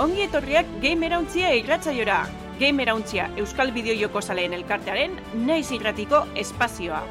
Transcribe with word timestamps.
ongi 0.00 0.22
etorriak 0.24 0.68
Gamerauntzia 0.80 1.50
irratzaiora. 1.58 2.22
Gamerauntzia 2.60 3.26
Euskal 3.40 3.68
Bideojoko 3.74 4.22
Zaleen 4.22 4.54
Elkartearen 4.56 5.18
naiz 5.44 5.66
irratiko 5.76 6.22
espazioa. 6.40 7.02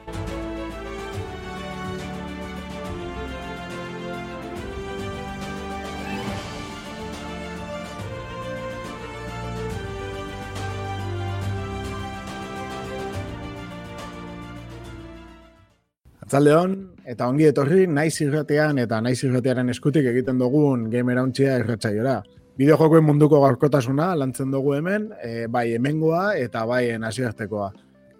Atzaldeon, 16.25 16.75
eta 17.09 17.29
ongi 17.29 17.45
etorri 17.49 17.85
naiz 17.85 18.15
irratean 18.25 18.81
eta 18.81 18.97
naiz 19.01 19.19
irratearen 19.23 19.69
eskutik 19.77 20.09
egiten 20.09 20.41
dugun 20.41 20.89
gamerauntzia 20.89 21.61
irratzaiora. 21.61 22.19
Bideojokoen 22.59 23.05
munduko 23.07 23.37
gaurkotasuna 23.39 24.09
lantzen 24.19 24.49
dugu 24.51 24.73
hemen, 24.75 25.05
e, 25.23 25.47
bai 25.47 25.69
hemengoa 25.77 26.33
eta 26.35 26.65
bai 26.67 26.97
nazioartekoa. 26.99 27.69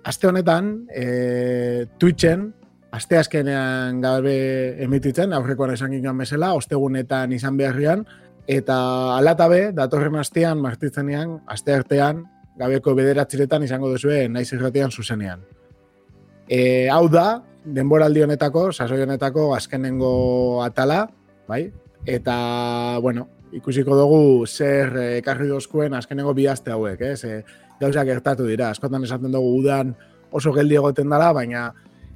Aste 0.08 0.30
honetan, 0.30 0.70
e, 0.96 1.88
Twitchen, 2.00 2.46
aste 2.96 3.18
azkenean 3.20 4.00
gabe 4.00 4.36
emititzen, 4.86 5.34
aurrekoan 5.36 5.74
esan 5.74 5.92
gingan 5.92 6.16
mesela, 6.16 6.54
ostegunetan 6.56 7.34
izan 7.36 7.58
beharrian, 7.60 8.06
eta 8.48 8.78
alatabe, 9.18 9.74
datorren 9.76 10.16
astean, 10.22 10.62
martitzenean, 10.64 11.42
aste 11.46 11.76
artean, 11.76 12.22
gabeko 12.60 12.94
bederatziretan 12.96 13.66
izango 13.68 13.92
duzue 13.92 14.22
naiz 14.32 14.48
irratean 14.56 14.96
zuzenean. 14.96 15.44
E, 16.48 16.88
hau 16.88 17.10
da, 17.12 17.42
denboraldi 17.66 18.24
honetako, 18.24 18.70
sasoi 18.72 19.02
honetako 19.04 19.50
azkenengo 19.58 20.64
atala, 20.64 21.02
bai? 21.52 21.66
Eta, 22.08 22.40
bueno, 23.04 23.28
ikusiko 23.56 23.96
dugu 23.98 24.46
zer 24.48 24.96
eh, 24.98 25.18
ekarri 25.20 25.48
dozkuen 25.50 25.94
azkenengo 25.98 26.34
bi 26.38 26.48
aste 26.48 26.72
hauek, 26.72 27.02
eh? 27.02 27.16
Ze 27.16 27.44
gauza 27.80 28.04
gertatu 28.06 28.48
dira. 28.48 28.70
Askotan 28.70 29.04
esaten 29.08 29.32
dugu 29.32 29.56
udan 29.62 29.96
oso 30.32 30.54
geldi 30.54 30.78
egoten 30.78 31.10
dela, 31.10 31.32
baina 31.34 31.70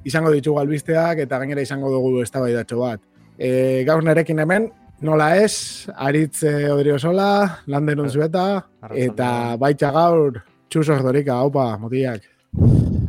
izango 0.05 0.31
ditugu 0.33 0.59
albisteak 0.61 1.23
eta 1.23 1.39
gainera 1.41 1.63
izango 1.63 1.91
dugu 1.91 2.21
eztabaidatxo 2.23 2.79
bat. 2.81 3.01
E, 3.37 3.83
gaur 3.87 4.03
nerekin 4.05 4.41
hemen, 4.43 4.67
nola 5.01 5.31
ez, 5.41 5.87
aritz 5.95 6.43
eh, 6.47 6.69
odriozola, 6.71 7.63
landen 7.71 8.03
unzueta, 8.05 8.45
eta 8.93 9.29
baitxa 9.59 9.89
gaur, 9.95 10.43
txus 10.69 10.89
ordorika, 10.93 11.39
haupa, 11.39 11.71
motiak. 11.81 12.29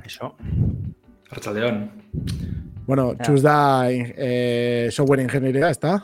Eso. 0.06 0.32
Artzaldeon. 1.34 1.84
Bueno, 2.86 3.12
txuz 3.20 3.40
da 3.44 3.58
e, 3.90 4.88
software 4.92 5.24
ingenieria, 5.24 5.70
ez 5.72 5.80
da? 5.80 5.98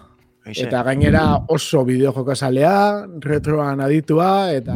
Eta 0.56 0.82
gainera 0.86 1.24
oso 1.48 1.84
bideojoko 1.84 2.34
salea, 2.34 3.06
retroan 3.20 3.80
aditua, 3.84 4.52
eta 4.52 4.74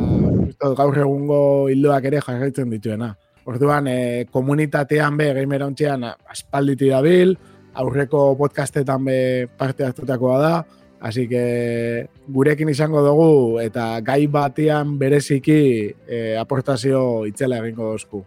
gaur 0.78 0.98
egungo 0.98 1.40
hildoak 1.72 2.10
ere 2.12 2.22
jarraitzen 2.24 2.70
dituena. 2.70 3.14
Orduan, 3.44 3.88
e, 3.88 4.24
komunitatean 4.32 5.18
be, 5.18 5.32
gamera 5.36 5.66
ontzean, 5.68 6.06
aspalditi 6.30 6.88
dabil, 6.88 7.34
aurreko 7.74 8.30
podcastetan 8.38 9.04
be 9.04 9.18
parte 9.58 9.84
hartutakoa 9.84 10.40
da, 10.40 10.56
Así 11.04 11.28
que 11.28 12.08
gurekin 12.32 12.70
izango 12.72 13.02
dugu 13.04 13.60
eta 13.60 14.00
gai 14.00 14.24
batean 14.24 14.94
bereziki 14.96 15.92
e, 16.08 16.20
aportazio 16.40 17.26
itzela 17.28 17.58
egingo 17.60 17.90
dozku. 17.90 18.22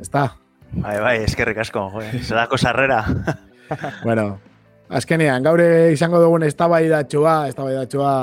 Ezta? 0.00 0.22
Bai, 0.72 0.96
bai, 0.96 1.16
eskerrik 1.26 1.60
asko. 1.60 1.90
Zerako 2.22 2.56
sarrera. 2.56 3.02
bueno, 4.06 4.40
azkenean, 4.90 5.42
gaure 5.46 5.92
izango 5.94 6.20
dugun 6.22 6.44
eztabaidatxoa, 6.46 7.34
eztabaidatxoa 7.50 8.14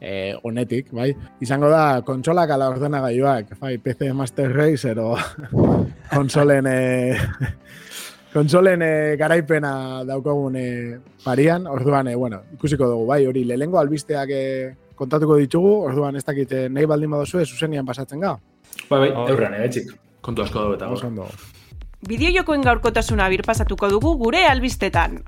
eh, 0.00 0.34
honetik, 0.42 0.90
bai? 0.92 1.10
Izango 1.44 1.70
da, 1.72 2.02
kontsolak 2.06 2.52
ala 2.52 2.68
ordena 2.72 3.00
gaiuak, 3.04 3.54
bai, 3.60 3.76
PC 3.82 4.12
Master 4.16 4.52
Race, 4.52 4.90
ero 4.90 5.14
konsolen, 6.14 6.68
eh, 6.68 7.16
konsolen 8.36 8.84
eh, 8.84 9.16
garaipena 9.20 9.72
daukogun 10.08 10.58
eh, 10.60 10.98
parian, 11.24 11.66
orduan, 11.70 12.12
eh, 12.12 12.16
bueno, 12.18 12.42
ikusiko 12.58 12.90
dugu, 12.90 13.08
bai, 13.14 13.24
hori, 13.30 13.46
lehengo 13.48 13.80
albisteak 13.80 14.36
eh, 14.36 14.74
kontatuko 14.98 15.38
ditugu, 15.40 15.74
orduan 15.88 16.18
ez 16.20 16.26
dakit 16.28 16.52
eh, 16.52 16.68
nahi 16.68 16.86
baldin 16.90 17.14
badozu, 17.14 17.44
zuzenian 17.46 17.88
pasatzen 17.88 18.20
ga? 18.20 18.36
Bai, 18.90 18.98
bai, 19.06 19.10
eurran, 19.28 19.56
eh, 19.58 19.68
txik. 19.70 19.96
Kontu 20.22 20.44
asko 20.44 20.68
dugu 20.68 20.76
eta 20.76 20.86
gaur. 20.86 21.40
Bideojokoen 22.06 22.62
gaurkotasuna 22.66 23.28
birpasatuko 23.30 23.88
dugu 23.90 24.16
gure 24.18 24.44
albistetan. 24.46 25.20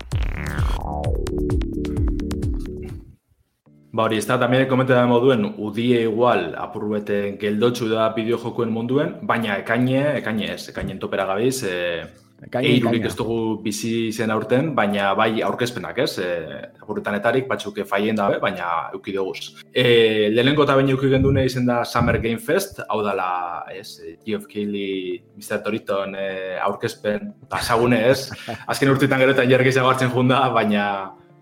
Ba 3.95 4.09
hori, 4.09 4.19
ez 4.19 4.27
da, 4.27 4.41
tamien 4.43 4.67
komentan 4.67 5.07
moduen, 5.07 5.45
udie 5.63 6.01
igual 6.03 6.49
apurbete 6.59 7.37
geldotxu 7.39 7.87
da 7.93 8.09
bideojokoen 8.17 8.73
munduen, 8.75 9.13
baina 9.23 9.61
ekaine, 9.61 10.01
ekaine 10.19 10.49
ez, 10.57 10.65
ekainen 10.73 10.99
topera 10.99 11.29
gabiz, 11.29 11.61
e, 11.63 11.77
eirurik 12.53 13.07
ez 13.09 13.15
dugu 13.17 13.39
bizi 13.63 14.13
zen 14.13 14.33
aurten, 14.35 14.73
baina 14.77 15.13
bai 15.17 15.43
aurkezpenak 15.47 15.99
ez, 16.05 16.11
e, 16.19 16.29
apurretanetarik 16.83 17.49
batzuk 17.49 17.81
faien 17.89 18.17
dabe, 18.17 18.39
baina 18.43 18.91
euki 18.95 19.15
duguz. 19.17 19.55
E, 19.73 20.31
lehenengo 20.35 20.67
eta 20.67 20.77
baina 20.79 20.95
euki 20.95 21.11
gendune 21.13 21.45
izen 21.49 21.67
da 21.67 21.83
Summer 21.85 22.19
Game 22.23 22.39
Fest, 22.39 22.81
hau 22.89 23.01
dala, 23.05 23.65
ez, 23.73 24.01
Geoff 24.27 24.47
Keighley, 24.51 25.23
Mr. 25.39 25.63
Toriton 25.65 26.17
e, 26.19 26.29
aurkezpen, 26.65 27.33
pasagune 27.51 28.01
ez, 28.11 28.31
azken 28.71 28.93
urtetan 28.93 29.23
gerotan 29.23 29.51
jarriz 29.51 29.77
agartzen 29.81 30.13
junda, 30.15 30.45
baina 30.55 30.89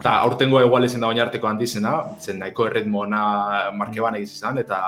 eta 0.03 0.17
aurtengo 0.27 0.59
egual 0.59 0.87
izan 0.87 1.03
da 1.03 1.11
baina 1.13 1.27
arteko 1.27 1.47
handizena, 1.51 1.97
zen 2.19 2.41
nahiko 2.43 2.67
erritmona 2.67 3.71
marke 3.77 4.03
ban 4.03 4.17
izan, 4.19 4.59
eta 4.59 4.81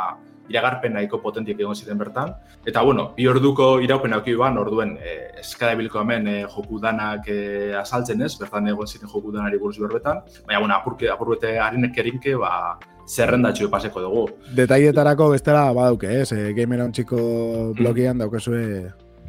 iragarpen 0.49 0.95
nahiko 0.97 1.21
potentiek 1.23 1.61
egon 1.61 1.77
ziren 1.77 1.99
bertan. 1.99 2.35
Eta, 2.67 2.83
bueno, 2.83 3.11
bi 3.17 3.27
orduko 3.29 3.79
iraupen 3.85 4.17
auki 4.17 4.35
ban, 4.39 4.59
orduen 4.61 4.97
e, 4.99 5.15
eskadabilko 5.41 6.01
hemen 6.03 6.29
e, 6.29 6.37
joku 6.57 6.81
danak 6.81 7.29
e, 7.29 7.39
azaltzen 7.81 8.23
ez, 8.23 8.35
bertan 8.41 8.69
egon 8.73 8.89
ziren 8.89 9.11
joku 9.13 9.33
danari 9.33 9.61
buruz 9.61 9.79
berbetan. 9.81 10.25
Baina, 10.47 10.61
bueno, 10.61 10.75
apurke, 10.75 11.09
apurbete 11.13 11.57
harinek 11.59 11.97
erinke, 12.05 12.37
ba, 12.41 12.77
zerrendatxo 13.09 13.71
paseko 13.71 14.05
dugu. 14.05 14.27
Detaietarako 14.57 15.31
bestela 15.37 15.71
badauke, 15.77 16.13
ez? 16.21 16.31
E, 16.33 16.53
Gamer 16.57 16.87
txiko 16.93 17.73
blogian 17.79 18.21
daukezue 18.21 18.65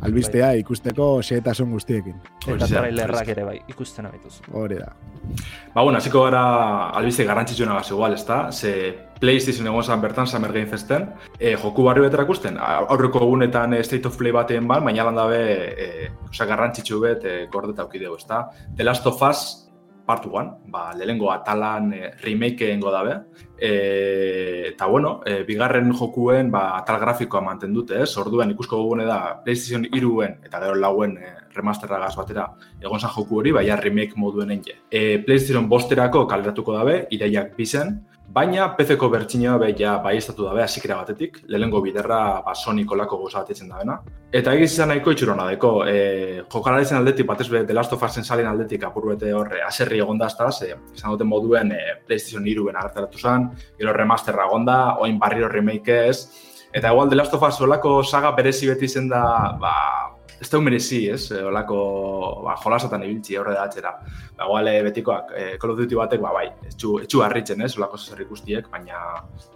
albistea 0.01 0.51
ikusteko 0.59 1.07
xeetasun 1.23 1.71
guztiekin. 1.71 2.15
Eta 2.55 2.67
trailerrak 2.67 3.31
ere 3.33 3.45
bai, 3.47 3.57
ikusten 3.71 4.05
abituz. 4.09 4.39
Hori 4.53 4.79
da. 4.79 4.91
Ba, 5.73 5.81
bueno, 5.81 5.97
hasiko 5.97 6.23
gara 6.27 6.43
albiste 6.97 7.25
garrantzitsuena 7.25 7.77
gaz 7.79 7.89
igual, 7.91 8.13
ez 8.13 8.25
da? 8.27 8.39
Ze 8.51 8.73
PlayStation 9.19 9.67
egon 9.67 9.83
zan 9.83 10.01
bertan, 10.01 10.27
Summer 10.27 10.51
Game 10.53 10.67
Festen, 10.67 11.07
e, 11.39 11.55
joku 11.55 11.83
barri 11.87 12.03
betera 12.05 12.23
ikusten. 12.27 12.59
Aurreko 12.59 13.23
egunetan 13.25 13.73
e, 13.73 13.83
State 13.83 14.07
of 14.07 14.17
Play 14.17 14.35
batean 14.35 14.67
ban, 14.67 14.83
baina 14.85 15.07
landabe 15.07 15.41
e, 15.71 16.09
oza, 16.29 16.45
garrantzitsu 16.45 16.99
bet 17.01 17.25
e, 17.25 17.37
gordeta 17.51 17.85
aukideu, 17.87 18.15
ez 18.19 18.27
da? 18.27 18.45
The 18.75 18.83
Last 18.83 19.07
of 19.07 19.21
Us 19.29 19.45
part 20.05 20.25
1, 20.25 20.69
ba, 20.71 20.93
lehengo 20.93 21.31
atalan 21.33 21.91
e, 21.93 22.11
remake 22.21 22.69
egingo 22.69 22.91
dabe. 22.93 23.15
E, 23.57 24.71
eta 24.71 24.85
bueno, 24.85 25.21
e, 25.25 25.43
bigarren 25.47 25.91
jokuen 25.93 26.51
ba, 26.51 26.77
atal 26.77 26.99
grafikoa 27.01 27.41
manten 27.41 27.73
dute, 27.73 28.01
ez? 28.03 28.11
Orduen 28.21 28.51
ikusko 28.53 28.81
gugune 28.83 29.05
da 29.07 29.19
PlayStation 29.43 29.87
3 29.89 30.45
eta 30.45 30.61
gero 30.63 30.75
lauen 30.75 31.17
e, 31.17 31.31
remasterragaz 31.55 32.13
batera 32.17 32.49
egon 32.81 32.99
zan 32.99 33.13
joku 33.15 33.39
hori, 33.39 33.55
baina 33.55 33.79
remake 33.79 34.19
moduen 34.19 34.51
enge. 34.57 34.77
E, 34.91 35.19
PlayStation 35.25 35.69
bosterako 35.69 36.25
kaleratuko 36.27 36.75
dabe, 36.77 37.05
ideiak 37.15 37.55
bizen, 37.57 37.97
Baina 38.33 38.71
PC-ko 38.75 39.07
bertxinioa 39.13 39.57
be 39.61 39.67
ja 39.77 39.97
bai 40.03 40.15
estatu 40.17 40.47
dabe 40.47 40.63
hasikera 40.63 40.97
batetik, 40.97 41.37
lehengo 41.47 41.79
biderra 41.81 42.41
ba, 42.43 42.55
Sony 42.55 42.85
kolako 42.85 43.19
goza 43.21 43.43
batetzen 43.43 43.69
dabena. 43.69 43.99
Eta 44.35 44.55
egiz 44.57 44.71
izan 44.73 44.89
nahiko 44.89 45.13
itxurona 45.13 45.45
deko, 45.51 45.69
e, 45.87 46.41
jokalaritzen 46.51 46.97
aldetik, 46.97 47.27
batez 47.29 47.47
be, 47.51 47.63
The 47.63 47.77
Last 47.77 47.93
of 47.93 48.03
Usen 48.03 48.25
salin 48.25 48.49
aldetik 48.49 48.83
apurbete 48.83 49.31
horre 49.33 49.61
aserri 49.63 50.01
egon 50.03 50.17
da, 50.17 50.29
ze, 50.51 50.73
izan 50.95 51.11
duten 51.11 51.27
moduen 51.27 51.71
e, 51.71 51.79
PlayStation 52.07 52.43
2 52.43 52.65
ben 52.65 52.75
agertaratu 52.75 53.17
zen, 53.21 53.49
gero 53.77 53.93
remasterra 53.93 54.49
egon 54.49 54.65
da, 54.65 54.97
oin 54.99 55.19
barriro 55.19 55.47
remake 55.47 56.07
ez, 56.09 56.27
eta 56.73 56.91
igual 56.91 57.09
The 57.09 57.15
Last 57.15 57.33
of 57.33 57.43
Us 57.47 57.61
olako 57.61 58.03
saga 58.03 58.31
berezi 58.31 58.67
beti 58.67 58.87
zen 58.87 59.07
da, 59.07 59.23
ba, 59.61 60.14
ez 60.41 60.49
da 60.49 60.59
merezi, 60.59 61.05
ez? 61.09 61.29
E, 61.31 61.41
olako 61.45 61.77
ba, 62.43 62.55
jolasatan 62.61 63.03
ibiltzi 63.05 63.37
horre 63.39 63.55
da 63.55 63.65
atxera. 63.65 63.93
Ba, 64.37 64.47
igual, 64.47 64.69
betikoak, 64.89 65.31
e, 65.35 65.47
Call 65.61 65.73
of 65.73 65.79
Duty 65.79 65.97
batek, 65.99 66.21
ba, 66.23 66.33
bai, 66.35 66.47
etxu, 66.69 66.99
etxu 67.05 67.23
harritzen, 67.25 67.63
ez? 67.65 67.73
Olako 67.79 67.97
zer 67.97 68.21
ikustiek, 68.25 68.69
baina 68.71 69.01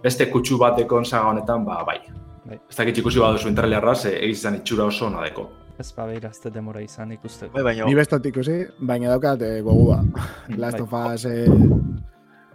beste 0.02 0.28
kutsu 0.32 0.58
batekon 0.60 1.04
saga 1.04 1.32
honetan, 1.34 1.64
ba, 1.68 1.82
bai. 1.86 1.98
bai. 2.46 2.60
Ez 2.60 2.76
dakit 2.76 3.02
ikusi 3.02 3.22
baduzu 3.22 3.50
interreliarra, 3.52 3.94
ze 3.94 4.16
egiz 4.18 4.38
izan 4.40 4.60
itxura 4.60 4.88
oso 4.90 5.10
nadeko. 5.12 5.48
Ez 5.80 5.90
ba, 5.96 6.06
behira, 6.06 6.30
ez 6.30 6.52
demora 6.52 6.82
izan 6.84 7.12
ikusteko. 7.16 7.54
Bai, 7.56 7.64
baina... 7.70 7.88
Ni 7.88 7.96
bestatik 7.96 8.36
ikusi, 8.36 8.60
baina 8.80 9.12
daukat 9.14 9.42
e, 9.42 9.56
gogua. 9.66 10.02
Last 10.56 10.80
bai. 10.80 10.86
of 10.86 10.94
Us, 11.14 11.24
e, 11.24 11.46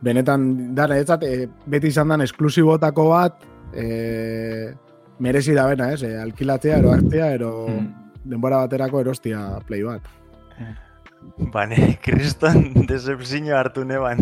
benetan, 0.05 0.49
dara, 0.77 0.97
ez 0.97 1.09
e, 1.21 1.35
beti 1.65 1.93
izan 1.93 2.13
dan 2.13 2.25
esklusibotako 2.25 3.09
bat, 3.09 3.45
e, 3.73 4.73
merezi 5.19 5.53
da 5.55 5.67
bena, 5.69 5.91
ez? 5.93 6.01
E, 6.03 6.17
alkilatzea, 6.21 6.81
ero 6.81 6.95
hartzea, 6.95 7.29
ero... 7.37 7.53
Mm 7.69 8.04
denbora 8.25 8.57
baterako 8.65 9.01
erostia 9.05 9.59
play 9.67 9.83
bat. 9.83 10.01
Bane, 11.53 11.77
kriston 12.05 12.85
decepzio 12.87 13.55
hartu 13.57 13.85
neban. 13.85 14.19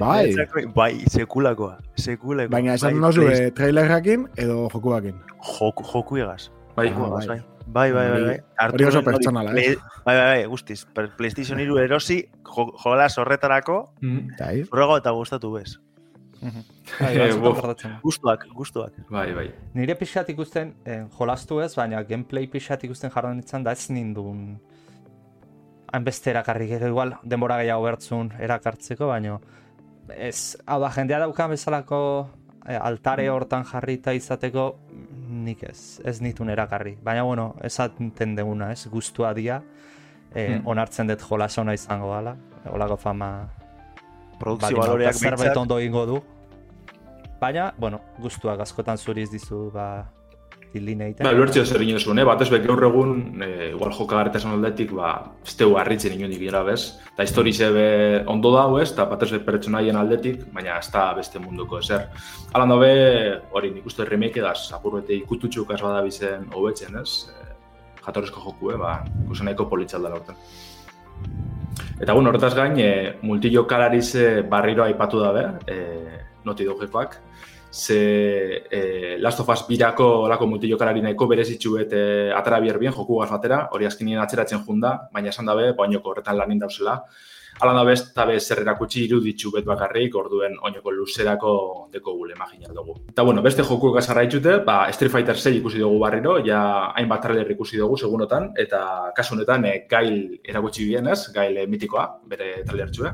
Bai, 0.00 0.34
bai, 0.78 0.92
sekulakoa, 1.12 1.76
sekulakoa. 1.96 2.50
baina 2.50 2.74
esan 2.74 2.94
Bai, 2.96 3.00
nozu 3.00 3.26
eh, 3.30 3.50
trailerrakin 3.54 4.28
edo 4.36 4.68
jokuakin. 4.72 5.14
Joku, 5.58 5.84
joku 5.92 6.16
egaz. 6.22 6.48
Bai, 6.76 6.88
Ah, 6.88 7.08
bai. 7.10 7.26
bai. 7.26 7.42
Bai, 7.66 7.92
bai, 7.92 8.08
bai, 8.10 8.20
bai. 8.22 8.34
Hori 8.36 8.36
oso 8.38 8.62
Arturen 8.62 8.96
hori 8.96 9.04
pertsonala, 9.04 9.52
eh? 9.58 9.74
Bai, 10.04 10.14
bai, 10.16 10.26
bai, 10.26 10.44
guztiz. 10.46 10.84
PlayStation 11.18 11.58
3 11.58 11.78
erosi, 11.82 12.20
jo, 12.46 12.66
jolas 12.84 13.18
horretarako, 13.18 13.92
Mhm. 14.00 14.28
Bai, 14.38 14.64
frogo 14.64 14.96
eta 14.96 15.10
gustatu 15.10 15.52
bez. 15.52 15.80
Gustuak, 18.02 18.46
gustuak. 18.54 18.92
Bai, 19.10 19.32
bai. 19.34 19.46
Nire 19.74 19.94
pixat 19.94 20.28
ikusten, 20.30 20.74
eh, 20.84 21.04
jolastu 21.18 21.60
ez, 21.60 21.74
baina 21.76 22.02
gameplay 22.02 22.46
pixat 22.46 22.84
ikusten 22.84 23.10
jarran 23.10 23.36
nintzen 23.36 23.64
da 23.64 23.72
ez 23.72 23.90
nindun 23.90 24.58
hainbeste 25.92 26.30
erakarrik, 26.30 26.68
gero 26.68 26.88
igual 26.88 27.14
denbora 27.24 27.56
gehiago 27.62 27.84
bertzun 27.86 28.32
erakartzeko, 28.42 29.06
baina 29.06 29.38
ez, 30.16 30.56
hau 30.66 30.80
da, 30.80 30.90
jendea 30.90 31.18
daukan 31.22 31.50
bezalako 31.50 32.00
eh, 32.68 32.76
altare 32.76 33.28
hortan 33.30 33.64
jarrita 33.64 34.12
izateko, 34.12 34.78
nik 35.28 35.62
ez, 35.62 36.00
ez 36.04 36.20
nitun 36.20 36.50
erakarri. 36.50 36.96
Baina, 37.02 37.22
bueno, 37.22 37.54
esaten 37.64 38.34
deguna, 38.36 38.72
ez, 38.72 38.86
guztua 38.90 39.32
dia, 39.34 39.62
eh, 40.34 40.58
Mm. 40.58 40.66
onartzen 40.66 41.06
dut 41.06 41.20
jolas 41.22 41.56
ona 41.58 41.74
izango 41.74 42.10
gala, 42.10 42.36
olako 42.70 42.96
fama 42.96 43.48
Produkzio 44.40 44.76
baloreak 44.78 45.14
zerbait 45.14 45.56
ondo 45.56 45.78
egingo 45.78 46.06
du. 46.06 46.20
Baina, 47.40 47.72
bueno, 47.78 48.00
gustuak 48.20 48.60
askotan 48.64 48.96
zuriz 48.96 49.28
dizu, 49.30 49.66
ba, 49.72 50.06
dilin 50.76 51.02
egiten. 51.06 51.26
Ba, 51.26 51.32
ulertzio 51.36 51.64
zer 51.64 51.82
inosun, 51.84 52.20
eh? 52.20 52.24
Batez 52.26 52.48
be 52.52 52.60
gaur 52.64 52.82
egun, 52.88 53.42
eh, 53.44 53.70
igual 53.72 53.92
jokagarretasun 53.96 54.54
aldetik, 54.56 54.92
ba, 54.96 55.12
ez 55.46 55.56
teu 55.58 55.76
harritzen 55.80 56.16
inondik 56.16 56.40
gira, 56.46 56.62
bez? 56.66 56.98
Eta 57.14 57.26
historize 57.26 57.70
be 57.74 57.88
ondo 58.32 58.52
dago, 58.54 58.80
ez? 58.82 58.90
Eta 58.92 59.06
batez 59.10 59.30
be 59.34 59.42
pertsonaien 59.46 59.96
aldetik, 59.96 60.46
baina 60.54 60.78
ez 60.78 60.90
da 60.92 61.08
beste 61.16 61.42
munduko 61.42 61.80
ezer. 61.84 62.08
Alan 62.54 62.72
dabe, 62.74 62.92
hori 63.52 63.72
nik 63.74 63.86
uste 63.86 64.06
remake 64.08 64.40
edaz, 64.42 64.72
apurbete 64.76 65.14
ikututxuk 65.16 65.72
az 65.72 65.82
badabizen 65.82 66.48
hobetzen, 66.52 66.96
ez? 67.02 67.28
Eh, 67.32 67.52
jatorrizko 68.06 68.40
joku, 68.48 68.72
eh? 68.72 68.80
Ba, 68.80 68.96
ikusen 69.24 69.50
nahiko 69.50 69.68
politzalda 69.72 70.12
laurten. 70.12 70.40
Eta 72.00 72.12
bueno, 72.12 72.28
horretaz 72.28 72.54
gain, 72.54 72.74
e, 72.78 73.16
multijokalariz 73.22 74.14
e, 74.14 74.26
barriro 74.42 74.84
aipatu 74.84 75.20
dabe, 75.20 75.44
e, 75.66 75.76
noti 76.44 76.64
dogekoak, 76.64 77.16
ze 77.72 78.00
e, 78.70 79.16
Last 79.18 79.40
of 79.40 79.48
Us 79.48 79.64
birako 79.68 80.04
olako 80.26 80.46
multijokalari 80.46 81.00
nahiko 81.02 81.26
berezitxu 81.26 81.78
et 81.80 81.96
atara 82.36 82.60
bierbien 82.60 82.92
joku 82.92 83.18
batera, 83.18 83.68
hori 83.72 83.86
azkenien 83.86 84.20
atzeratzen 84.20 84.62
junda, 84.66 85.08
baina 85.12 85.30
esan 85.30 85.46
dabe, 85.46 85.72
bainoko 85.72 86.10
horretan 86.10 86.36
lanin 86.36 86.58
dauzela. 86.58 87.02
Hala 87.58 87.72
da 87.72 87.84
bez, 87.88 88.02
eta 88.10 88.26
bez 88.28 88.42
bet 88.50 89.64
bakarrik, 89.64 90.14
orduen 90.14 90.58
oinoko 90.60 90.90
luzerako 90.90 91.88
deko 91.92 92.12
gule 92.12 92.34
imagina 92.34 92.68
dugu. 92.74 92.96
Eta 93.08 93.22
bueno, 93.22 93.40
beste 93.42 93.62
joku 93.62 93.92
gazarraitxute, 93.92 94.58
ba, 94.64 94.90
Street 94.92 95.10
Fighter 95.10 95.36
6 95.36 95.56
ikusi 95.56 95.78
dugu 95.78 95.98
barriro, 95.98 96.36
ja 96.44 96.92
hainbat 96.94 97.22
trailer 97.22 97.50
ikusi 97.50 97.78
dugu 97.78 97.96
segunotan, 97.96 98.50
eta 98.56 99.12
kasu 99.16 99.34
honetan 99.34 99.64
e, 99.64 99.86
gail 99.88 100.38
erakutsi 100.44 100.84
bien 100.84 101.08
ez, 101.08 101.32
gail 101.32 101.56
e, 101.56 101.66
mitikoa, 101.66 102.04
bere 102.28 102.50
trailer 102.66 102.90
txue. 102.90 103.12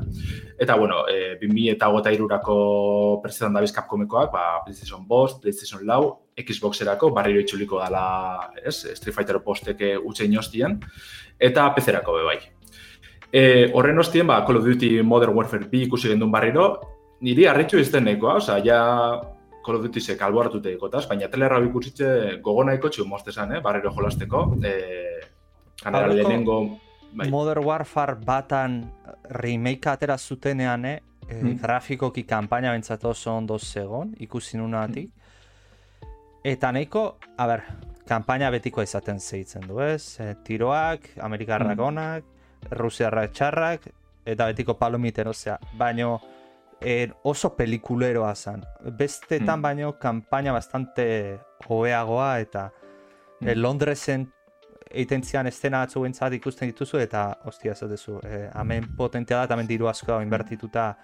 Eta 0.59 0.75
bueno, 0.77 1.05
e, 1.07 1.37
2000 1.41 1.77
eta 1.77 1.91
gota 1.95 2.11
irurako 2.11 2.57
prezetan 3.23 3.55
dabiz 3.55 3.71
Capcomekoak, 3.73 4.33
ba, 4.33 4.47
PlayStation 4.65 5.07
Bost, 5.07 5.39
PlayStation 5.43 5.87
Lau, 5.87 6.19
Xboxerako 6.35 7.13
barriro 7.15 7.45
itxuliko 7.45 7.79
dala, 7.79 8.51
ez, 8.59 8.89
Street 8.97 9.15
Fighter 9.15 9.39
posteke 9.45 9.95
utxe 9.99 10.27
inostien, 10.27 10.81
eta 11.39 11.69
PC-erako 11.77 12.19
be 12.19 12.27
bai. 12.33 12.41
E, 13.33 13.71
horren 13.73 13.99
ostien, 13.99 14.27
ba, 14.27 14.45
Call 14.45 14.59
of 14.59 14.65
Duty 14.65 15.03
Modern 15.03 15.33
Warfare 15.35 15.65
2 15.71 15.87
ikusi 15.87 16.09
gendun 16.13 16.31
barriro, 16.31 16.67
niri 17.25 17.47
harritxu 17.49 17.79
izten 17.81 18.05
nahikoa, 18.05 18.35
osea, 18.43 18.59
ja 18.65 18.81
Call 19.65 19.77
of 19.79 19.83
Duty 19.87 20.01
ze 20.01 20.17
kalboartute 20.19 20.73
ikotaz, 20.75 21.07
baina 21.09 21.29
telerra 21.31 21.61
ikusitze 21.65 22.41
gogo 22.43 22.65
nahiko 22.65 22.91
txu 22.91 23.07
moztezan, 23.09 23.55
eh, 23.57 23.61
barriro 23.65 23.93
jolasteko. 23.95 24.57
E, 24.63 24.73
kanera 25.83 26.07
Aurreko- 26.09 26.17
lehenengo, 26.17 26.59
bai. 27.15 27.31
Modern 27.31 27.65
Warfare 27.65 28.17
batan 28.27 28.83
remake 29.31 29.89
atera 29.89 30.19
zutenean, 30.19 30.85
eh, 30.85 31.01
eh, 31.29 31.41
Hmm. 31.41 31.57
grafikoki 31.63 32.25
kanpaina 32.25 32.73
bentsat 32.73 33.05
oso 33.05 33.33
ondo 33.37 33.59
zegon, 33.59 34.15
ikusi 34.19 34.59
nunatik. 34.59 35.11
Eta 36.45 36.73
nahiko, 36.73 37.19
a 37.39 37.47
ber, 37.47 37.63
kanpaina 38.07 38.51
betiko 38.51 38.83
izaten 38.83 39.21
zeitzen 39.21 39.63
du, 39.69 39.81
ez? 39.81 40.19
E, 40.21 40.35
tiroak, 40.45 41.09
Amerikarrak 41.21 41.79
Hmm. 41.79 41.87
onak, 41.87 42.25
Rusiarrak 42.71 43.33
txarrak, 43.33 43.89
eta 44.25 44.47
betiko 44.47 44.75
palomiten, 44.79 45.29
osea, 45.29 45.59
baino 45.79 46.21
eh, 46.81 47.11
oso 47.25 47.55
pelikuleroa 47.57 48.35
zen. 48.35 48.63
Bestetan 48.99 49.59
Hmm. 49.59 49.63
baino 49.63 49.93
kanpaina 49.99 50.53
bastante 50.53 51.39
hobeagoa 51.69 52.39
eta 52.41 52.71
eh, 53.41 53.55
Hmm. 53.55 53.61
Londresen 53.63 54.33
eiten 54.91 55.23
zian 55.25 55.47
estena 55.47 55.83
atzu 55.83 56.01
bentsat 56.03 56.33
ikusten 56.33 56.69
dituzu 56.69 56.99
eta 56.99 57.39
ostia 57.45 57.73
ez 57.73 57.81
duzu, 57.81 58.19
eh, 58.25 58.51
hemen 58.55 58.95
potentea 58.97 59.39
da 59.39 59.45
eta 59.45 59.55
hemen 59.55 59.67
diru 59.67 59.89
asko 59.89 60.21
inbertituta 60.21 60.97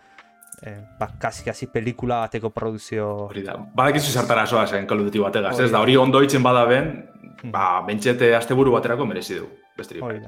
eh, 0.63 0.77
ba, 0.99 1.09
kasi, 1.19 1.45
kasi 1.45 1.67
pelikula 1.67 2.21
bateko 2.21 2.51
produzio 2.51 3.07
Hori 3.29 3.43
da. 3.43 3.55
Badakizu 3.75 4.11
zertara 4.13 4.47
soa 4.47 4.67
zen 4.67 4.87
Call 4.87 5.01
of 5.01 5.07
Duty 5.07 5.19
bategaz, 5.21 5.59
ez 5.61 5.71
da, 5.71 5.81
hori 5.81 5.97
ondo 5.97 6.23
itzen 6.23 6.43
bada 6.43 6.65
ben, 6.65 7.09
Hmm. 7.43 7.53
ba, 7.53 7.81
bentxete 7.87 8.35
asteburu 8.35 8.73
baterako 8.73 9.07
merezi 9.07 9.35
du. 9.39 9.47
Besterik, 9.77 10.03
Hori 10.03 10.21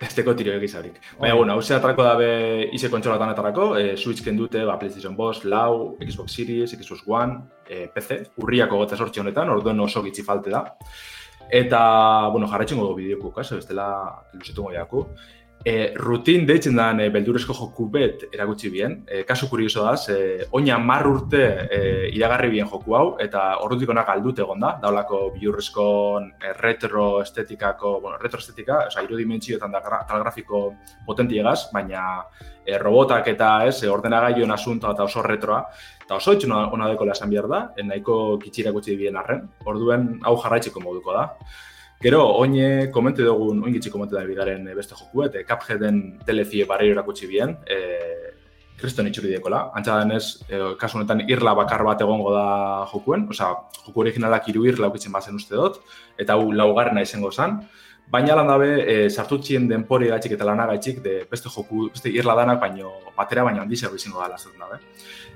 bai. 0.00 0.06
da. 0.06 0.08
Esteko, 0.08 0.30
esteko 0.30 0.34
tiro 0.34 0.52
egizarik. 0.52 1.00
Baina, 1.18 1.34
Hori. 1.34 1.38
bueno, 1.38 1.52
hau 1.52 1.60
atrako 1.60 2.02
dabe 2.02 2.70
ize 2.72 2.88
kontsolatan 2.90 3.28
atarako, 3.28 3.76
e, 3.78 3.96
Switch 3.96 4.22
kendute, 4.24 4.64
ba, 4.64 4.78
PlayStation 4.78 5.16
Boss, 5.16 5.44
Lau, 5.44 5.96
Xbox 6.00 6.32
Series, 6.32 6.70
Xbox 6.72 7.02
One, 7.06 7.40
e, 7.68 7.88
PC, 7.88 8.32
urriako 8.36 8.76
gota 8.78 8.96
sortzi 8.96 9.20
honetan, 9.20 9.48
orduen 9.50 9.80
oso 9.80 10.02
gitzi 10.02 10.22
falte 10.22 10.50
da. 10.50 10.64
Eta, 11.50 12.28
bueno, 12.30 12.46
jarraitzen 12.46 12.78
gogo 12.78 12.94
bideokuk, 12.94 13.38
ez, 13.40 13.50
bestela 13.56 14.24
luzetu 14.32 14.62
goiaku. 14.62 15.06
E, 15.62 15.92
rutin 15.92 16.46
deitzen 16.48 16.78
dan 16.78 17.02
e, 17.04 17.10
beldurezko 17.12 17.52
joku 17.52 17.84
bet 17.92 18.22
erakutsi 18.32 18.70
bien. 18.72 18.94
E, 19.04 19.24
kasu 19.28 19.48
kurioso 19.50 19.84
da, 19.84 19.92
e, 20.08 20.46
oina 20.56 20.78
mar 20.80 21.04
urte 21.04 21.42
e, 21.68 21.80
iragarri 22.16 22.48
bien 22.54 22.68
joku 22.70 22.96
hau, 22.96 23.04
eta 23.20 23.58
ordutik 23.60 23.92
onak 23.92 24.08
aldut 24.08 24.40
egon 24.40 24.64
da, 24.64 24.72
daulako 24.80 25.20
biurrezko 25.36 25.84
e, 26.40 26.54
retro 26.62 27.20
estetikako, 27.20 27.98
bueno, 28.00 28.16
retro 28.22 28.40
estetika, 28.40 28.86
oza, 28.88 29.04
irudimentsioetan 29.04 29.76
da 29.76 29.84
tal 30.08 30.24
grafiko 30.24 30.62
potentiegaz, 31.04 31.66
baina 31.74 32.06
e, 32.64 32.78
robotak 32.80 33.28
eta 33.28 33.52
ez, 33.68 33.82
ordenagailuen 33.84 34.56
asuntoa 34.56 34.96
eta 34.96 35.04
oso 35.04 35.22
retroa, 35.28 35.66
eta 36.06 36.16
oso 36.16 36.38
itxuna 36.38 36.70
ona 36.72 36.88
dekola 36.88 37.12
esan 37.12 37.36
behar 37.36 37.52
da, 37.52 37.66
nahiko 37.84 38.38
kitxira 38.40 38.72
gutxi 38.72 38.96
bien 38.96 39.20
arren, 39.20 39.44
orduen 39.68 40.14
hau 40.24 40.38
jarraitzeko 40.40 40.80
moduko 40.80 41.20
da. 41.20 41.28
Gero, 42.00 42.22
oine 42.40 42.90
komente 42.90 43.20
dugun, 43.20 43.58
oin 43.60 43.74
gitxi 43.76 43.90
komente 43.92 44.16
da 44.16 44.22
bigaren 44.24 44.70
e, 44.70 44.74
beste 44.74 44.96
joku, 44.96 45.26
eta 45.26 45.42
Cupheaden 45.44 45.98
telezie 46.24 46.64
barriro 46.64 46.94
erakutsi 46.94 47.26
bien, 47.28 47.52
e, 47.68 47.76
kriston 48.80 49.10
itxuri 49.10 49.34
dekola. 49.34 49.66
Antza 49.76 49.98
denez, 50.00 50.40
e, 50.48 50.60
kasu 50.80 50.96
honetan 50.96 51.20
irla 51.26 51.52
bakar 51.58 51.84
bat 51.84 52.00
egongo 52.00 52.32
da 52.32 52.46
jokuen, 52.94 53.26
osea, 53.36 53.50
joku 53.82 54.00
originalak 54.06 54.48
hiru 54.48 54.64
irla 54.72 54.88
ukitzen 54.88 55.12
bazen 55.12 55.36
uste 55.36 55.60
dut, 55.60 55.76
eta 56.16 56.38
hau 56.38 56.48
laugarrena 56.62 57.04
izango 57.04 57.34
zen. 57.36 57.60
Baina 58.10 58.40
lan 58.40 58.48
dabe, 58.48 58.72
e, 58.80 58.96
sartutzien 59.10 59.68
denpori 59.68 60.08
gaitxik 60.08 60.38
eta 60.38 60.48
lanagaitxik, 60.48 61.04
de 61.04 61.18
beste 61.28 61.52
joku, 61.52 61.90
beste 61.92 62.08
irla 62.16 62.32
danak, 62.40 62.64
baino 62.64 62.96
batera 63.18 63.44
baino 63.44 63.60
handi 63.60 63.76
zer 63.76 63.92
izango 64.00 64.24
da 64.24 64.32
lazaten 64.32 64.64
dabe. 64.64 64.80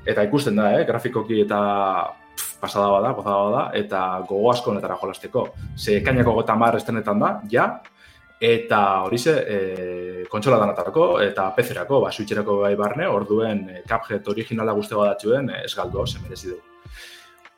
Eta 0.06 0.25
ikusten 0.25 0.56
da, 0.56 0.73
eh, 0.80 0.88
grafikoki 0.88 1.44
eta 1.44 1.61
pasada 2.64 2.90
bada, 2.92 3.12
gozada 3.16 3.40
bada, 3.49 3.64
eta 3.80 4.04
gogo 4.28 4.52
asko 4.52 4.73
honetara 4.73 4.99
jolasteko. 5.00 5.49
Ze 5.76 5.99
ekainako 6.00 6.38
gota 6.40 6.56
mar 6.56 6.76
estenetan 6.80 7.21
da, 7.21 7.35
ja, 7.50 7.68
eta 8.44 8.80
hori 9.06 9.18
ze, 9.18 9.35
e, 9.47 10.26
kontsola 10.28 10.59
danatarako, 10.61 11.09
eta 11.25 11.49
PC-erako, 11.56 12.02
ba, 12.04 12.12
Switch-erako 12.12 12.61
bai 12.64 12.75
barne, 12.76 13.09
orduen 13.09 13.64
e, 13.71 13.83
Cuphead 13.88 14.28
originala 14.28 14.75
guzti 14.76 14.99
badatxuen, 14.99 15.50
e, 15.50 15.64
ez 15.64 15.75
galdu, 15.75 16.06
ze 16.06 16.23
merezi 16.23 16.52
du. 16.52 16.61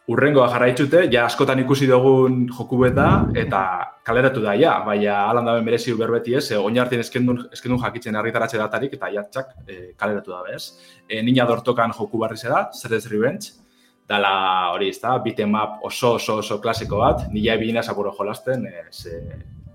Urrengoa 0.07 0.47
jarraitzute, 0.53 1.01
ja 1.11 1.25
askotan 1.27 1.59
ikusi 1.65 1.89
dugun 1.91 2.45
joku 2.47 2.79
bet 2.79 2.95
da, 2.95 3.09
eta 3.35 3.61
kaleratu 4.07 4.45
da, 4.45 4.55
ja, 4.55 4.77
baina 4.87 5.25
alan 5.33 5.49
dabe 5.51 5.65
merezi 5.67 5.97
berbeti 5.99 6.37
ez, 6.39 6.45
e, 6.53 6.61
oin 6.63 6.79
hartien 6.79 7.03
eskendun, 7.03 7.49
eskendun 7.57 7.83
jakitzen 7.83 8.19
argitaratze 8.21 8.61
datarik, 8.61 8.95
eta 8.95 9.11
jatxak 9.17 9.55
e, 9.67 9.79
kaleratu 9.99 10.37
da 10.37 10.45
bez. 10.47 10.69
E, 11.09 11.23
nina 11.27 11.49
dortokan 11.49 11.95
joku 11.97 12.23
barri 12.23 12.39
zera, 12.39 12.69
Zerez 12.71 13.09
Revenge, 13.11 13.66
dala 14.09 14.71
hori 14.73 14.91
ez 14.93 14.99
da, 15.03 15.17
beat'em 15.23 15.55
up 15.59 15.87
oso 15.87 16.15
oso 16.17 16.39
oso 16.43 16.61
klasiko 16.63 17.01
bat, 17.03 17.27
nila 17.33 17.55
ebina 17.55 17.83
zapuro 17.83 18.13
jolasten, 18.15 18.67
e, 18.67 18.85
ze 18.91 19.21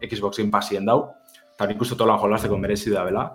Xboxin 0.07 0.49
pasien 0.51 0.85
dau, 0.85 1.11
eta 1.53 1.67
nik 1.67 1.81
uste 1.81 1.97
tolan 1.99 2.19
jolasteko 2.19 2.57
merezi 2.57 2.91
da 2.91 3.03
bela. 3.05 3.25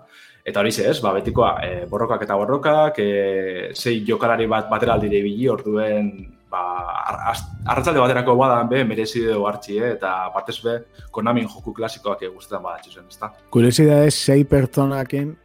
Eta 0.47 0.61
hori 0.61 0.71
ez, 0.71 0.99
ba, 1.03 1.11
betikoa, 1.13 1.51
e, 1.63 1.85
borrokak 1.91 2.23
eta 2.23 2.35
borrokak, 2.35 2.99
e, 2.99 3.71
sei 3.73 4.03
jokalari 4.07 4.47
bat 4.47 4.69
batera 4.69 4.93
aldire 4.95 5.19
ibili, 5.19 5.47
orduen, 5.51 6.11
ba, 6.49 6.61
arratzalde 7.67 7.99
baterako 7.99 8.35
badan 8.39 8.69
be, 8.69 8.83
merezi 8.87 9.25
dugu 9.25 9.47
hartzi, 9.47 9.77
eh? 9.77 9.91
eta 9.97 10.29
batez 10.33 10.61
be, 10.63 10.77
Konamin 11.11 11.49
joku 11.51 11.73
klasikoak 11.75 12.23
gustetan 12.33 12.63
badatxu 12.63 12.95
zen, 12.95 13.09
ezta? 13.11 13.33
Kuriosidades, 13.51 14.15
sei 14.15 14.45
pertsonakin 14.47 15.35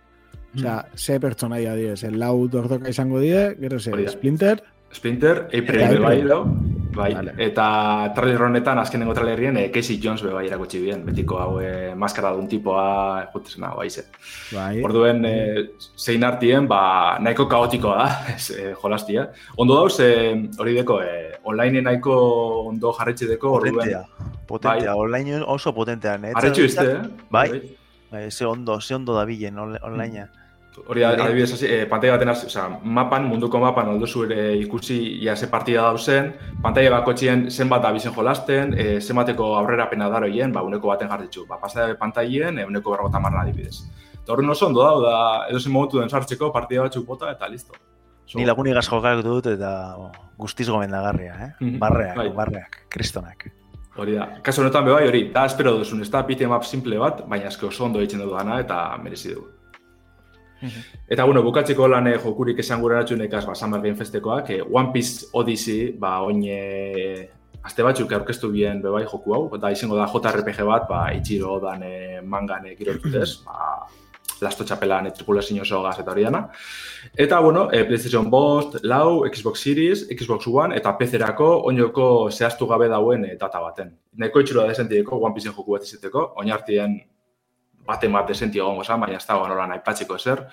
Osea, 0.52 0.84
ze 0.94 1.18
pertsonaia 1.20 1.74
die, 1.74 1.96
ze 1.96 2.10
lau 2.10 2.46
dordoka 2.48 2.90
izango 2.90 3.20
die, 3.20 3.54
gero 3.60 3.78
ze 3.80 3.90
da. 3.90 4.10
Splinter, 4.10 4.62
Splinter, 4.92 5.48
April 5.52 5.88
be 5.88 5.98
bai 5.98 6.22
dau, 6.22 6.44
bai, 6.92 7.14
Vale. 7.14 7.32
eta 7.40 8.12
trailer 8.14 8.42
honetan, 8.44 8.78
azkenengo 8.78 9.14
trailerrien, 9.16 9.56
eh, 9.56 9.70
Casey 9.72 9.98
Jones 10.02 10.22
be 10.22 10.30
bai 10.34 10.46
erakutsi 10.46 10.78
bien, 10.82 11.04
betiko 11.06 11.38
hau 11.40 11.60
eh, 11.60 11.94
maskara 11.96 12.30
dun 12.36 12.46
tipoa, 12.48 13.30
jutesena, 13.32 13.70
bai 13.74 13.88
ze. 13.90 14.04
bai. 14.52 14.82
Orduen, 14.84 15.24
eh, 15.24 15.64
zein 15.96 16.22
artien, 16.24 16.68
ba, 16.68 17.16
nahiko 17.18 17.48
kaotikoa 17.48 17.96
da, 17.96 18.08
ez, 18.36 18.50
eh, 18.50 18.74
jolastia. 18.82 19.30
Ondo 19.56 19.74
dauz, 19.80 19.98
eh, 20.00 20.34
hori 20.58 20.74
deko, 20.74 21.00
eh, 21.02 21.38
online 21.44 21.80
nahiko 21.82 22.14
ondo 22.68 22.92
jarretxe 22.92 23.26
deko, 23.26 23.52
orduen, 23.52 23.74
Potentea. 23.74 24.04
Potentea, 24.46 24.94
online 24.96 25.40
oso 25.46 25.72
potentea. 25.72 26.18
Jarretxe 26.18 26.64
izte, 26.64 26.84
eh? 26.92 27.02
Bai. 27.30 27.48
Bai, 28.12 28.30
ze 28.30 28.44
ondo, 28.44 28.78
ze 28.80 28.94
ondo 28.94 29.14
dabilen 29.16 29.58
on- 29.58 29.78
onlinea. 29.82 30.28
Hori 30.86 31.02
adibidez, 31.04 31.52
hasi, 31.52 31.66
eh, 31.66 31.86
pantalla 31.86 32.14
baten 32.16 32.30
hasi, 32.32 32.46
osea, 32.46 32.64
mapan, 32.82 33.26
munduko 33.28 33.60
mapan 33.60 33.90
aldozu 33.92 34.24
ere 34.24 34.56
ikusi 34.56 34.96
ia 35.22 35.36
ze 35.36 35.46
partida 35.46 35.82
dauzen, 35.82 36.32
pantalla 36.62 36.90
bakotxien 36.90 37.50
zenbat 37.50 37.84
abizen 37.84 38.14
jolasten, 38.14 38.74
eh, 38.78 39.00
zenbateko 39.00 39.54
aurrerapena 39.58 40.08
daroien, 40.08 40.52
ba, 40.52 40.62
uneko 40.62 40.88
baten 40.88 41.08
jarritxu. 41.08 41.46
Ba, 41.46 41.60
pasta 41.60 41.94
pantaien, 41.98 42.58
eh, 42.58 42.66
uneko 42.66 42.90
berrogota 42.90 43.20
marra 43.20 43.42
adibidez. 43.42 43.84
Eta 44.22 44.32
horren 44.32 44.50
oso 44.50 44.66
ondo 44.66 44.82
dau, 44.82 45.00
da, 45.02 45.46
edo 45.50 45.60
zen 45.60 45.72
momentu 45.72 46.00
den 46.00 46.08
sartzeko 46.08 46.52
partida 46.52 46.82
batzuk 46.82 47.06
bota 47.06 47.30
eta 47.30 47.48
listo. 47.48 47.74
So, 48.26 48.38
Ni 48.38 48.46
lagunigaz 48.46 48.88
jokak 48.88 49.22
dut 49.22 49.46
eta 49.46 49.94
oh, 49.98 50.10
guztiz 50.38 50.68
gomendagarria, 50.70 51.34
eh? 51.34 51.50
Mhm. 51.60 51.78
Barreak, 51.78 52.16
Bai. 52.16 52.28
barreak, 52.30 52.86
kristonak. 52.88 53.50
Hori 53.96 54.14
da. 54.14 54.38
Kasu 54.42 54.62
honetan 54.62 54.86
be 54.86 54.92
bai, 54.92 55.06
hori, 55.06 55.26
da 55.34 55.44
espero 55.44 55.76
duzun, 55.76 56.00
ez 56.00 56.08
da 56.10 56.22
beat'em 56.22 56.50
up 56.56 56.64
simple 56.64 56.96
bat, 56.98 57.26
baina 57.28 57.50
eske 57.50 57.66
oso 57.66 57.84
ondo 57.84 58.00
egiten 58.00 58.20
du 58.24 58.30
dana 58.30 58.58
eta 58.60 58.96
merezi 59.02 59.34
dugu. 59.34 59.50
Eta, 61.08 61.24
bueno, 61.24 61.42
bukatzeko 61.42 61.88
lan 61.90 62.08
eh, 62.10 62.18
jokurik 62.22 62.58
esan 62.62 62.80
gure 62.80 62.98
eratxunekaz, 62.98 63.44
ba, 63.46 63.54
Summer 63.58 63.80
Game 63.82 63.98
Festekoak, 63.98 64.50
eh, 64.50 64.62
One 64.62 64.92
Piece 64.92 65.30
Odyssey, 65.32 65.92
ba, 65.98 66.20
oin 66.26 66.42
eh, 66.46 67.30
aste 67.62 67.84
batzuk 67.86 68.12
aurkeztu 68.12 68.50
bien 68.52 68.82
bebai 68.82 69.04
joku 69.06 69.34
hau, 69.34 69.42
eta 69.56 69.70
izango 69.74 69.98
da 69.98 70.08
JRPG 70.10 70.62
bat, 70.68 70.86
ba, 70.88 71.02
Ichiro 71.14 71.58
dan 71.62 71.82
eh, 71.86 72.20
mangan 72.22 72.66
eh, 72.66 72.76
kiroltutez, 72.78 73.42
ba, 73.46 73.86
lasto 74.42 74.66
txapelan 74.66 75.10
tripulazio 75.14 75.62
oso 75.62 75.82
gaz 75.84 75.96
eta 76.02 76.10
hori 76.12 76.26
dana. 76.26 76.42
Eta, 77.14 77.38
bueno, 77.40 77.68
eh, 77.72 77.84
PlayStation 77.86 78.28
Bost, 78.30 78.80
lau, 78.82 79.22
Xbox 79.28 79.62
Series, 79.62 80.04
Xbox 80.10 80.48
One, 80.50 80.76
eta 80.76 80.96
PC-erako 80.98 81.48
oinoko 81.70 82.06
zehaztu 82.30 82.66
gabe 82.66 82.88
dauen 82.90 83.24
eh, 83.28 83.36
data 83.40 83.62
baten. 83.62 83.94
Neko 84.18 84.42
itxura 84.42 84.66
desentieko, 84.68 85.20
One 85.22 85.34
Piece 85.34 85.50
joku 85.50 85.76
bat 85.76 85.86
izeteko, 85.86 86.32
oinartien 86.42 86.98
baten 87.86 88.12
bat 88.12 88.28
desenti 88.28 88.58
egongo 88.58 88.84
zan, 88.84 89.00
baina 89.00 89.16
ez 89.18 89.26
dago 89.26 89.46
nola 89.48 89.66
nahi 89.66 89.80
patxiko 89.84 90.16
ezer. 90.16 90.44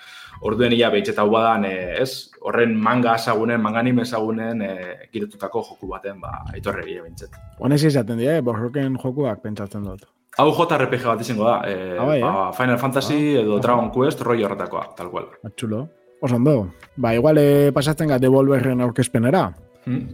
Orduen 0.42 0.72
ia 0.72 0.90
behitxeta 0.90 1.22
hau 1.22 1.30
badan, 1.30 1.64
eh, 1.64 2.00
ez, 2.02 2.30
horren 2.40 2.74
manga 2.76 3.14
ezagunen, 3.14 3.60
manga 3.62 3.78
anime 3.80 4.02
ezagunen, 4.02 4.62
eh, 4.62 5.08
giretutako 5.12 5.62
joku 5.68 5.88
baten, 5.88 6.20
ba, 6.20 6.44
aitorre 6.52 6.84
bide 6.84 7.02
bintzet. 7.02 7.36
Honez 7.58 7.82
izaten 7.84 8.18
dira, 8.18 8.36
eh? 8.38 8.40
borroken 8.42 8.96
jokuak 8.98 9.42
pentsatzen 9.42 9.84
dut. 9.84 10.06
Hau 10.38 10.50
JRPG 10.54 11.04
bat 11.04 11.20
izango 11.20 11.44
da, 11.44 11.56
eh, 11.66 11.96
Ah, 11.98 12.04
bai, 12.04 12.18
eh? 12.18 12.22
ba, 12.22 12.52
Final 12.52 12.78
Fantasy 12.78 13.36
edo 13.36 13.58
Dragon 13.58 13.90
Quest, 13.90 14.20
rollo 14.22 14.46
horretakoa, 14.46 14.94
tal 14.96 15.10
cual. 15.10 15.26
Atxulo. 15.44 15.88
Oso 16.20 16.36
ondo. 16.36 16.72
Ba, 16.96 17.14
igual 17.14 17.38
eh, 17.38 17.72
pasatzen 17.72 18.08
gara 18.08 18.20
Devolverren 18.20 18.80
aurkezpenera. 18.80 19.54
Hmm? 19.86 20.08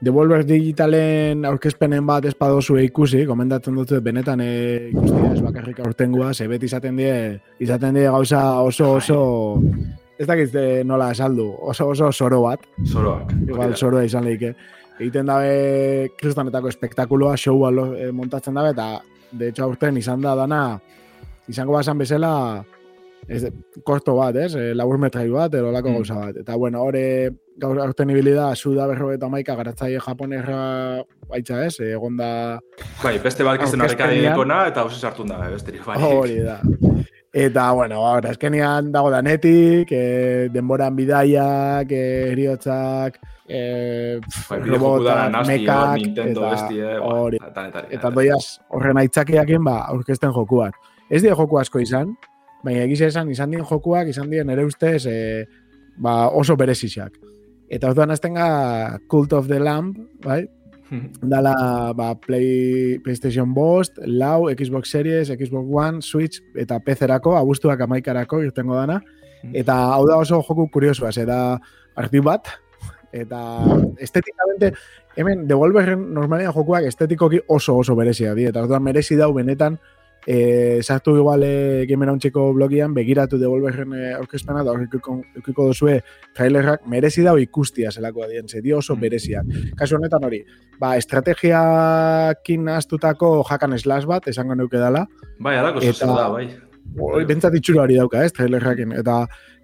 Devolver 0.00 0.46
digitalen 0.48 1.44
aurkezpenen 1.44 2.06
bat 2.08 2.24
espadozue 2.24 2.86
ikusi, 2.86 3.26
komendatzen 3.28 3.76
dut 3.76 3.92
benetan 4.00 4.40
e, 4.40 4.52
ikustia 4.94 5.34
ez 5.34 5.42
bakarrik 5.44 5.82
aurtengoa, 5.84 6.32
ze 6.32 6.46
beti 6.48 6.70
izaten 6.70 6.96
die, 6.96 7.16
izaten 7.60 7.98
die 7.98 8.06
gauza 8.08 8.40
oso 8.64 8.94
oso, 8.96 9.18
ez 10.16 10.24
dakit 10.28 10.56
eh, 10.56 10.80
nola 10.88 11.10
esaldu, 11.12 11.50
oso 11.68 11.90
oso 11.92 12.08
soro 12.12 12.40
bat, 12.46 12.64
Zoroak. 12.88 13.34
igual 13.44 13.76
soroa 13.76 14.06
izan 14.08 14.24
lehike. 14.24 14.54
Egiten 15.00 15.28
dabe 15.28 16.10
kristonetako 16.16 16.72
espektakuloa, 16.72 17.36
showa 17.36 17.70
eh, 18.00 18.10
montatzen 18.12 18.56
dabe, 18.56 18.72
eta 18.72 19.02
de 19.32 19.48
hecho 19.48 19.64
aurten 19.64 20.00
izan 20.00 20.24
da 20.24 20.34
dana, 20.34 20.62
izango 21.48 21.76
basan 21.76 22.00
bezala, 22.00 22.64
ez, 23.30 23.44
korto 23.86 24.16
bat, 24.18 24.34
ez? 24.36 24.54
E, 24.58 24.74
labur 24.74 24.98
metrai 24.98 25.28
bat, 25.30 25.54
edo 25.54 25.70
lako 25.72 25.88
Mm. 25.90 25.94
gauza 26.00 26.14
bat. 26.18 26.36
Eta, 26.42 26.56
bueno, 26.56 26.82
hore, 26.82 27.30
ibili 28.10 28.32
da, 28.34 28.54
suda 28.56 28.86
berro 28.90 29.12
eta 29.12 29.28
maika 29.28 29.54
garatzaile 29.54 30.00
japonerra 30.00 31.04
baitza, 31.28 31.64
ez? 31.64 31.78
E, 31.80 31.92
egon 31.92 32.16
da, 32.16 32.58
Bai, 33.02 33.18
beste 33.18 33.44
izan 33.64 33.80
Aurkezpenean- 33.80 33.84
harreka 33.84 34.06
eta 34.68 34.80
hausen 34.82 34.98
sartu 35.00 35.24
da, 35.24 35.38
besterik. 35.50 35.84
Bai. 35.86 35.96
hori 36.02 36.40
da. 36.42 36.60
Eta, 37.32 37.70
bueno, 37.72 38.04
ahora, 38.04 38.30
azkenean 38.30 38.90
dago 38.90 39.10
danetik, 39.10 39.92
e, 39.92 40.48
denboran 40.50 40.96
bidaiak, 40.96 41.92
e, 41.92 42.32
eriotzak, 42.32 43.20
e, 43.46 44.18
pf, 44.20 44.48
Bai, 44.50 44.58
robotak, 44.64 45.46
mekak, 45.46 45.94
Nintendo, 45.96 46.40
eta 46.40 46.50
bestie, 46.50 46.98
hori. 46.98 47.38
ba, 47.38 47.50
danetari. 47.54 47.86
eta 47.94 48.10
doiaz 48.10 48.58
horren 48.68 48.98
aitzakiakin 48.98 49.62
ba, 49.62 49.76
aurkezten 49.94 50.32
jokuak. 50.32 50.74
Ez 51.08 51.22
baina 52.64 52.84
egize 52.84 53.08
esan 53.10 53.30
izan 53.32 53.50
dien 53.50 53.64
jokuak, 53.66 54.08
izan 54.12 54.30
dien 54.30 54.50
ere 54.52 54.64
ustez 54.68 55.04
e, 55.08 55.18
ba, 55.96 56.28
oso 56.28 56.56
berezizak. 56.56 57.16
Eta 57.70 57.90
orduan 57.92 58.10
azten 58.10 58.34
ga 58.34 58.98
Cult 59.10 59.32
of 59.32 59.48
the 59.48 59.60
Lamb, 59.60 59.96
bai? 60.24 60.42
Dala 61.22 61.92
ba, 61.94 62.16
Play, 62.18 62.98
PlayStation 63.04 63.54
Bost, 63.54 63.98
Lau, 64.04 64.50
Xbox 64.50 64.90
Series, 64.90 65.30
Xbox 65.30 65.66
One, 65.70 66.02
Switch 66.02 66.40
eta 66.58 66.80
PC-erako, 66.82 67.36
abuztuak 67.38 67.80
amaikarako 67.86 68.42
irtengo 68.42 68.74
dana. 68.74 68.98
Eta 69.54 69.76
hau 69.94 70.02
da 70.08 70.18
oso 70.20 70.42
joku 70.42 70.66
kuriosoa, 70.72 71.12
ze 71.12 71.24
da 71.24 71.60
arti 71.96 72.20
bat, 72.20 72.50
eta 73.12 73.38
estetikamente, 73.98 74.74
hemen 75.16 75.46
Devolverren 75.48 76.02
normalean 76.14 76.52
jokuak 76.54 76.84
estetikoki 76.90 77.40
oso 77.48 77.78
oso 77.78 77.96
berezia 77.96 78.34
di, 78.34 78.44
eta 78.50 78.64
orduan 78.66 78.82
merezi 78.82 79.16
dau 79.16 79.32
benetan, 79.34 79.78
e, 80.26 80.80
sartu 80.82 81.16
igual 81.16 81.42
e, 81.44 81.86
gamerauntxeko 81.88 82.52
blogian, 82.54 82.94
begiratu 82.94 83.38
Devolverren 83.38 83.92
e, 83.94 84.12
aurkezpena, 84.14 84.62
da 84.64 84.70
aurkiko, 84.74 85.20
aurkiko 85.36 85.66
duzue 85.70 86.00
trailerrak, 86.36 86.86
merezi 86.86 87.22
dau 87.26 87.36
ikustia 87.38 87.90
zelako 87.90 88.24
adien, 88.24 88.48
ze 88.48 88.60
dio 88.62 88.78
oso 88.78 88.96
bereziak. 88.96 89.46
Kasu 89.76 89.96
honetan 89.96 90.24
hori, 90.24 90.42
ba, 90.80 90.96
estrategiakin 90.96 92.64
nahaztutako 92.64 93.44
jakan 93.48 93.78
slash 93.78 94.06
bat, 94.06 94.26
esango 94.28 94.54
neuke 94.54 94.78
dala, 94.80 95.06
Bai, 95.38 95.56
alako 95.56 95.80
Eta- 95.82 96.06
da, 96.06 96.28
bai. 96.28 96.48
Bentsat 97.28 97.54
itxura 97.54 97.84
hori 97.84 97.94
dauka, 97.96 98.24
ez, 98.24 98.32
trailerrakin. 98.34 98.92
Eta, 98.98 99.20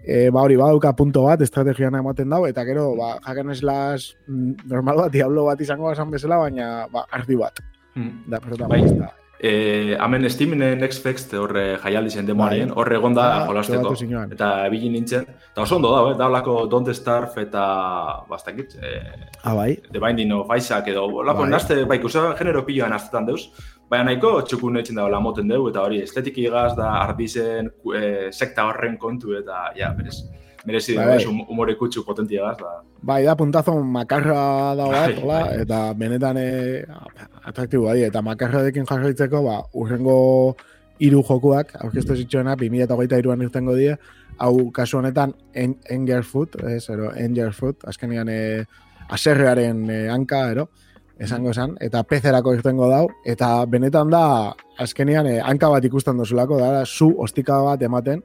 e, 0.06 0.28
ba, 0.30 0.42
hori, 0.44 0.56
badauka 0.56 0.92
punto 0.96 1.24
bat, 1.26 1.40
estrategian 1.42 1.94
ematen 1.98 2.30
dau, 2.30 2.44
eta 2.46 2.64
gero, 2.64 2.94
ba, 2.96 3.16
hacken 3.24 3.54
slash 3.54 4.12
mm, 4.28 4.66
normal 4.70 4.96
bat, 5.04 5.12
diablo 5.12 5.44
bat 5.48 5.60
izango 5.60 5.90
esan 5.92 6.10
bezala, 6.10 6.38
baina, 6.38 6.86
ba, 6.92 7.06
ardi 7.10 7.36
bat, 7.36 7.60
Hmm. 7.96 8.22
da, 8.28 8.38
protagonista. 8.44 9.10
Eh, 9.38 9.96
hemen 10.00 10.24
Steamen 10.30 10.78
Next 10.80 11.02
Fest 11.04 11.34
horre 11.36 11.76
jaialdi 11.82 12.10
zen 12.10 12.26
demoarien, 12.26 12.70
Bai. 12.70 12.76
horre 12.80 12.96
egon 12.96 13.14
da 13.14 13.42
Ah, 13.42 13.46
jolasteko. 13.46 13.92
Eta 14.32 14.66
ebili 14.66 14.88
nintzen. 14.88 15.26
Eta 15.52 15.62
oso 15.62 15.76
ondo 15.76 15.90
da, 15.92 16.10
eh? 16.10 16.14
da 16.16 16.26
olako 16.30 16.66
Don't 16.70 16.88
Starve 16.94 17.42
eta 17.42 17.64
bastakit, 18.30 18.76
eh, 18.82 19.28
Ah, 19.44 19.54
bai, 19.54 19.76
The 19.92 20.00
Binding 20.00 20.32
of 20.32 20.48
Isaac 20.56 20.88
edo 20.88 21.04
olako 21.04 21.42
Bai. 21.42 21.50
naste, 21.50 21.84
bai, 21.84 21.98
kusa 22.00 22.34
genero 22.38 22.64
piloan 22.64 22.92
astetan 22.92 23.26
deuz. 23.26 23.50
Baina 23.90 24.04
nahiko 24.04 24.40
txukun 24.42 24.78
etxen 24.78 24.96
da 24.96 25.20
moten 25.20 25.46
deu, 25.48 25.68
eta 25.68 25.82
hori 25.82 26.00
estetik 26.02 26.38
igaz 26.38 26.74
da 26.76 27.02
ardizen 27.02 27.70
eh, 27.94 28.28
sekta 28.32 28.64
horren 28.66 28.96
kontu 28.96 29.36
eta, 29.38 29.70
ja, 29.76 29.92
berez, 29.92 30.24
merezi 30.66 30.96
Bai, 30.96 31.18
dugu, 31.22 31.36
bai. 31.36 31.46
humore 31.48 31.76
kutsu 31.76 32.04
potentia 32.04 32.42
gaz, 32.42 32.56
da. 32.58 32.80
bai, 33.02 33.22
da 33.24 33.36
puntazo 33.36 33.80
makarra 33.84 34.74
da 34.74 34.86
bat, 34.88 35.20
bai. 35.24 35.60
eta 35.62 35.92
benetan 35.94 36.36
e, 36.36 36.84
atraktiboa 37.46 37.94
di, 37.94 38.04
eta 38.06 38.22
makarradekin 38.24 38.86
jarraitzeko, 38.88 39.42
ba, 39.46 39.60
urrengo 39.78 40.18
hiru 41.02 41.22
jokuak, 41.26 41.74
aurkeztu 41.84 42.16
zitsuena, 42.16 42.56
2008an 42.58 43.44
irtengo 43.46 43.76
die, 43.76 43.94
hau 44.42 44.70
kasu 44.74 45.00
honetan 45.00 45.34
en, 45.54 45.76
Engerfoot, 45.92 46.58
ez, 46.72 46.84
ero, 46.92 47.12
Engerfoot, 47.16 47.86
azkenean 47.88 48.30
e, 48.32 48.40
aserrearen 49.12 49.84
e, 49.90 50.00
hanka, 50.12 50.42
ero, 50.52 50.68
esango 51.22 51.52
esan, 51.52 51.76
eta 51.80 52.02
pezerako 52.04 52.56
irtengo 52.56 52.88
dau, 52.92 53.04
eta 53.28 53.50
benetan 53.70 54.12
da, 54.12 54.24
azkenean 54.82 55.28
e, 55.30 55.36
hanka 55.40 55.70
bat 55.72 55.84
ikusten 55.88 56.18
dozulako, 56.20 56.60
da, 56.60 56.84
zu 56.84 57.12
ostika 57.22 57.60
bat 57.64 57.84
ematen, 57.86 58.24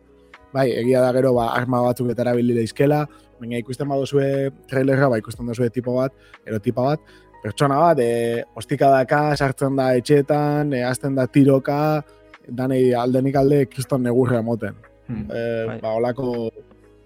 bai, 0.52 0.70
egia 0.82 1.04
da 1.04 1.12
gero, 1.16 1.36
ba, 1.38 1.52
arma 1.56 1.84
batzuk 1.86 2.12
eta 2.12 2.26
erabili 2.26 2.56
daizkela, 2.58 3.06
baina 3.42 3.60
ikusten 3.62 3.90
badozue 3.90 4.52
trailerra, 4.70 5.10
ba, 5.12 5.20
ikusten 5.22 5.48
dozue 5.48 5.70
tipo 5.74 5.96
bat, 6.00 6.16
ero 6.46 6.60
tipa 6.64 6.84
bat, 6.92 7.14
pertsona 7.42 7.80
bat, 7.82 8.00
e, 8.00 8.44
ostika 8.56 8.92
daka, 8.94 9.22
sartzen 9.36 9.78
da 9.80 9.92
etxeetan, 9.98 10.74
e, 10.74 10.84
azten 10.86 11.16
da 11.18 11.28
tiroka, 11.28 12.02
danei 12.48 12.92
aldenik 12.98 13.38
alde 13.40 13.66
kriston 13.72 14.04
negurra 14.06 14.42
moten. 14.46 14.76
Hmm. 15.08 15.28
E, 15.30 15.46
Bai. 15.68 15.80
ba, 15.82 15.96
olako, 16.00 16.50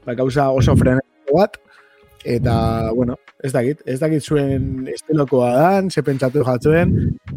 ba, 0.05 0.15
gauza 0.17 0.49
oso 0.51 0.75
frenetiko 0.75 1.39
bat, 1.39 1.59
eta, 2.25 2.55
bueno, 2.95 3.17
ez 3.43 3.51
dakit, 3.53 3.81
ez 3.85 3.99
dakit 4.01 4.23
zuen 4.23 4.87
estilokoa 4.91 5.51
dan, 5.55 5.91
ze 5.91 6.01
pentsatu 6.03 6.43
jatzuen, 6.45 6.95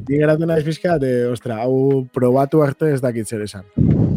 ni 0.08 0.18
geratu 0.18 0.48
naiz 0.48 0.64
pixka, 0.64 0.98
de, 0.98 1.12
ostra, 1.30 1.60
hau 1.64 2.06
probatu 2.14 2.62
arte 2.64 2.92
ez 2.94 3.02
dakit 3.04 3.28
zer 3.28 3.44
esan. 3.44 3.68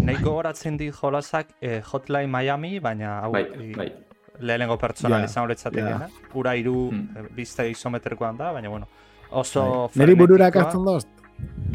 nahi 0.02 0.18
gogoratzen 0.24 0.78
dit 0.80 0.96
jolasak 0.96 1.52
eh, 1.62 1.82
Hotline 1.86 2.32
Miami, 2.32 2.80
baina 2.80 3.20
hau 3.22 3.32
Bai, 3.36 3.44
eh, 3.54 3.74
bai. 3.76 3.92
Lehenengo 4.40 4.78
pertsonan 4.78 5.22
Ja, 5.22 5.26
izan 5.26 5.44
horretzatekeena. 5.44 6.08
ja. 6.08 6.10
Ura 6.34 6.56
iru 6.56 6.90
Hmm. 6.92 7.10
eh, 7.18 7.28
bizte 7.36 7.70
isometrikoan 7.70 8.38
da, 8.38 8.52
baina 8.52 8.70
bueno, 8.70 8.88
oso 9.32 9.90
Neri 9.96 10.14
burura 10.16 10.46
frenetikoa. 10.46 10.62
ekartzen 10.62 10.86
dozt? 10.86 11.08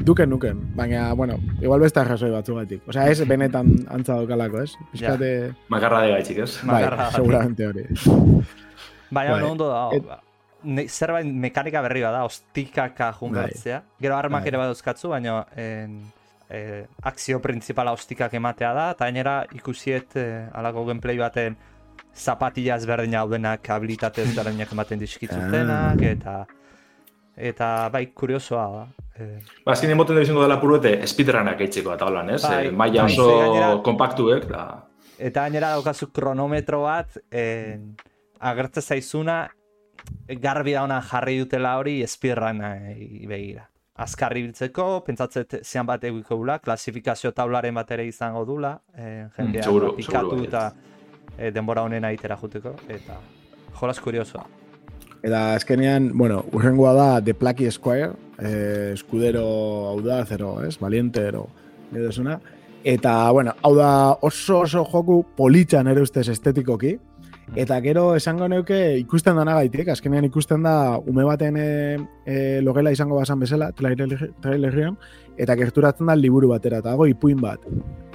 Duken, 0.05 0.31
duken. 0.31 0.77
Baina, 0.77 1.13
bueno, 1.15 1.39
igual 1.61 1.81
beste 1.81 1.99
arrazoi 2.01 2.31
batzugatik. 2.31 2.83
Osea, 2.89 3.09
ez 3.11 3.27
benetan 3.27 3.73
antza 3.91 4.15
daukalako, 4.15 4.61
ez? 4.63 4.73
Piskate... 4.93 5.55
Makarra 5.69 6.03
de 6.03 6.11
gaitxik, 6.13 6.39
ez? 6.39 6.61
Bai, 6.65 6.85
seguramente 7.13 7.67
hori. 7.67 7.85
Baina 9.11 9.31
Bai. 9.33 9.41
bueno, 9.41 9.51
ondo 9.53 9.69
da, 9.69 9.89
Et- 9.97 10.05
ne- 10.63 10.89
zerbait 10.89 11.27
mekanika 11.27 11.81
berri 11.83 12.03
bat 12.03 12.13
da, 12.13 12.25
ostikaka 12.25 13.13
jungatzea. 13.13 13.83
Gero 14.01 14.17
armak 14.17 14.43
Bai. 14.43 14.49
ere 14.49 14.59
badauzkatzu, 14.59 15.09
baina 15.09 15.47
en, 15.57 16.13
eh, 16.51 16.87
akzio 17.03 17.41
principala 17.43 17.93
ostikak 17.93 18.35
ematea 18.35 18.73
da, 18.73 18.91
eta 18.93 19.05
gainera 19.07 19.47
ikusiet 19.53 20.15
eh, 20.17 20.49
alako 20.53 20.85
gameplay 20.87 21.19
baten 21.19 21.57
zapatilla 22.17 22.77
ezberdin 22.81 23.15
haudenak 23.21 23.69
habilitate 23.71 24.23
ezberdinak 24.27 24.73
ematen 24.73 24.99
dizkitzutenak, 25.03 26.03
eta 26.03 26.45
eta 27.37 27.71
bai, 27.93 28.07
kuriosoa 28.17 28.67
da. 28.73 28.85
Eh, 29.21 29.39
Ba, 29.65 29.73
azken 29.75 29.91
emoten 29.93 30.17
da 30.17 30.23
izango 30.25 30.43
dela 30.45 30.57
puruete 30.61 30.95
speedrunak 31.09 31.61
eitzeko 31.61 31.93
eta 31.95 32.07
holan, 32.09 32.31
ez? 32.37 32.43
Bai, 32.43 32.67
Eh, 32.69 32.73
Maila 32.73 33.03
bai, 33.05 33.13
oso 33.13 33.27
gainera- 33.41 33.83
kompaktuek, 33.85 34.47
da... 34.49 34.65
Eta 35.19 35.43
gainera 35.47 35.71
daukazu 35.77 36.11
kronometro 36.13 36.83
bat, 36.83 37.17
eh, 37.31 37.79
agertze 38.41 38.81
zaizuna, 38.83 39.47
garbi 40.41 40.73
da 40.77 40.83
ona 40.85 41.01
jarri 41.03 41.39
dutela 41.41 41.77
hori 41.79 42.03
speedruna 42.07 42.75
begira. 43.29 43.69
Azkar 43.97 44.37
ibiltzeko, 44.37 45.03
pentsatzet 45.07 45.63
zean 45.65 45.87
bat 45.89 46.03
egiko 46.05 46.37
dula, 46.37 46.59
klasifikazio 46.61 47.33
taularen 47.33 47.75
bat 47.75 47.91
ere 47.97 48.05
izango 48.07 48.45
dula, 48.45 48.75
eh, 48.95 49.27
jendea 49.39 49.63
seguru, 49.63 49.95
pikatu 49.97 50.31
seguru 50.37 50.45
eta 50.45 50.73
eh, 51.39 51.51
denbora 51.53 51.83
honena 51.83 52.13
itera 52.13 52.37
juteko, 52.37 52.75
eta 52.89 53.19
jolas 53.81 54.01
kuriosoa. 54.01 54.47
Eta 55.23 55.55
azkenean, 55.55 56.13
bueno, 56.17 56.45
urrengoa 56.53 56.93
da 56.95 57.09
The 57.25 57.35
Plucky 57.35 57.71
Squire, 57.71 58.13
eh, 58.39 58.93
eskudero 58.95 59.43
hau 59.89 60.01
da, 60.05 60.25
zero, 60.25 60.63
ez? 60.65 60.79
Valiente, 60.79 61.21
ero, 61.27 61.49
edo 61.93 62.11
esuna. 62.11 62.39
Eta, 62.85 63.31
bueno, 63.33 63.55
hau 63.63 63.75
da 63.75 64.13
oso 64.23 64.61
oso 64.61 64.85
joku 64.85 65.25
politxan 65.37 65.89
ere 65.91 66.03
ustez 66.03 66.29
estetikoki. 66.29 66.97
Eta 67.55 67.79
gero 67.81 68.17
esango 68.17 68.49
neuke 68.51 68.97
ikusten 68.99 69.37
dana 69.39 69.55
gaitik, 69.55 69.89
azkenean 69.89 70.25
ikusten 70.27 70.65
da 70.67 70.99
ume 70.99 71.25
baten 71.25 71.57
e, 71.57 71.67
e, 72.27 72.37
logela 72.63 72.91
izango 72.91 73.17
basan 73.21 73.39
bezala, 73.41 73.71
trailer- 73.73 74.33
trailerrean, 74.43 74.97
eta 75.37 75.57
gerturatzen 75.59 76.09
da 76.09 76.17
liburu 76.17 76.49
batera, 76.49 76.81
eta 76.81 76.93
dago 76.95 77.07
ipuin 77.07 77.41
bat. 77.41 77.61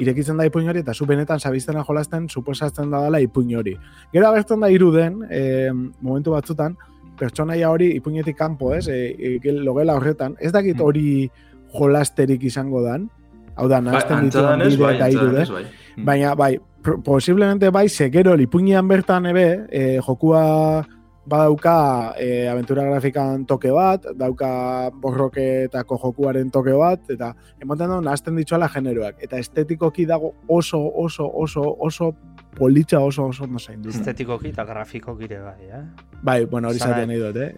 Irekitzen 0.02 0.38
da 0.38 0.46
ipuin 0.48 0.70
hori, 0.70 0.82
eta 0.82 0.94
zu 0.94 1.06
benetan 1.06 1.40
sabiztena 1.40 1.84
jolasten, 1.88 2.28
suposatzen 2.30 2.90
da 2.92 3.04
dela 3.06 3.22
ipuin 3.22 3.54
hori. 3.58 3.76
Gero 4.14 4.30
agertzen 4.30 4.60
da 4.60 4.70
iruden, 4.74 5.22
e, 5.30 5.70
momentu 6.02 6.34
batzutan, 6.34 6.78
pertsonaia 7.20 7.70
hori 7.70 7.92
ipuinetik 8.00 8.38
kanpo, 8.38 8.74
ez, 8.74 8.88
e, 8.88 9.38
e, 9.38 9.54
logela 9.54 9.96
horretan, 9.96 10.36
ez 10.40 10.52
dakit 10.52 10.78
Mm. 10.78 10.82
hori 10.82 11.32
jolasterik 11.74 12.44
izango 12.44 12.82
dan, 12.82 13.10
hau 13.56 13.68
da, 13.68 13.82
nahazten 13.82 14.30
danez, 14.30 14.74
bide 14.76 14.84
bai, 14.84 14.96
eta 14.96 15.10
irude, 15.10 15.46
bai. 15.52 15.66
Mm. 15.98 16.06
baina 16.06 16.36
bai, 16.36 16.60
posiblemente 17.04 17.70
bai, 17.70 17.88
segero 17.90 18.36
lipuinean 18.36 18.88
bertan 18.88 19.26
ebe, 19.26 19.68
e, 19.70 20.00
jokua 20.02 20.88
badauka 21.26 22.16
e, 22.18 22.48
aventura 22.50 22.84
grafikan 22.84 23.46
toke 23.46 23.72
bat, 23.72 24.06
dauka 24.18 24.90
borroketako 25.02 25.98
jokuaren 26.02 26.50
toke 26.52 26.74
bat, 26.78 27.04
eta 27.14 27.34
emoten 27.62 27.94
da 27.94 28.00
nahazten 28.02 28.36
ditzuela 28.40 28.70
generoak. 28.70 29.22
Eta 29.22 29.38
estetikoki 29.38 30.08
dago 30.10 30.34
oso, 30.48 30.82
oso, 30.82 31.30
oso, 31.30 31.66
oso 31.80 32.12
politxa 32.58 33.00
oso, 33.00 33.28
oso 33.30 33.46
ondo 33.46 33.60
zain 33.60 33.82
dut. 33.82 33.94
Estetikoki 33.96 34.50
eta 34.52 34.66
grafikoki 34.66 35.30
ere 35.30 35.42
bai, 35.46 35.70
eh? 35.70 35.84
Bai, 36.22 36.46
bueno, 36.46 36.70
hori 36.70 36.80
zaten 36.80 37.08
nahi 37.08 37.20
dut, 37.20 37.38
eh? 37.38 37.52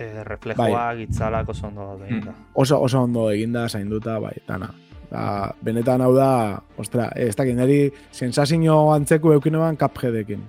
eh 0.00 0.24
reflejoak, 0.24 1.02
itzalak 1.08 1.48
oso 1.52 1.66
ondo 1.68 1.90
daude. 1.92 2.08
Mm. 2.08 2.22
da. 2.24 2.36
Oso, 2.54 2.80
oso 2.80 3.02
ondo 3.02 3.30
eginda, 3.30 3.68
zainduta, 3.68 4.18
bai, 4.18 4.38
dana. 4.48 4.70
Ba, 5.10 5.50
benetan 5.60 6.00
hau 6.00 6.14
da, 6.14 6.62
ostra, 6.78 7.10
ez 7.18 7.34
dakit, 7.36 7.56
niri 7.58 7.90
sensazio 8.14 8.78
antzeko 8.94 9.34
eukinoan 9.36 9.76
kapjedekin. 9.76 10.46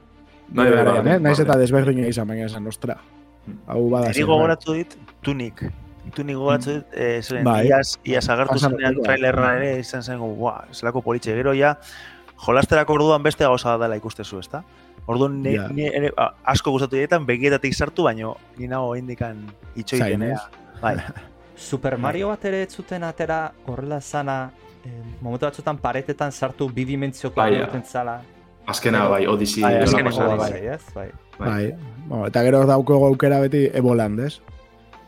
Bai, 0.51 0.69
bai, 0.71 0.83
bai, 0.83 1.01
bai, 1.01 1.15
eh? 1.15 1.19
Naiz 1.19 1.37
bai. 1.37 1.45
eta 1.45 1.57
desberdina 1.59 2.07
izan, 2.07 2.27
baina 2.27 2.45
esan, 2.45 2.67
ostra. 2.67 2.97
Hau 3.67 3.89
bada 3.89 4.07
Neri 4.09 4.19
zerbait. 4.19 4.27
gogoratu 4.35 4.73
dit, 4.73 4.97
tunik. 5.23 5.63
Tunik 6.15 6.35
gogoratu 6.35 6.73
dit, 6.75 6.85
eh, 6.93 7.21
zelen, 7.23 7.43
Bai. 7.45 7.67
iaz, 7.67 7.97
iaz 8.03 8.27
agertu 8.29 8.59
zenean 8.59 8.95
bai. 8.95 9.03
trailerra 9.03 9.55
ere 9.57 9.79
izan 9.79 10.03
zen, 10.03 10.19
buah, 10.19 10.65
zelako 10.73 11.01
politxe. 11.01 11.33
Gero 11.35 11.53
ja, 11.53 11.77
jolasterako 12.45 12.93
orduan 12.93 13.23
beste 13.23 13.43
gauza 13.45 13.77
dela 13.77 13.95
ikustezu, 13.97 14.39
ezta? 14.39 14.63
Orduan 15.07 15.41
ni, 15.41 15.53
Ja. 15.55 15.67
ni 15.69 15.87
ere, 15.87 16.11
asko 16.43 16.71
gustatu 16.71 16.95
dietan 16.95 17.25
begietatik 17.25 17.73
sartu, 17.73 18.03
baino 18.03 18.35
ni 18.57 18.67
nago 18.67 18.95
indikan 18.95 19.45
itxoiten, 19.75 20.23
eh? 20.23 20.35
Bai. 20.81 20.97
Super 21.55 21.97
Mario 21.97 22.27
bat 22.29 22.43
ere 22.45 22.63
ez 22.63 22.73
zuten 22.75 23.03
atera 23.03 23.51
horrela 23.67 24.01
zana, 24.01 24.51
eh, 24.85 24.89
momentu 25.21 25.45
batzutan 25.45 25.77
paretetan 25.77 26.31
sartu 26.31 26.69
bidimentzioko 26.69 27.35
Bai, 27.35 27.51
bai, 27.51 27.67
ja. 27.73 27.81
zala. 27.85 28.21
Azkena, 28.67 29.07
bai, 29.09 29.25
Odyssey. 29.27 29.63
Bai, 29.63 29.73
dela 29.73 29.89
azkeneko 29.89 30.15
pasada, 30.15 30.35
bai. 30.35 30.51
bai, 30.51 30.67
ez? 30.67 30.81
Bai. 30.95 31.09
Bai. 31.39 31.75
Bueno, 32.05 32.27
eta 32.27 32.43
gero 32.45 32.65
dauko 32.69 32.99
aukera 33.07 33.39
beti 33.41 33.65
eboland, 33.73 34.19
ez? 34.27 34.39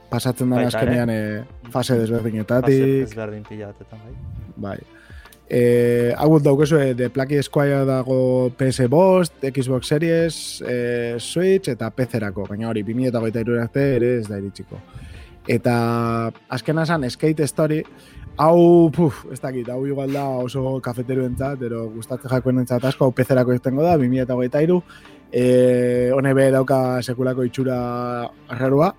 Pasatzen 0.10 0.52
ere. 0.54 0.66
azkenean 0.68 1.10
eh, 1.10 1.44
fase 1.64 1.72
Fase 1.72 2.00
desberdinetatik, 2.02 3.08
ezberdin 3.08 3.44
pila 3.48 3.72
batetan, 3.72 4.00
bai. 4.06 4.14
bai. 4.56 4.78
Eh, 5.50 6.14
hau 6.18 6.40
daukezu 6.40 6.80
eh, 6.80 6.94
The 6.96 7.10
Plucky 7.10 7.42
Squire 7.44 7.84
dago 7.86 8.50
PS 8.58 8.88
Bost, 8.90 9.36
Xbox 9.44 9.88
Series, 9.88 10.64
eh, 10.66 11.16
Switch 11.20 11.70
eta 11.70 11.92
PC-erako, 11.92 12.48
baina 12.50 12.70
hori 12.72 12.82
2023 12.88 13.60
arte 13.62 13.84
ere 13.98 14.16
ez 14.22 14.28
da 14.30 14.40
iritsiko. 14.40 14.80
Eta 15.48 16.32
azkena 16.50 16.88
esan 16.88 17.04
Skate 17.10 17.46
Story, 17.48 17.84
hau, 18.38 18.90
puf, 18.94 19.26
ez 19.32 19.40
dakit, 19.42 19.68
hau 19.70 19.86
igual 19.86 20.12
da 20.14 20.26
oso 20.42 20.80
kafeteruentzat, 20.84 21.62
ero 21.68 21.86
gustatzen 21.94 22.32
jakoenentzat 22.32 22.84
asko, 22.90 23.06
hau 23.06 23.16
PC-erako 23.16 23.54
iztengo 23.58 23.86
da, 23.86 23.96
2023, 23.98 24.80
eh, 25.32 26.10
hone 26.14 26.34
be 26.34 26.50
dauka 26.52 27.02
sekulako 27.02 27.46
itxura 27.48 27.78
arrarua, 28.50 28.94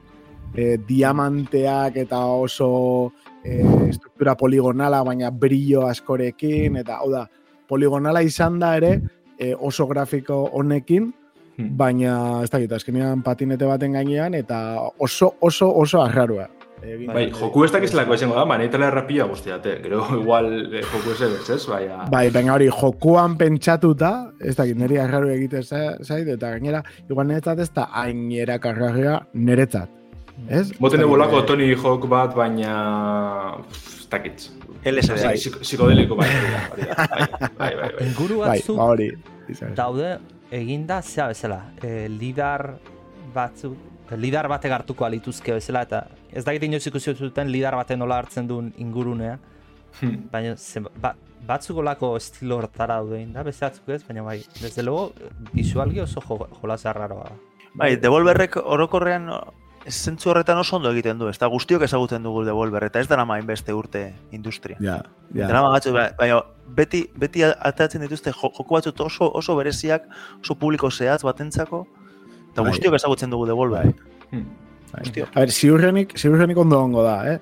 eh, 0.54 0.76
diamanteak 0.86 1.96
eta 2.04 2.24
oso 2.26 3.12
eh, 3.44 3.90
struktura 3.92 4.36
poligonala, 4.36 5.02
baina 5.04 5.30
brillo 5.30 5.86
askorekin, 5.88 6.78
eta 6.80 7.00
hau 7.02 7.10
da, 7.12 7.26
poligonala 7.68 8.22
izan 8.22 8.58
da 8.58 8.76
ere, 8.76 9.00
eh, 9.38 9.54
oso 9.58 9.86
grafiko 9.86 10.48
honekin, 10.52 11.12
Hmm. 11.54 11.76
baina 11.78 12.42
ez 12.42 12.50
dakit, 12.50 12.72
azkenean 12.72 13.20
patinete 13.22 13.64
baten 13.64 13.92
gainean, 13.92 14.34
eta 14.34 14.90
oso, 14.98 15.36
oso, 15.40 15.68
oso 15.70 16.00
arrarua. 16.02 16.48
Egin 16.82 17.06
Bai, 17.14 17.30
joku 17.32 17.62
ez 17.64 17.70
dakizelako 17.72 18.14
izango 18.18 18.34
da, 18.36 18.44
manetela 18.44 18.88
errapia 18.90 19.24
guztiate. 19.30 19.78
Gero, 19.82 20.02
igual, 20.18 20.48
eh, 20.74 20.82
joku 20.84 21.12
ez 21.14 21.20
ebez, 21.22 21.48
ez? 21.54 21.60
Baina... 21.70 22.04
Bai, 22.12 22.28
baina 22.34 22.52
hori, 22.54 22.66
jokuan 22.68 23.36
pentsatuta, 23.40 24.10
ez 24.40 24.56
dakit, 24.58 24.76
niri 24.76 24.98
arraru 25.00 25.30
egite 25.32 25.62
za- 25.62 25.96
zait, 26.04 26.28
eta 26.28 26.50
gainera, 26.56 26.82
igual 27.08 27.26
niretzat 27.30 27.62
ez 27.64 27.70
da 27.72 27.86
hain 28.02 28.26
erakargarria 28.32 29.20
niretzat. 29.32 29.88
Ez? 30.48 30.72
Ez 30.74 30.94
egolako 30.98 31.38
eh, 31.40 31.46
Tony 31.46 31.70
Hawk 31.74 32.04
bat, 32.10 32.34
baina... 32.36 32.74
Ez 33.72 34.08
dakit. 34.10 34.50
LSD. 34.84 35.22
Bai, 35.24 35.36
psiko- 35.40 35.60
Psikodeliko 35.64 36.16
bai. 36.20 36.28
Bai, 36.28 36.90
bai, 36.92 37.48
bai, 37.56 37.72
bai. 37.80 37.90
Inguru 38.10 38.42
Bai, 38.42 38.58
batzuk 38.58 38.76
ba 38.76 38.90
hori. 38.92 39.08
izan. 39.48 39.72
daude 39.74 40.18
eginda 40.52 41.00
zea 41.02 41.30
bezala. 41.30 41.62
E, 41.82 42.08
lidar 42.12 42.74
batzu, 43.34 43.72
lidar 44.20 44.46
bate 44.52 44.68
hartuko 44.70 45.06
alituzke 45.08 45.54
bezala, 45.56 45.82
eta 45.88 46.02
ez 46.34 46.44
dakit 46.44 46.62
inoiz 46.66 46.86
ikusi 46.86 47.14
zuten 47.14 47.48
lidar 47.52 47.74
baten 47.78 47.98
nola 47.98 48.18
hartzen 48.18 48.48
duen 48.48 48.72
ingurunea, 48.78 49.38
Hmm. 50.00 50.24
baina 50.32 50.56
ze, 50.56 50.80
ba, 51.00 51.14
batzuk 51.46 51.76
olako 51.78 52.16
estilo 52.16 52.56
hortara 52.58 52.96
daude 52.96 53.20
da, 53.32 53.44
beste 53.46 53.64
batzuk 53.64 53.88
ez, 53.94 54.02
baina 54.08 54.22
bai, 54.26 54.40
desde 54.60 54.82
luego, 54.82 55.12
visualgi 55.52 56.00
oso 56.00 56.20
jo, 56.20 56.48
jolaz 56.60 56.84
arraroa 56.86 57.28
da. 57.28 57.36
Bai, 57.74 57.94
Devolverrek 57.96 58.56
orokorrean 58.56 59.28
zentzu 59.86 60.30
horretan 60.30 60.58
oso 60.58 60.76
ondo 60.76 60.90
egiten 60.90 61.18
du, 61.18 61.28
ez 61.28 61.38
da 61.38 61.46
guztiok 61.46 61.82
ezagutzen 61.86 62.22
dugu 62.24 62.42
Devolver, 62.44 62.82
eta 62.88 62.98
ez 62.98 63.06
da 63.06 63.16
nama 63.16 63.38
beste 63.42 63.72
urte 63.74 64.14
industria. 64.32 64.76
Ja, 64.80 64.96
Ja. 64.96 65.02
ja. 65.42 65.46
Drama 65.48 65.70
batzu, 65.70 65.92
ba- 65.92 66.10
baina 66.18 66.40
beti, 66.66 67.04
beti 67.16 67.44
ateratzen 67.44 68.00
dituzte 68.02 68.32
jo- 68.32 68.50
joku 68.56 68.74
batzut 68.74 68.98
oso, 69.00 69.30
oso 69.32 69.54
bereziak, 69.56 70.02
oso 70.42 70.54
publiko 70.56 70.90
zehatz 70.90 71.22
batentzako, 71.22 71.86
eta 72.50 72.62
Bai. 72.62 72.70
guztiok 72.72 72.94
ezagutzen 72.94 73.30
dugu 73.30 73.46
Devolver. 73.46 73.94
Hmm. 74.32 74.46
Hostio. 75.00 75.26
A 75.32 75.40
ber, 75.40 75.50
ziurrenik, 75.50 76.14
ziurrenik 76.18 76.58
ondo 76.58 76.80
ongo 76.82 77.02
da, 77.06 77.16
eh? 77.32 77.38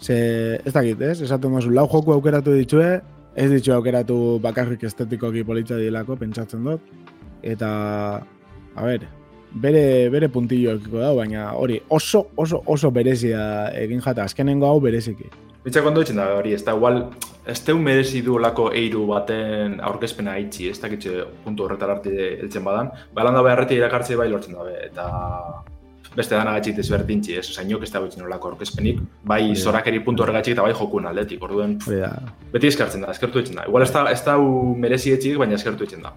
Ze, 0.00 0.16
ez 0.64 0.72
dakit, 0.72 1.00
ez? 1.00 1.20
Esaten 1.20 1.54
duzu, 1.54 1.72
lau 1.76 1.86
joku 1.88 2.12
aukeratu 2.14 2.54
ditue, 2.56 3.00
ez 3.36 3.48
ditu 3.50 3.72
aukeratu 3.74 4.38
bakarrik 4.42 4.84
estetikoki 4.88 5.44
politza 5.44 5.78
dilako, 5.80 6.16
pentsatzen 6.20 6.64
dut. 6.64 6.92
Eta, 7.42 7.70
a 8.74 8.86
ber, 8.86 9.06
bere, 9.52 9.84
bere 10.12 10.28
puntilloekiko 10.32 11.00
da, 11.02 11.12
baina 11.16 11.50
hori 11.58 11.80
oso, 11.88 12.26
oso, 12.36 12.62
oso 12.66 12.90
berezia 12.90 13.42
egin 13.76 14.00
jata, 14.04 14.24
azkenengo 14.24 14.68
hau 14.68 14.80
bereziki. 14.80 15.28
Bitzak 15.64 15.84
ondo 15.84 16.02
da 16.02 16.30
hori, 16.38 16.54
ez 16.54 16.64
da, 16.64 16.72
igual, 16.72 17.02
ez 17.44 17.58
teu 17.60 17.78
merezi 17.78 18.22
du 18.22 18.38
lako 18.38 18.70
eiru 18.72 19.06
baten 19.06 19.80
aurkezpena 19.80 20.38
itxi, 20.38 20.70
ez 20.70 20.78
dakitxe 20.80 21.26
puntu 21.44 21.64
horretar 21.64 21.90
arte 21.90 22.14
heltzen 22.40 22.64
badan, 22.64 22.88
ba, 23.12 23.24
lan 23.24 23.34
da 23.34 23.42
beharreti 23.42 23.76
irakartzea 23.76 24.16
bai 24.16 24.30
lortzen 24.30 24.56
dabe, 24.56 24.78
eta 24.86 25.10
beste 26.16 26.34
dana 26.34 26.52
gatxik 26.56 26.76
desberdintzi, 26.76 27.36
ez, 27.38 27.46
oza, 27.50 27.62
inok 27.62 27.84
ez 27.86 27.90
da 27.92 28.00
bitzen 28.02 28.24
olako 28.26 28.48
aurkezpenik, 28.50 28.98
bai 29.24 29.42
Hori 29.44 29.54
da. 29.54 29.60
zorakeri 29.62 30.00
puntu 30.04 30.22
horregatxik 30.24 30.56
eta 30.56 30.62
bai 30.62 30.72
jokun 30.74 31.06
aldetik, 31.06 31.42
orduen, 31.42 31.78
Hori 31.86 32.00
da. 32.00 32.10
beti 32.52 32.66
eskartzen 32.66 33.04
da, 33.06 33.12
eskertu 33.14 33.38
ditzen 33.38 33.56
da. 33.60 33.66
Igual 33.68 33.82
ez 33.86 33.92
da, 33.94 34.04
ez 34.10 34.24
da 34.24 34.36
merezi 34.38 35.12
etxik, 35.14 35.38
baina 35.38 35.54
eskertu 35.54 35.84
ditzen 35.86 36.02
da. 36.02 36.12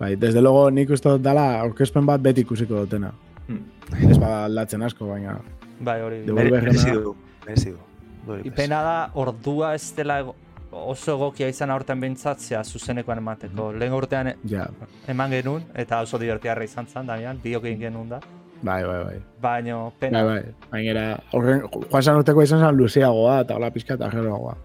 Bai, 0.00 0.14
desde 0.16 0.40
luego 0.40 0.70
nik 0.70 0.90
uste 0.90 1.08
dut 1.08 1.22
dala 1.22 1.60
aurkezpen 1.60 2.06
bat 2.06 2.20
beti 2.24 2.40
ikusiko 2.46 2.84
dutena. 2.84 3.12
Hmm. 3.48 3.64
Ez 4.10 4.18
bada 4.18 4.44
aldatzen 4.44 4.82
asko, 4.82 5.06
baina... 5.08 5.38
Bai, 5.80 6.00
hori. 6.04 6.20
Merezi 6.28 6.90
du, 6.92 7.16
merezi 7.46 7.70
du. 7.72 8.36
Ipena 8.44 8.82
da, 8.84 8.96
ordua 9.14 9.74
ez 9.74 9.92
dela 9.96 10.20
oso 10.70 11.14
egokia 11.16 11.48
izan 11.50 11.70
aurten 11.74 12.00
bintzatzea 12.00 12.60
zuzenekoan 12.64 13.18
emateko. 13.18 13.72
Lehen 13.72 13.92
urtean 13.96 14.28
e- 14.28 14.36
Ja, 14.48 14.68
eman 15.08 15.32
genuen, 15.34 15.64
eta 15.74 16.00
oso 16.04 16.18
divertiarra 16.20 16.64
izan 16.64 16.86
zen, 16.86 17.06
Damian, 17.08 17.40
biok 17.42 17.64
egin 17.64 17.80
genuen 17.88 18.08
da. 18.12 18.20
Bai, 18.62 18.82
bai, 18.84 19.04
bai. 19.04 19.20
Baina, 19.40 19.76
Bai, 19.84 19.92
pena. 19.98 20.22
bai. 20.24 20.42
Baina, 20.70 21.04
horren, 21.32 21.62
joan 21.90 22.02
san 22.02 22.16
urteko 22.20 22.42
izan 22.42 22.60
zen 22.60 22.76
luzeagoa 22.76 23.40
eta 23.46 23.56
hola 23.56 23.70
pizka 23.70 23.94
eta 23.94 24.06
arreroagoa. 24.10 24.56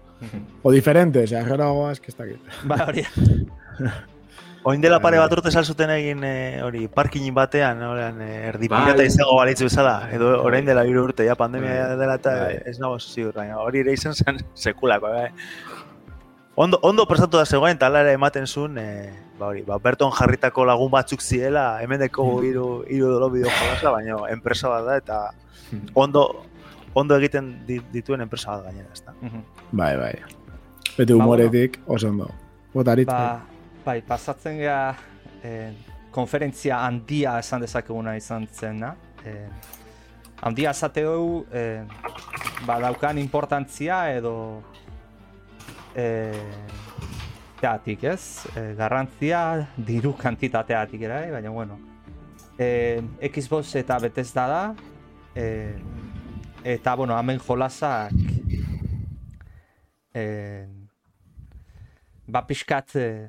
O 0.62 0.72
diferente, 0.72 1.22
ose, 1.24 1.36
arreroagoa 1.36 1.92
ez 1.92 2.00
que 2.00 2.10
ez 2.10 2.16
dakit. 2.16 2.40
Bai, 2.64 2.80
hori. 2.88 3.06
Oin 4.66 4.80
dela 4.82 4.96
pare 4.98 5.18
bat 5.20 5.30
urte 5.30 5.50
salzuten 5.54 5.90
egin 5.94 6.24
eh, 6.26 6.58
hori 6.64 6.88
parkinin 6.90 7.34
batean, 7.36 7.82
horan, 7.86 8.16
eh, 8.24 8.48
erdi 8.48 8.66
Bai. 8.66 8.80
pirata 8.82 9.04
izango 9.06 9.36
balitzu 9.38 9.68
bezala, 9.68 10.08
edo 10.10 10.32
orain 10.42 10.66
dela 10.66 10.82
hiru 10.88 11.04
urte, 11.06 11.22
ja 11.28 11.36
pandemia 11.38 11.70
Bai. 11.92 11.98
dela 12.00 12.16
eta 12.18 12.32
Bai. 12.40 12.56
ez 12.66 12.80
nago 12.82 12.98
ziur, 12.98 13.36
hori 13.60 13.84
ere 13.84 13.92
izan 13.94 14.14
zen 14.18 14.40
sekulako, 14.64 15.12
bai. 15.14 15.28
Ondo, 16.58 16.78
ondo 16.82 17.04
prestatu 17.06 17.36
da 17.36 17.44
zegoen, 17.44 17.76
ere 17.78 18.12
ematen 18.16 18.46
zuen, 18.46 18.78
eh, 18.78 19.12
ba 19.38 19.48
hori, 19.48 19.60
ba, 19.62 19.76
Berton 19.78 20.10
jarritako 20.10 20.64
lagun 20.64 20.90
batzuk 20.90 21.20
ziela, 21.20 21.82
hemen 21.82 22.00
deko 22.00 22.40
hiru 22.42 22.84
hiru 22.88 23.10
dolo 23.12 23.28
bideo 23.30 23.50
jolasa, 23.50 23.90
baina 23.92 24.16
enpresa 24.32 24.68
bat 24.68 24.84
da, 24.86 24.96
eta 24.96 25.18
ondo, 25.94 26.44
ondo 26.94 27.16
egiten 27.18 27.66
di- 27.66 27.82
dituen 27.92 28.22
enpresa 28.22 28.52
bat 28.56 28.64
gainera, 28.70 28.88
ezta. 28.94 29.12
Mhm. 29.20 29.42
Bai, 29.72 29.96
bai. 29.96 30.14
Beti 30.96 31.12
humoretik 31.12 31.80
oso 31.86 32.08
ondo. 32.08 32.30
Botarit. 32.72 33.06
Ba, 33.06 33.42
bai, 33.84 34.00
pasatzen 34.00 34.56
gea 34.56 34.96
eh, 35.44 35.74
konferentzia 36.10 36.80
handia 36.86 37.38
esan 37.38 37.60
dezakeguna 37.60 38.16
izan 38.16 38.48
zena. 38.48 38.94
Eh, 39.26 39.48
handia 40.40 40.70
esate 40.70 41.02
dugu, 41.04 41.44
eh, 41.52 41.84
ba, 42.64 42.80
daukan 42.80 43.18
importantzia 43.18 44.06
edo 44.16 44.62
eh, 45.96 46.66
teatik, 47.60 48.04
ez? 48.04 48.46
Eh, 48.54 48.74
garrantzia 48.76 49.40
diru 49.76 50.12
kantitateatik 50.16 51.06
ere, 51.08 51.22
bai, 51.24 51.30
baina 51.38 51.50
bueno. 51.50 51.78
Eh, 52.58 53.00
Xbox 53.32 53.74
eta 53.80 53.98
Bethesda 53.98 54.46
da, 54.48 54.62
eh, 55.34 55.74
eta, 56.64 56.94
bueno, 56.94 57.16
hemen 57.18 57.40
jolasak 57.40 58.12
eh, 60.16 60.66
ba 62.26 62.42
pixkat 62.46 62.96
eh, 62.96 63.28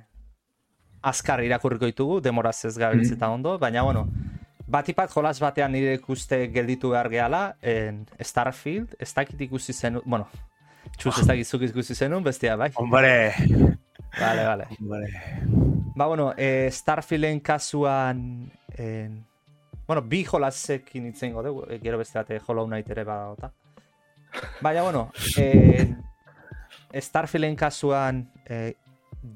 azkar 1.02 1.44
irakurriko 1.44 1.88
ditugu, 1.88 2.20
demoraz 2.24 2.66
ez 2.66 2.78
gabiltz 2.80 3.12
eta 3.16 3.30
ondo, 3.32 3.58
baina 3.60 3.84
bueno, 3.84 4.08
batipat 4.68 5.12
jolas 5.14 5.40
batean 5.40 5.72
nire 5.72 5.96
ikuste 6.00 6.48
gelditu 6.52 6.92
behar 6.96 7.10
gehala, 7.12 7.42
en 7.62 8.06
Starfield, 8.20 8.96
ez 9.00 9.14
dakit 9.14 9.42
ikusi 9.48 9.74
zenun, 9.74 10.04
bueno, 10.06 10.28
txuz 10.98 11.20
ez 11.22 11.28
dakit 11.28 11.48
zuk 11.48 11.62
ikusi 11.68 11.96
zenun, 11.96 12.24
bestia 12.24 12.56
bai, 12.56 12.72
Hombre, 12.76 13.34
vale, 14.20 14.46
vale. 14.46 14.68
hombre. 14.80 15.08
Ba, 15.96 16.06
bueno, 16.08 16.34
eh, 16.38 16.70
Starfielden 16.72 17.40
kasuan, 17.40 18.52
en, 18.78 19.26
bueno, 19.88 20.02
bi 20.02 20.24
jolasekin 20.24 21.08
itzen 21.08 21.34
dugu, 21.34 21.66
eh, 21.70 21.80
gero 21.82 21.98
beste 21.98 22.20
bate 22.20 22.40
Hollow 22.46 22.68
Knight 22.68 22.90
ere 22.90 23.04
badagota. 23.04 23.52
Baina, 24.62 24.84
bueno, 24.84 25.12
eh, 25.38 25.96
Starfielden 27.02 27.56
kasuan, 27.56 28.32
eh, 28.46 28.76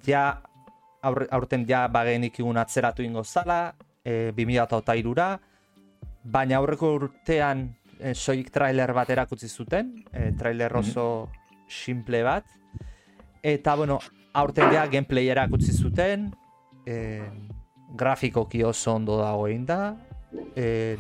ja, 0.05 0.41
aur, 1.01 1.27
aurten 1.31 1.65
ja 1.67 1.87
bagenik 1.87 2.39
igun 2.39 2.57
atzeratu 2.57 3.03
ingo 3.03 3.23
zala, 3.23 3.73
eh, 4.05 4.31
2008 4.35 5.39
baina 6.23 6.57
aurreko 6.57 6.93
urtean 6.93 7.75
eh, 7.99 8.13
soilik 8.13 8.51
trailer 8.53 8.93
bat 8.93 9.09
erakutsi 9.09 9.49
zuten, 9.49 10.03
eh, 10.13 10.31
trailer 10.37 10.75
oso 10.77 11.29
simple 11.71 12.23
bat, 12.23 12.45
eta, 13.41 13.75
bueno, 13.75 13.99
aurten 14.33 14.71
ja 14.73 14.85
gameplay 14.91 15.31
erakutsi 15.31 15.73
zuten, 15.73 16.29
eh, 16.85 17.27
grafikoki 17.97 18.63
oso 18.63 18.95
ondo 18.95 19.17
dago 19.19 19.47
egin 19.47 19.65
da, 19.65 19.95
eh, 20.55 20.97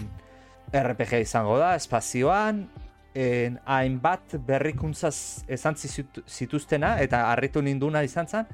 RPG 0.71 1.21
izango 1.21 1.57
da, 1.59 1.75
espazioan, 1.75 2.65
en, 3.13 3.59
hainbat 3.65 4.37
berrikuntzaz 4.47 5.43
esan 5.51 5.75
zituztena, 5.75 6.97
eta 7.03 7.25
harritu 7.31 7.61
ninduna 7.61 8.03
izan 8.07 8.27
zen, 8.27 8.47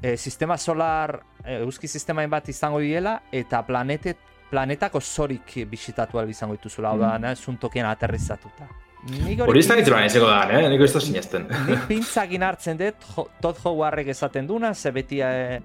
e, 0.00 0.16
sistema 0.16 0.56
solar, 0.58 1.20
e, 1.44 1.58
euski 1.60 1.88
sistema 1.88 2.26
bat 2.26 2.48
izango 2.48 2.80
diela, 2.80 3.20
eta 3.32 3.62
planetet, 3.66 4.18
planetako 4.50 5.00
zorik 5.00 5.54
bisitatu 5.68 6.20
izango 6.28 6.56
dituzula, 6.56 6.90
hau 6.90 6.98
da, 6.98 7.18
mm. 7.18 7.36
suntokian 7.36 7.86
aterrizatuta. 7.88 8.68
Nik 9.02 9.40
Hori 9.42 9.58
ez 9.58 9.66
dakit 9.66 9.88
izango 9.88 10.28
da, 10.28 10.42
eh? 10.54 10.68
Niko 10.70 10.86
ez 10.86 11.00
sinesten. 11.02 11.48
Nik 11.66 11.88
pintzakin 11.88 12.42
hartzen 12.46 12.78
dut, 12.78 13.06
Todd 13.42 13.58
Howardek 13.64 14.12
esaten 14.14 14.46
duna, 14.46 14.74
ze 14.74 14.92
beti, 14.94 15.18
eh, 15.20 15.58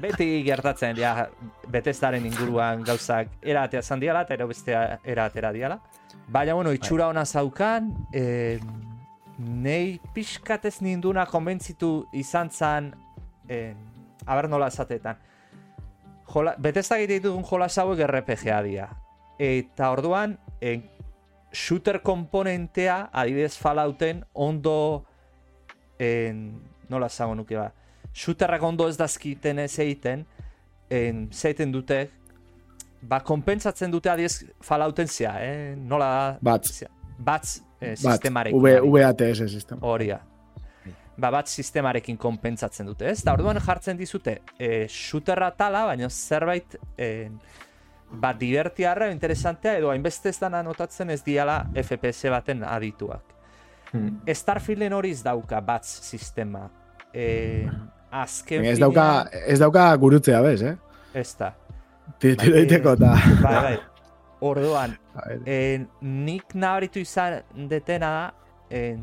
beti 0.00 0.28
gertatzen, 0.46 0.96
ja, 0.96 1.28
Bethesdaren 1.72 2.24
inguruan 2.26 2.84
gauzak 2.86 3.34
eratea 3.42 3.82
zan 3.82 4.00
diala, 4.00 4.22
eta 4.22 4.34
ero 4.34 4.46
bestea 4.46 5.00
eratera 5.02 5.50
diala. 5.52 5.80
Baina, 6.28 6.54
bueno, 6.54 6.72
itxura 6.72 7.08
ona 7.08 7.24
zaukan, 7.26 7.90
eh, 8.12 8.60
nei 9.38 9.98
pixkatez 10.14 10.80
ninduna 10.82 11.26
konbentzitu 11.26 12.06
izan 12.12 12.50
zan, 12.50 12.94
eh, 13.48 13.74
aber 14.26 14.48
nola 14.48 14.68
esatetan. 14.68 15.18
Jola, 16.32 16.54
Bethesda 16.58 16.96
egite 16.98 17.18
dituen 17.18 17.42
jolas 17.44 17.76
hauek 17.78 17.98
RPG-a 18.06 18.62
dira. 18.62 18.88
Eta 19.38 19.90
orduan, 19.90 20.38
eh, 20.60 20.80
shooter 21.52 22.00
komponentea, 22.02 23.10
adibidez 23.12 23.56
Fallouten, 23.60 24.24
ondo, 24.32 25.04
en, 26.00 26.42
nola 26.88 27.08
esango 27.12 27.36
nuke 27.38 27.58
ba, 27.58 27.68
shooterrak 28.12 28.64
ondo 28.66 28.88
ez 28.88 28.96
dazkiten 29.00 29.62
ez 29.62 29.72
egiten, 29.84 30.26
en, 30.92 31.28
zeiten 31.32 31.72
dute, 31.72 32.06
ba, 33.00 33.20
konpentsatzen 33.20 33.92
dute 33.92 34.10
adibidez 34.10 34.48
Fallouten 34.64 35.08
zea, 35.08 35.36
eh? 35.44 35.76
nola, 35.76 36.38
Bats. 36.40 36.78
zea, 36.80 36.90
bats 37.18 37.60
eh, 37.80 37.92
Bat, 37.92 38.04
sistemarekin. 38.04 38.60
V, 38.60 38.76
adibidez. 38.80 39.38
VATS 39.38 39.52
sistema. 39.52 39.86
Hori 39.86 40.12
da. 40.12 40.20
Ba, 41.16 41.28
bat 41.30 41.50
sistemarekin 41.50 42.16
konpentsatzen 42.16 42.88
dute, 42.88 43.10
ez? 43.12 43.20
Da 43.22 43.34
orduan 43.36 43.60
jartzen 43.60 43.98
dizute, 43.98 44.38
e, 44.56 44.86
shooterra 44.88 45.50
tala, 45.54 45.84
baina 45.90 46.08
zerbait 46.08 46.78
e, 46.96 47.28
ba, 48.12 48.32
divertiarra, 48.36 49.10
interesantea, 49.12 49.76
edo 49.80 49.90
hainbeste 49.92 50.30
ez 50.32 50.38
dana 50.40 50.62
notatzen 50.62 51.10
ez 51.10 51.22
diala 51.24 51.62
FPS 51.74 52.30
baten 52.32 52.64
adituak. 52.64 53.24
Hmm. 53.92 54.20
Starfielden 54.34 54.94
hori 54.96 55.12
ez 55.12 55.22
dauka 55.24 55.60
bat 55.60 55.84
sistema. 55.84 56.68
E, 57.12 57.68
azken 58.10 58.62
Baina 58.62 58.72
ez 58.72 58.80
dauka, 58.80 59.06
ez 59.46 59.58
dauka 59.60 59.86
gurutzea 60.00 60.40
bez, 60.44 60.60
eh? 60.62 60.76
Ez 61.14 61.30
da. 61.38 61.52
Tiro 62.20 62.54
egiteko 62.56 62.96
eta... 62.96 63.14
Bai, 63.42 63.56
bai. 63.68 63.78
Orduan, 64.42 64.96
En, 65.46 65.84
nik 66.00 66.54
nabaritu 66.56 67.02
izan 67.02 67.42
detena 67.68 68.08
da, 68.14 68.22
en, 68.72 69.02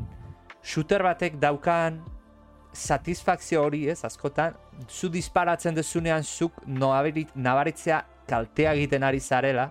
shooter 0.62 1.04
batek 1.06 1.38
daukan 1.40 2.00
satisfakzio 2.74 3.62
hori 3.62 3.84
ez, 3.90 4.00
askotan, 4.06 4.56
zu 4.88 5.10
disparatzen 5.10 5.74
dezunean 5.74 6.24
zuk 6.24 6.58
nabaritzea 6.66 8.02
kaltea 8.30 8.74
egiten 8.78 9.02
ari 9.06 9.20
zarela, 9.20 9.70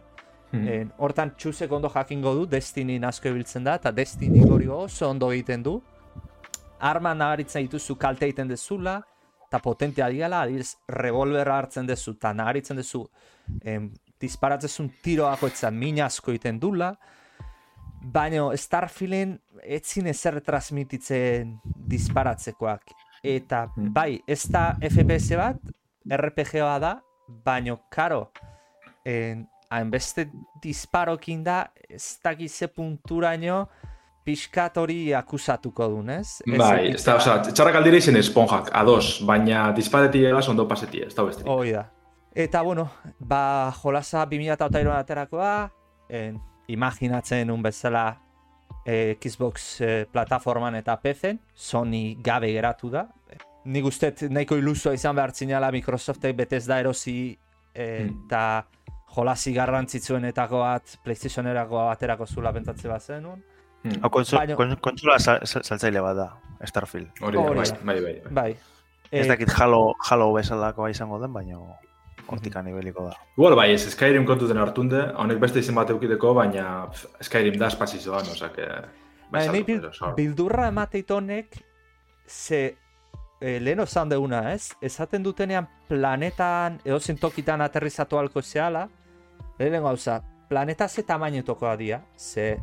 Hmm. 0.52 0.68
en, 0.68 0.88
hortan 0.98 1.30
txusek 1.38 1.70
ondo 1.78 1.92
jakingo 1.94 2.32
du, 2.34 2.48
Destiny 2.50 2.96
asko 3.06 3.30
ibiltzen 3.30 3.64
da, 3.68 3.76
eta 3.78 3.92
Destiny 3.94 4.40
hori 4.50 4.66
oso 4.74 5.06
ondo 5.12 5.28
egiten 5.32 5.62
du, 5.62 5.76
arma 6.80 7.12
nabaritzen 7.14 7.68
dituzu 7.68 7.94
kalte 8.02 8.26
egiten 8.26 8.48
dezula, 8.50 8.96
eta 9.46 9.60
potentea 9.62 10.08
diala, 10.10 10.40
adibidez, 10.48 10.72
revolverra 10.90 11.60
hartzen 11.62 11.86
dezu, 11.86 12.16
eta 12.18 12.32
nabaritzen 12.34 12.82
dezu, 12.82 13.04
em, 13.62 13.92
disparatzezun 14.20 14.90
tiroako 15.06 15.52
etza 15.52 15.70
min 15.70 16.02
asko 16.02 16.32
egiten 16.34 16.58
dula, 16.60 16.96
baina 18.02 18.48
Starfielden 18.58 19.36
etzin 19.64 20.08
ezer 20.08 20.40
transmititzen 20.42 21.60
disparatzekoak. 21.94 22.90
Eta 23.22 23.68
Hmm. 23.76 23.94
bai, 23.94 24.24
ez 24.26 24.48
da 24.50 24.78
FPS 24.82 25.38
bat, 25.38 25.62
RPG-a 26.10 26.80
da, 26.80 26.96
baina 27.46 27.78
karo, 27.92 28.30
en, 29.06 29.48
hainbeste 29.70 30.30
disparokin 30.64 31.44
da, 31.46 31.62
ez 31.90 32.18
dakize 32.24 32.68
punturaino, 32.74 33.68
pixkat 34.26 34.78
hori 34.78 35.14
akusatuko 35.16 35.88
duen, 35.94 36.10
ez? 36.20 36.40
Ez 36.46 36.58
Bai, 36.60 36.92
ez 36.94 37.04
da, 37.06 37.16
oza, 37.18 37.38
txarrak 37.50 37.80
aldire 37.80 38.02
izen 38.02 38.18
esponjak, 38.20 38.74
ados, 38.78 39.20
baina 39.26 39.70
dispareti 39.78 40.26
egaz 40.30 40.48
ondo 40.52 40.68
paseti, 40.70 41.04
ez 41.06 41.14
da 41.16 41.26
besterik. 41.26 41.50
Hoi 41.50 41.74
da. 41.74 41.86
Eta, 42.36 42.62
bueno, 42.66 42.90
ba, 43.20 43.42
jolasa 43.82 44.26
2008an 44.30 44.92
aterakoa, 44.98 45.54
en, 46.10 46.38
imaginatzen 46.70 47.50
un 47.50 47.64
bezala 47.66 48.04
eh, 48.86 49.18
Xbox 49.22 49.82
eh, 49.82 50.06
plataforman 50.12 50.78
eta 50.78 51.00
PC-en, 51.02 51.42
Sony 51.54 52.18
gabe 52.24 52.52
geratu 52.54 52.92
da. 52.94 53.08
Nik 53.66 53.86
uste 53.86 54.14
nahiko 54.30 54.56
ilusoa 54.58 54.94
izan 54.94 55.16
behar 55.16 55.32
zinala 55.36 55.72
Microsoftek 55.72 56.36
betez 56.36 56.66
da 56.66 56.80
erosi 56.80 57.38
Hmm. 57.76 58.26
eta 58.26 58.66
jolasi 59.16 59.54
garrantzitsuenetako 59.54 60.60
bat 60.60 60.96
PlayStationerako 61.04 61.76
baterako 61.90 62.26
zula 62.26 62.52
pentsatze 62.54 62.88
bat 62.90 63.02
zenun. 63.02 63.44
Hmm. 63.84 64.02
Hau 64.02 64.10
kontso, 64.10 64.38
Baina- 64.38 64.56
kon- 64.56 64.76
kontsola 64.82 65.20
sa- 65.20 65.40
sa- 65.46 65.62
saltzaile 65.64 66.02
bat 66.02 66.16
da, 66.18 66.34
Starfield. 66.66 67.10
Hori 67.22 67.38
bai, 67.38 67.54
bai, 67.56 68.02
bai. 68.02 68.02
bai. 68.02 68.22
Bai. 68.32 68.52
Ez 69.12 69.26
Eh, 69.26 69.30
dakit 69.30 69.50
Halo, 69.58 69.96
Halo 70.10 70.34
bezalakoa 70.34 70.90
izango 70.90 71.20
den, 71.20 71.32
baina 71.34 71.58
hortikan 72.28 72.68
ibeliko 72.68 73.06
da. 73.06 73.16
Igual 73.38 73.56
bai, 73.56 73.72
ez 73.74 73.88
Skyrim 73.90 74.26
kontuten 74.26 74.58
hartunde, 74.58 75.14
honek 75.16 75.40
beste 75.40 75.60
izen 75.60 75.76
bat 75.76 75.90
eukideko, 75.90 76.34
baina 76.34 76.88
Skyrim 77.22 77.58
da 77.58 77.68
espazizoan. 77.68 78.26
Bai, 79.32 79.64
pero, 79.64 79.94
sor. 79.94 80.16
bildurra 80.16 80.68
emateit 80.68 81.10
honek, 81.12 81.56
ze 82.28 82.76
e, 83.42 83.60
lehen 83.60 83.80
osan 83.80 84.10
deuna, 84.10 84.54
ez? 84.54 84.72
Esaten 84.82 85.24
dutenean 85.24 85.68
planetan, 85.88 86.80
edo 86.86 87.00
tokitan 87.20 87.62
aterrizatu 87.62 88.18
alko 88.20 88.42
zehala, 88.42 88.88
lehen 89.60 89.82
gauza, 89.84 90.22
planeta 90.50 90.88
ze 90.88 91.04
tamaino 91.04 91.44
tokoa 91.44 91.76
dia, 91.78 92.02
ze, 92.18 92.58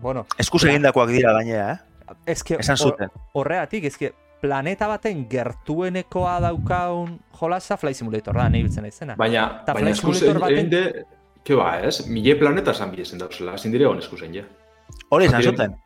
bueno, 0.00 0.26
Eskuz 0.38 0.64
egindakoak 0.64 1.08
dira 1.10 1.32
gainera, 1.32 1.72
eh? 1.72 2.14
ezke, 2.26 2.56
Esan 2.58 2.76
zuten. 2.76 3.10
horregatik, 3.34 3.84
ezke, 3.84 4.12
planeta 4.40 4.88
baten 4.88 5.26
gertuenekoa 5.28 6.40
daukaun 6.40 7.18
jolasa 7.40 7.76
Flight 7.76 7.96
Simulator 7.96 8.34
da, 8.34 8.48
nahi 8.48 8.62
biltzen 8.62 8.82
naizena. 8.82 9.14
Baina, 9.16 9.60
Eta 9.62 9.74
baina 9.74 9.86
Flight 9.90 9.98
eskuz 9.98 10.18
Simulator 10.18 10.42
baten- 10.42 10.58
egin 10.58 10.70
de... 10.70 11.04
Ke 11.44 11.54
ba, 11.56 11.78
ez? 11.80 12.06
Mile 12.06 12.34
planeta 12.36 12.70
esan 12.74 12.90
bidezen 12.92 13.18
dauzela, 13.18 13.54
ezin 13.56 13.72
dire 13.72 13.86
hon 13.88 13.98
eskusen, 13.98 14.34
ja. 14.34 14.42
Hori 15.10 15.24
esan 15.26 15.40
Diren- 15.40 15.54
zuten. 15.56 15.76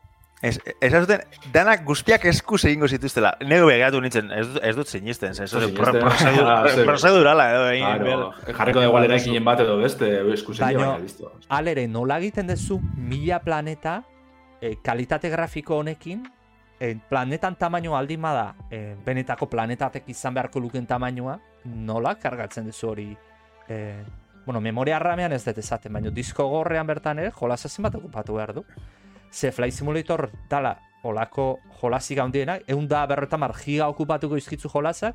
Ez, 0.44 0.59
zuten, 1.00 1.22
danak 1.54 1.87
guztiak 1.88 2.24
eskuz 2.28 2.61
egingo 2.68 2.88
zituztela. 2.88 3.30
Nego 3.48 3.70
begiratu 3.70 4.00
nintzen, 4.04 4.28
ez, 4.37 4.46
ez 4.61 4.74
dut 4.76 4.90
sinisten, 4.90 5.33
ez, 5.33 5.40
Ez 5.40 5.52
dut 5.52 5.78
Ah, 6.44 6.66
prozedurala 6.85 7.46
edo 7.54 7.68
egin 7.72 7.87
jarriko 8.59 8.83
da 8.83 8.88
igual 8.90 9.07
eraikinen 9.09 9.44
bat 9.46 9.62
edo 9.64 9.78
beste, 9.80 10.11
eskusen, 10.35 10.66
Baina- 10.66 10.90
baina, 10.90 10.98
listo. 11.00 11.33
Alere, 11.48 11.87
nola 11.88 12.18
egiten 12.20 12.50
duzu 12.52 12.76
mila 12.96 13.38
planeta 13.44 14.02
e, 14.61 14.74
kalitate 14.85 15.30
grafiko 15.33 15.78
honekin, 15.80 16.26
e, 16.78 16.92
planetan 17.09 17.57
tamaino 17.57 17.96
aldin 17.96 18.20
bada, 18.22 18.50
e, 18.70 18.96
benetako 19.07 19.48
planetatek 19.48 20.11
izan 20.12 20.35
beharko 20.37 20.61
luken 20.61 20.87
tamainoa, 20.87 21.38
nola 21.64 22.14
kargatzen 22.20 22.68
duzu 22.68 22.90
hori 22.90 23.09
e, 23.68 23.78
bueno, 24.44 24.61
memoria 24.61 24.98
ramean 25.00 25.33
ez 25.33 25.40
dut 25.46 25.59
esaten, 25.64 25.92
baina 25.92 26.12
disko 26.12 26.46
gorrean 26.52 26.87
bertan 26.87 27.18
ere 27.22 27.33
jolasa 27.33 27.68
zenbat 27.68 27.96
okupatu 27.96 28.37
behar 28.37 28.52
du. 28.59 28.64
Ze 29.32 29.52
Flight 29.52 29.74
Simulator 29.74 30.30
dala 30.50 30.76
olako 31.04 31.58
jolasik 31.82 32.18
handiena, 32.18 32.58
egun 32.66 32.87
da 32.88 33.06
berretan 33.06 33.40
mar 33.40 33.52
giga 33.58 33.88
okupatuko 33.88 34.37
izkitzu 34.37 34.68
jolasak, 34.72 35.14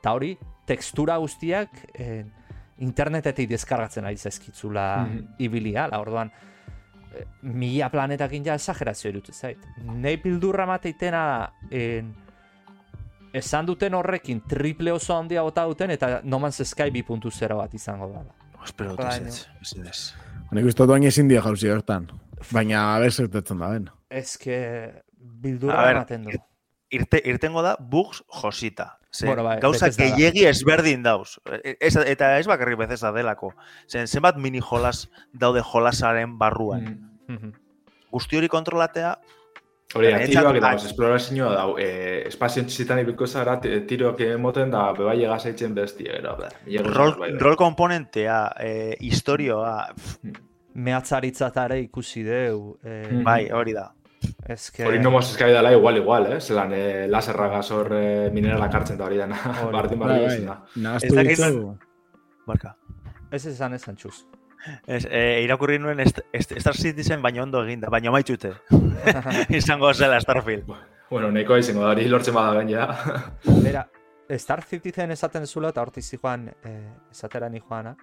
eta 0.00 0.12
hori 0.12 0.36
tekstura 0.66 1.16
guztiak 1.18 1.70
e, 1.94 2.24
internetetik 2.78 3.48
deskargatzen 3.48 4.04
ari 4.04 4.16
zaizkitzula 4.16 5.04
Mhm. 5.04 5.24
ibilia, 5.38 5.88
la 5.88 6.00
orduan 6.00 6.30
eh, 7.14 7.24
mila 7.42 7.88
planetakin 7.90 8.44
ja 8.44 8.54
esagerazio 8.54 9.10
irutu 9.10 9.32
zait. 9.32 9.58
Nei 9.82 10.16
bildurra 10.16 10.66
mateitena 10.66 11.52
en, 11.70 12.14
esan 13.32 13.66
duten 13.66 13.94
horrekin 13.94 14.42
triple 14.48 14.92
oso 14.92 15.16
handia 15.16 15.42
bota 15.42 15.64
duten 15.64 15.90
eta 15.90 16.20
No 16.24 16.38
Man's 16.38 16.62
Sky 16.64 16.90
2.0 16.90 17.56
bat 17.56 17.74
izango 17.74 18.08
da. 18.08 18.22
Espero 18.64 18.90
dut 18.96 19.00
ez, 19.06 19.46
ez, 19.62 19.74
ez. 19.86 20.14
Nik 20.52 20.64
uste 20.66 20.82
dut 20.82 20.90
baina 20.90 21.08
ezin 21.08 21.28
dio 21.28 21.40
jauzi 21.42 21.68
hortan. 21.68 22.08
Baina 22.50 22.94
abez 22.96 23.14
zertetzen 23.16 23.58
da, 23.58 23.68
ben. 23.68 23.88
Ez 24.10 24.36
que 24.38 24.58
A 24.94 25.02
bildurra 25.18 25.82
ver, 25.86 25.96
ematen 25.96 26.22
du. 26.24 26.30
Irte, 26.90 27.20
irtengo 27.28 27.60
da 27.62 27.76
bugs 27.78 28.22
josita. 28.28 28.98
Ze, 29.12 29.26
Bueno, 29.26 29.42
bai, 29.44 29.58
gauza 29.60 29.88
gehiegi 29.90 30.44
ezberdin 30.46 31.02
dauz. 31.02 31.38
E- 31.64 31.76
Ez, 31.80 31.96
eta 31.96 32.38
ez 32.38 32.46
bakarrik 32.46 32.78
bezesa 32.78 33.10
delako. 33.12 33.52
Zen, 33.88 34.06
zenbat 34.06 34.36
mini 34.36 34.60
jolas 34.60 35.08
daude 35.32 35.62
jolasaren 35.62 36.38
barruan. 36.38 36.84
Mm. 37.26 37.34
Mhm. 37.34 37.52
Guzti 38.10 38.36
hori 38.38 38.48
kontrolatea, 38.48 39.18
Hori, 39.94 40.08
tiroak 40.28 40.56
eta 40.56 40.74
os, 40.76 40.84
esplorazioa 40.84 41.52
da, 41.54 41.62
eh, 41.80 42.22
espazio 42.28 42.62
txizitan 42.64 42.98
ibiko 43.00 43.26
zara, 43.26 43.58
ti- 43.60 43.80
tiroak 43.88 44.20
emoten 44.20 44.70
da, 44.70 44.92
bebai 44.92 45.22
egaz 45.24 45.46
eitzen 45.46 45.74
bestia, 45.74 46.12
gero, 46.20 46.36
rol, 46.92 47.14
rol 47.40 47.56
komponentea, 47.56 48.52
e, 48.60 48.96
historioa, 49.00 49.88
pff, 49.94 50.18
Mehatzaritzatare 50.78 51.80
ikusi 51.82 52.22
deu. 52.22 52.78
Eh, 52.84 53.08
Mm. 53.10 53.24
bai, 53.24 53.50
hori 53.50 53.72
da. 53.74 53.88
Ez 54.48 54.70
que... 54.74 54.84
Hori 54.86 54.98
nomos 54.98 55.30
eskai 55.30 55.52
dela 55.52 55.72
igual, 55.72 55.96
igual, 55.96 56.26
eh? 56.32 56.40
Zelan, 56.40 56.72
eh, 56.74 57.06
laserra 57.08 57.48
gazor 57.48 57.92
eh, 57.94 58.30
mineralak 58.34 58.74
hartzen 58.74 58.98
da 58.98 59.04
hori 59.06 59.16
dena. 59.16 59.36
Bardin 59.72 59.98
Bai, 59.98 60.08
bardin 60.08 60.26
bai. 60.26 60.34
izan 60.34 60.46
da. 60.46 60.56
Nahaztu 60.76 61.18
Ez. 61.18 61.40
Barka. 62.46 62.76
Ez 63.30 63.44
esan 63.46 63.74
esan 63.74 63.96
txuz. 63.96 64.24
Ez, 64.86 65.04
e, 65.10 65.42
irakurri 65.44 65.78
nuen 65.78 66.00
est, 66.00 66.18
est, 66.32 66.52
Star 66.58 66.74
Citizen 66.74 67.22
baino 67.22 67.42
ondo 67.44 67.60
eginda, 67.64 67.88
baino 67.92 68.10
maitxute. 68.10 68.54
Izango 69.60 69.92
zela 69.94 70.18
Starfield. 70.20 70.64
Bueno, 71.10 71.30
nahiko 71.30 71.56
izango 71.56 71.84
da, 71.84 71.92
hori 71.92 72.08
lortzen 72.08 72.34
bada 72.34 72.54
gain, 72.58 72.68
ja. 72.72 72.88
Bera, 73.62 73.84
Star 74.38 74.64
Citizen 74.64 75.10
esaten 75.14 75.46
zula 75.46 75.70
eta 75.70 75.80
hortiz 75.84 76.10
joan, 76.16 76.48
eh, 76.64 76.88
esatera 77.12 77.48
ni 77.48 77.60
joana. 77.60 77.94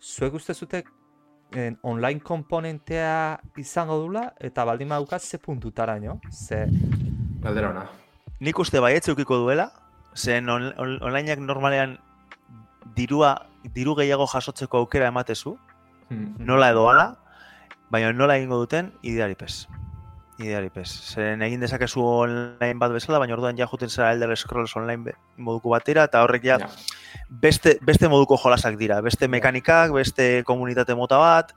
Zuek 0.00 0.34
uste 0.34 0.54
zute 0.54 0.82
en, 1.54 1.78
online 1.82 2.20
komponentea 2.20 3.40
izango 3.56 3.98
dula 3.98 4.32
eta 4.38 4.64
baldin 4.64 4.88
badauka 4.88 5.18
ze 5.18 5.38
puntutaraino. 5.38 6.20
Ze, 6.30 6.66
Galdera 7.40 7.70
ona. 7.70 7.86
Nik 8.40 8.58
uste 8.58 8.80
baietz 8.80 9.08
eukiko 9.08 9.36
duela, 9.36 9.70
zen 10.14 10.48
on, 10.48 10.72
on, 10.78 10.98
onlineak 11.02 11.38
normalean 11.38 11.98
dirua, 12.96 13.34
diru 13.74 13.94
gehiago 13.94 14.26
jasotzeko 14.26 14.78
aukera 14.78 15.08
ematezu, 15.08 15.58
Hmm. 16.10 16.34
nola 16.42 16.72
edo 16.72 16.88
ala, 16.90 17.04
baina 17.88 18.12
nola 18.12 18.34
egingo 18.36 18.56
duten 18.58 18.88
ideari 19.06 19.36
pez. 19.38 19.68
Ideari 20.40 20.70
pez. 20.72 20.88
Zen 21.12 21.42
egin 21.44 21.60
dezakezu 21.60 22.00
online 22.00 22.78
bat 22.80 22.92
bezala, 22.94 23.18
baina 23.20 23.34
orduan 23.36 23.58
ja 23.58 23.66
juten 23.68 23.90
zara 23.92 24.12
Elder 24.14 24.32
Scrolls 24.38 24.72
online 24.78 25.12
moduko 25.36 25.74
batera, 25.74 26.06
eta 26.08 26.22
horrek 26.24 26.44
ja 26.48 26.56
Ja. 26.62 26.68
beste, 27.28 27.78
beste 27.84 28.08
moduko 28.08 28.38
jolasak 28.40 28.78
dira. 28.80 29.00
Beste 29.04 29.28
mekanikak, 29.28 29.92
beste 29.92 30.42
komunitate 30.48 30.94
mota 30.94 31.18
bat, 31.18 31.52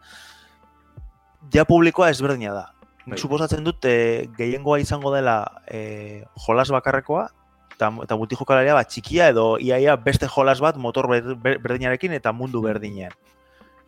ja 1.54 1.63
publikoa 1.65 2.10
ezberdina 2.10 2.54
da. 2.54 2.69
Bai. 3.06 3.17
suposatzen 3.19 3.65
dut 3.65 3.84
e, 3.84 4.30
gehiengoa 4.38 4.78
izango 4.80 5.10
dela 5.13 5.62
e, 5.67 6.24
jolas 6.46 6.69
bakarrekoa, 6.72 7.26
eta, 7.76 7.89
eta 8.04 8.15
multijokalaria 8.15 8.74
bat 8.78 8.88
txikia 8.88 9.28
edo 9.34 9.58
iaia 9.60 9.98
beste 10.00 10.28
jolas 10.32 10.62
bat 10.63 10.78
motor 10.78 11.10
ber- 11.12 11.36
ber- 11.36 11.60
berdinarekin 11.60 12.13
eta 12.15 12.32
mundu 12.32 12.62
berdinean. 12.63 13.12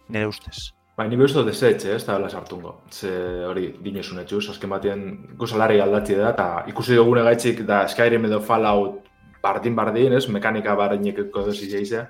Nire 0.10 0.28
ustez. 0.28 0.74
Bai, 0.96 1.10
ni 1.12 1.18
behustu 1.20 1.44
desetxe, 1.44 1.90
eh, 1.92 1.96
ez 1.98 2.06
da 2.08 2.16
hola 2.16 2.30
sartungo. 2.30 2.82
Ze 2.90 3.10
hori, 3.44 3.66
dinesun 3.84 4.20
etxuz, 4.22 4.46
azken 4.54 4.70
batean 4.72 5.02
gozalari 5.38 5.82
aldatzi 5.84 6.16
da, 6.16 6.30
eta 6.32 6.46
ikusi 6.72 6.96
dugune 6.96 7.24
gaitxik 7.26 7.66
da 7.68 7.82
Skyrim 7.92 8.26
edo 8.30 8.40
Fallout 8.40 9.02
bardin-bardin, 9.44 10.14
ez, 10.16 10.28
mekanika 10.32 10.74
bardinekeko 10.80 11.44
dozi 11.50 11.68
jeizea, 11.70 12.06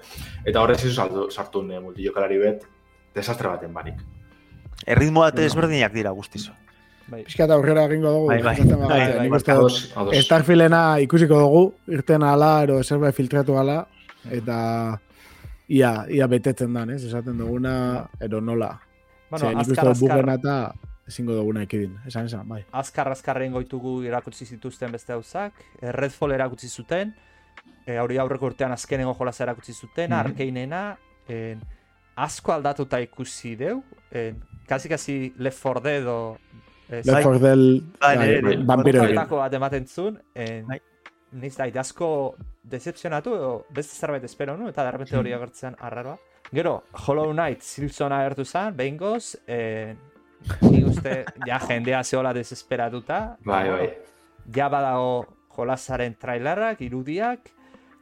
eta 0.46 0.62
horrez 0.62 0.84
izu 0.86 1.08
sartu 1.32 1.64
ne, 1.64 1.80
multijokalari 1.80 2.38
bet, 2.40 2.68
desastre 3.16 3.50
baten 3.50 3.74
barik. 3.74 3.98
Erritmo 4.86 5.22
bat 5.22 5.34
Bueno. 5.34 5.48
ezberdinak 5.48 5.94
dira 5.94 6.12
guztizo. 6.12 6.52
bai. 7.08 7.24
Pixka 7.24 7.44
eta 7.46 7.54
aurrera 7.54 7.86
egingo 7.86 8.12
dugu. 8.12 8.28
Bai, 8.28 8.42
bai. 8.42 8.56
Bai, 8.60 8.78
bai, 8.78 9.30
bai. 9.30 9.38
uste 9.38 9.54
dut. 9.54 10.14
Starfieldena 10.22 11.00
ikusiko 11.00 11.40
dugu, 11.40 11.74
irten 11.88 12.24
ala, 12.24 12.64
ero 12.64 12.84
zerbait 12.84 13.14
filtratu 13.16 13.58
ala, 13.58 13.88
eta 14.32 15.00
ia, 15.68 16.06
ia 16.10 16.28
betetzen 16.28 16.74
dan, 16.74 16.90
ez? 16.90 17.04
Esaten 17.04 17.38
duguna, 17.38 18.08
ero 18.20 18.42
nola. 18.42 18.80
Bueno, 19.30 19.50
Ze, 19.50 19.56
nik 19.56 19.68
uste 19.68 19.82
azkar, 19.82 19.92
azkar, 19.92 20.30
eta 20.38 20.74
ezingo 21.08 21.34
duguna 21.34 21.64
ekidin. 21.64 21.98
Esan, 22.06 22.26
esan, 22.26 22.48
bai. 22.50 22.64
azkar 22.72 23.10
azkarren 23.12 23.52
goitugu 23.54 24.04
irakutsi 24.04 24.46
zituzten 24.46 24.92
beste 24.92 25.14
gauzak, 25.14 25.54
eh, 25.82 25.92
Redfall 25.92 26.32
erakutsi 26.32 26.68
zuten, 26.70 27.14
e, 27.86 27.98
hori 28.00 28.18
aurreko 28.18 28.46
urtean 28.46 28.72
azkenengo 28.72 29.14
jolasa 29.14 29.44
erakutsi 29.44 29.74
zuten, 29.74 30.10
Mhm. 30.12 30.20
arkeinena, 30.20 30.98
en, 31.28 31.62
asko 32.16 32.54
aldatuta 32.54 33.00
ikusi 33.02 33.56
deu, 33.56 33.84
en, 34.12 34.42
kasi 34.68 34.90
kasi 34.90 35.34
Left 35.38 35.60
4 35.62 35.82
Dead 35.82 36.06
o 36.08 36.38
eh, 36.90 37.02
Left 37.04 37.24
4 37.24 37.40
Dead 37.40 37.82
Bai, 38.00 38.18
bai, 38.42 38.58
vampiro 38.66 39.00
egin. 39.04 39.18
Horretako 39.18 39.38
bat 39.38 39.54
ematen 39.54 39.88
zuen, 39.88 40.20
en, 40.36 40.66
Bai. 40.68 40.80
Niz 41.36 41.56
da, 41.60 41.68
asko 41.82 42.36
decepcionatu, 42.64 43.36
edo 43.36 43.52
beste 43.76 43.96
zerbait 44.00 44.24
espero 44.24 44.56
nu, 44.58 44.70
eta 44.72 44.84
derrepente 44.88 45.14
Hmm. 45.16 45.20
hori 45.22 45.34
agertzen 45.36 45.76
arraroa. 45.80 46.18
Gero, 46.54 46.84
Hollow 47.08 47.32
Knight 47.34 47.62
Silksona 47.62 48.20
agertu 48.22 48.46
zen, 48.46 48.76
behingoz, 48.78 49.36
en, 49.48 49.98
Ni 50.62 50.84
uste, 50.86 51.24
ja, 51.48 51.58
jendea 51.68 52.04
zehola 52.04 52.32
desesperatuta. 52.34 53.38
Bai, 53.44 53.70
bai. 53.70 53.88
Ja 54.54 54.68
badago 54.70 55.26
jolasaren 55.56 56.16
trailerrak, 56.22 56.82
irudiak, 56.82 57.50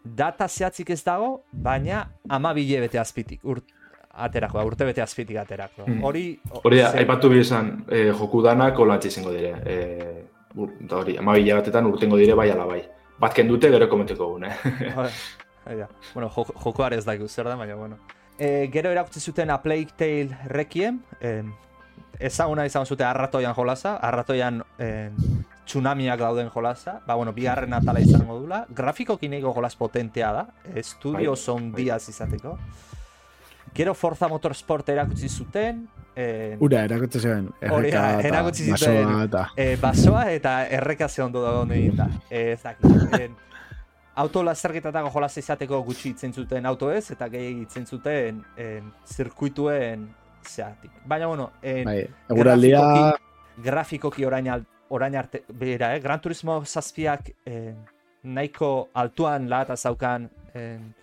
data 0.03 0.47
zehatzik 0.49 0.89
ez 0.89 1.03
dago, 1.05 1.43
baina 1.51 2.01
ama 2.29 2.51
bile 2.53 2.81
bete 2.81 2.99
azpitik, 2.99 3.39
urt, 3.45 3.63
aterako, 4.11 4.57
da, 4.59 4.65
urte 4.65 4.85
bete 4.85 5.01
azpitik 5.01 5.37
aterako. 5.37 5.85
Mm. 5.87 6.03
Hori... 6.03 6.25
Hori 6.63 6.81
da, 6.81 6.91
ze- 6.91 6.97
aipatu 6.99 7.29
bi 7.29 7.39
esan, 7.39 7.85
eh, 7.89 8.11
joku 8.11 8.41
danak 8.43 8.79
olantxe 8.79 9.07
izango 9.07 9.31
dire. 9.31 9.53
Eh, 9.65 10.25
eta 10.83 10.97
hori, 10.99 11.17
ama 11.17 11.37
batetan 11.39 11.85
urtengo 11.87 12.17
dire 12.17 12.33
bai 12.35 12.49
ala 12.51 12.65
bai. 12.65 12.81
Bat 13.23 13.33
kendute 13.37 13.69
gero 13.71 13.87
komenteko 13.87 14.25
egun, 14.27 14.49
eh? 14.49 14.55
Hori 14.97 15.11
hori 15.63 15.77
da. 15.79 15.87
Bueno, 16.13 16.27
jo, 16.35 16.43
jokoare 16.59 16.97
ez 16.99 17.05
dakigu 17.07 17.29
zer 17.31 17.47
da, 17.47 17.55
baina 17.55 17.77
bueno. 17.79 17.97
E, 18.35 18.67
gero 18.73 18.91
erakutsi 18.91 19.21
zuten 19.21 19.53
A 19.53 19.61
Plague 19.63 19.95
Tale 19.95 20.39
Requiem, 20.51 20.99
eh, 21.21 21.43
ezaguna 22.19 22.65
izan 22.67 22.85
zuten 22.85 23.07
arratoian 23.07 23.55
jolasa, 23.55 23.95
arratoian 24.03 24.59
eh, 24.81 25.11
tsunamiak 25.65 26.19
dauden 26.19 26.49
jolasa, 26.51 26.97
ba 27.07 27.15
bueno, 27.15 27.31
bigarren 27.31 27.73
atala 27.73 28.01
izango 28.03 28.41
dula, 28.41 28.65
grafikoki 28.69 29.29
nahiko 29.31 29.53
jolas 29.55 29.77
potentea 29.79 30.33
da, 30.35 30.47
estudio 30.75 31.31
Bai, 31.31 31.39
son 31.39 31.71
bai. 31.71 31.83
diaz 31.83 32.09
izateko. 32.09 32.57
Gero 33.73 33.93
Forza 33.95 34.27
Motorsport 34.27 34.89
erakutsi 34.89 35.29
zuten, 35.29 35.87
eh, 36.15 36.57
Ura, 36.59 36.83
erakutze 36.85 37.19
zuen. 37.19 37.49
Hori 37.71 37.91
da, 37.91 38.19
erakutsi 38.21 38.69
basoa 38.71 38.91
zituen. 38.93 39.21
eta... 39.27 39.47
e, 39.57 39.75
basoa 39.81 40.31
eta 40.31 40.67
erreka 40.67 41.07
ze 41.09 41.23
ondo 41.23 41.41
dago 41.43 41.63
egin 41.73 41.95
da. 41.95 42.07
E, 42.29 42.51
ez 42.53 42.61
dakit. 42.63 43.13
E, 43.19 43.29
auto 44.15 44.43
lasterketatako 44.43 45.09
jolaz 45.09 45.37
izateko 45.37 45.81
gutxi 45.83 46.09
itzen 46.13 46.33
zuten 46.33 46.65
auto 46.65 46.91
ez, 46.91 47.11
eta 47.11 47.27
gehi 47.33 47.61
itzen 47.63 47.85
zuten 47.85 48.43
en, 48.57 48.91
zirkuituen 49.09 50.07
zeatik. 50.45 50.91
Baina, 51.05 51.27
bueno, 51.27 51.51
en, 51.61 51.85
Bai, 51.85 52.07
eguraldia... 52.29 52.79
grafikoki- 52.79 53.63
grafikoki 53.63 54.25
orain, 54.25 54.49
al, 54.49 54.65
orain 54.89 55.15
arte, 55.15 55.43
bera, 55.49 55.95
eh? 55.95 55.99
Gran 56.01 56.21
Turismo 56.21 56.63
zazpiak 56.65 57.31
eh, 57.45 57.73
nahiko 58.23 58.89
altuan 58.93 59.49
lata 59.49 59.75
zaukan 59.77 60.29
en, 60.53 60.93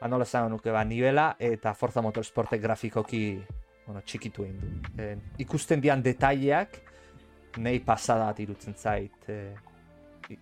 ba, 0.00 0.08
nola 0.08 0.26
nuke, 0.48 0.70
ba, 0.70 0.84
nivela 0.84 1.36
eta 1.38 1.74
Forza 1.74 2.02
Motorsportek 2.02 2.60
grafikoki 2.60 3.42
bueno, 3.86 4.02
txikitu 4.06 4.44
egin 4.44 4.60
du. 4.60 4.72
En, 5.02 5.22
ikusten 5.42 5.82
dian 5.84 6.02
detaileak 6.02 6.80
nahi 7.62 7.80
pasada 7.84 8.30
bat 8.30 8.40
irutzen 8.42 8.74
zait. 8.74 9.28
Eh, 9.28 9.54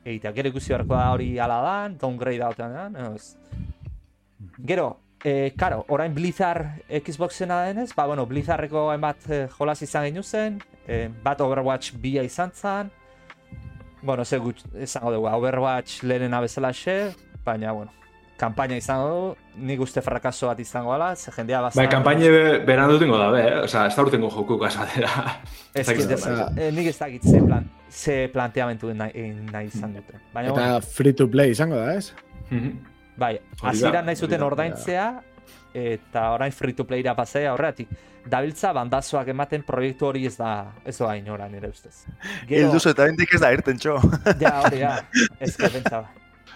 egitea, 0.05 0.33
gero 0.33 0.53
ikusi 0.53 0.73
beharko 0.73 0.95
da 0.95 1.07
hori 1.13 1.31
ala 1.43 1.61
dan, 1.67 1.97
downgrade 1.99 2.45
hautean 2.47 2.95
da. 2.95 3.15
Gero, 4.71 4.89
eh, 5.25 5.53
karo, 5.57 5.85
orain 5.89 6.15
Blizzard 6.15 6.83
Xboxena 6.89 7.63
denez, 7.67 7.93
ba, 7.95 8.07
bueno, 8.07 8.27
Blizzardreko 8.27 8.91
hainbat 8.91 9.29
eh, 9.31 9.47
jolas 9.59 9.83
izan 9.83 10.07
genuen 10.09 10.25
zen, 10.25 10.61
eh, 10.87 11.09
bat 11.23 11.41
Overwatch 11.41 11.97
bia 12.03 12.23
izan 12.23 12.53
zen, 12.55 12.91
bueno, 14.03 14.25
ze 14.25 14.39
gut, 14.39 14.63
izango 14.75 15.13
dugu, 15.13 15.29
Overwatch 15.31 16.03
lehenena 16.03 16.41
bezalaxe, 16.41 17.15
baina, 17.45 17.73
bueno, 17.73 17.93
kampaina 18.43 18.77
izango 18.81 19.09
du, 19.13 19.63
nik 19.69 19.81
uste 19.85 20.03
frakaso 20.03 20.49
bat 20.51 20.61
izango 20.63 20.93
ala, 20.97 21.13
ze 21.17 21.31
jendea 21.37 21.61
bazan... 21.63 21.79
Bai, 21.83 21.89
kampaine 21.93 22.31
be, 22.35 22.43
beran 22.67 22.91
dutengo 22.91 23.19
da, 23.21 23.29
be, 23.35 23.43
eh? 23.47 23.59
Osa, 23.69 23.87
ez 23.87 23.95
da 23.97 24.03
urtengo 24.03 24.31
joku 24.35 24.59
kasatera. 24.61 25.11
Ez 25.75 25.89
ez- 25.89 26.27
eh, 26.27 26.71
nik 26.75 26.89
ez 26.91 26.97
dakit 26.99 27.23
ze, 27.31 27.41
plan, 27.47 27.69
ze 27.91 28.17
planteamentu 28.33 28.91
nahi, 28.95 29.29
nahi 29.53 29.69
izan 29.71 29.95
dute. 29.95 30.19
Baina, 30.35 30.51
Eta 30.55 30.81
free 30.83 31.15
to 31.15 31.29
play 31.31 31.55
izango 31.55 31.77
da, 31.79 31.95
ez? 32.01 32.13
Mhm. 32.51 32.73
bai, 33.17 33.37
hasieran 33.63 34.07
nahi 34.09 34.17
zuten 34.17 34.41
da, 34.41 34.47
ordaintzea, 34.47 35.05
eta 35.75 36.31
orain 36.35 36.53
free 36.53 36.75
to 36.77 36.85
playra 36.89 37.15
pasea 37.17 37.53
horretik. 37.55 37.89
Dabiltza 38.33 38.71
bandazoak 38.77 39.29
ematen 39.33 39.63
proiektu 39.67 40.07
hori 40.07 40.27
ez 40.29 40.37
da, 40.39 40.73
ez 40.87 40.97
da 40.99 41.15
inora 41.19 41.49
nire 41.51 41.69
ustez. 41.69 42.05
Gero... 42.49 42.69
Hilduzu 42.69 42.93
eta 42.93 43.07
bendik 43.09 43.35
ez 43.35 43.41
da 43.43 43.51
irten 43.55 43.79
txo. 43.83 43.97
Ja, 44.41 44.61
hori 44.67 44.79
da, 44.85 44.97
ez 45.45 45.57
que 45.57 45.69
pentsaba. 45.75 46.09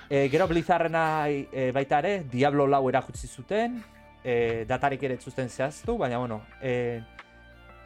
E, 0.09 0.29
gero 0.31 0.47
Blizzarrena 0.47 1.29
e, 1.29 1.71
baita 1.75 1.99
ere, 1.99 2.25
Diablo 2.31 2.67
lau 2.67 2.85
erakutsi 2.89 3.27
zuten, 3.27 3.81
e, 4.23 4.65
datarik 4.69 5.03
ere 5.03 5.19
zuten 5.19 5.49
zehaztu, 5.49 5.97
baina 5.99 6.19
bueno, 6.19 6.43
e, 6.63 7.03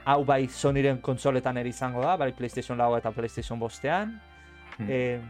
hau 0.04 0.24
bai 0.24 0.46
Sonyren 0.48 1.00
kontsoletan 1.00 1.56
ere 1.61 1.68
izango 1.72 2.02
da, 2.04 2.16
bai 2.20 2.33
PlayStation 2.37 2.78
lau 2.78 2.94
eta 2.96 3.12
PlayStation 3.12 3.59
bostean. 3.59 4.18
Hmm. 4.76 4.88
E, 4.88 5.20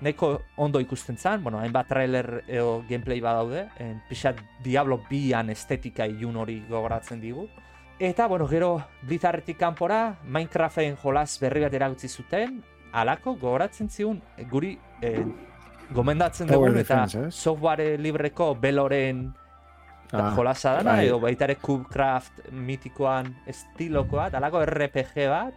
nahiko 0.00 0.42
ondo 0.56 0.80
ikusten 0.80 1.16
zen, 1.16 1.42
bueno, 1.42 1.58
hainbat 1.58 1.88
trailer 1.88 2.42
edo 2.46 2.82
gameplay 2.88 3.20
badaude, 3.20 3.66
e, 3.78 3.94
pixat 4.08 4.42
Diablo 4.64 5.00
bian 5.10 5.50
estetika 5.50 6.06
ilun 6.06 6.36
hori 6.36 6.60
gogoratzen 6.68 7.20
digu. 7.20 7.48
Eta, 7.98 8.26
bueno, 8.28 8.46
gero 8.46 8.84
Blizzarretik 9.02 9.56
kanpora, 9.58 10.18
Minecraften 10.24 10.98
jolas 11.00 11.38
berri 11.40 11.62
bat 11.64 11.74
erakutsi 11.74 12.08
zuten, 12.08 12.60
alako 12.92 13.34
gogoratzen 13.40 13.88
zigun, 13.88 14.20
guri 14.50 14.74
e, 15.00 15.14
gomendatzen 15.90 16.46
dugun, 16.48 16.76
eta 16.76 17.04
Defense, 17.06 17.26
ez? 17.28 17.34
software 17.34 17.96
libreko 17.98 18.54
beloren 18.54 19.34
Ah, 20.12 20.32
jolasa 20.36 20.74
dana, 20.74 20.92
bai. 20.92 21.06
edo 21.08 21.18
baita 21.18 21.44
ere 21.44 21.56
Cubecraft 21.56 22.52
mitikoan 22.52 23.34
estilokoa, 23.46 24.28
eta 24.28 24.38
alako 24.38 24.64
RPG 24.64 25.26
bat, 25.28 25.54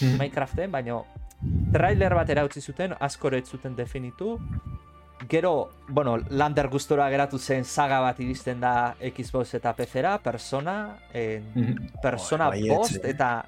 Mhm. 0.00 0.12
Minecraften, 0.18 0.70
baina 0.72 1.00
trailer 1.72 2.14
bat 2.14 2.28
erautzi 2.30 2.60
zuten, 2.60 2.94
askore 3.00 3.38
ez 3.38 3.48
zuten 3.48 3.74
definitu. 3.76 4.38
Gero, 5.28 5.70
bueno, 5.88 6.16
Lander 6.30 6.68
gustora 6.68 7.08
geratu 7.10 7.38
zen 7.38 7.64
saga 7.64 8.00
bat 8.00 8.18
iristen 8.20 8.60
da 8.60 8.94
Xbox 9.00 9.54
eta 9.54 9.72
PC-ra, 9.74 10.18
Persona, 10.18 10.96
en, 11.12 11.44
Mhm. 11.54 11.88
Persona 12.02 12.48
Bai, 12.48 12.60
baietz, 12.62 12.78
bost, 12.78 13.04
eh. 13.04 13.10
eta 13.10 13.44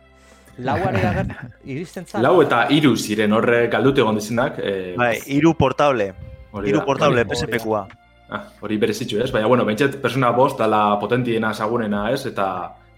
lauare 0.58 1.02
agert 1.10 1.32
iristen 1.64 2.06
zen. 2.06 2.22
Lau 2.22 2.38
eta 2.42 2.66
hiru 2.70 2.94
ziren 2.96 3.32
horre 3.32 3.66
galdute 3.72 4.00
egon 4.04 4.14
dizinak. 4.20 4.58
Eh, 4.62 4.94
Bai, 4.96 5.18
iru 5.34 5.54
portable. 5.58 6.12
hori 6.52 6.70
Iru 6.70 6.78
da. 6.78 6.84
portable. 6.84 7.24
PSP-koa. 7.26 7.86
Ah, 8.30 8.44
hori 8.60 8.78
berezitxu 8.80 9.18
ez, 9.20 9.30
baina, 9.30 9.46
bueno, 9.50 9.64
bentsat 9.68 9.98
persona 10.00 10.30
bost 10.32 10.58
dala 10.58 10.98
potentiena 10.98 11.52
zagunena 11.54 12.10
ez, 12.10 12.24
eta 12.26 12.46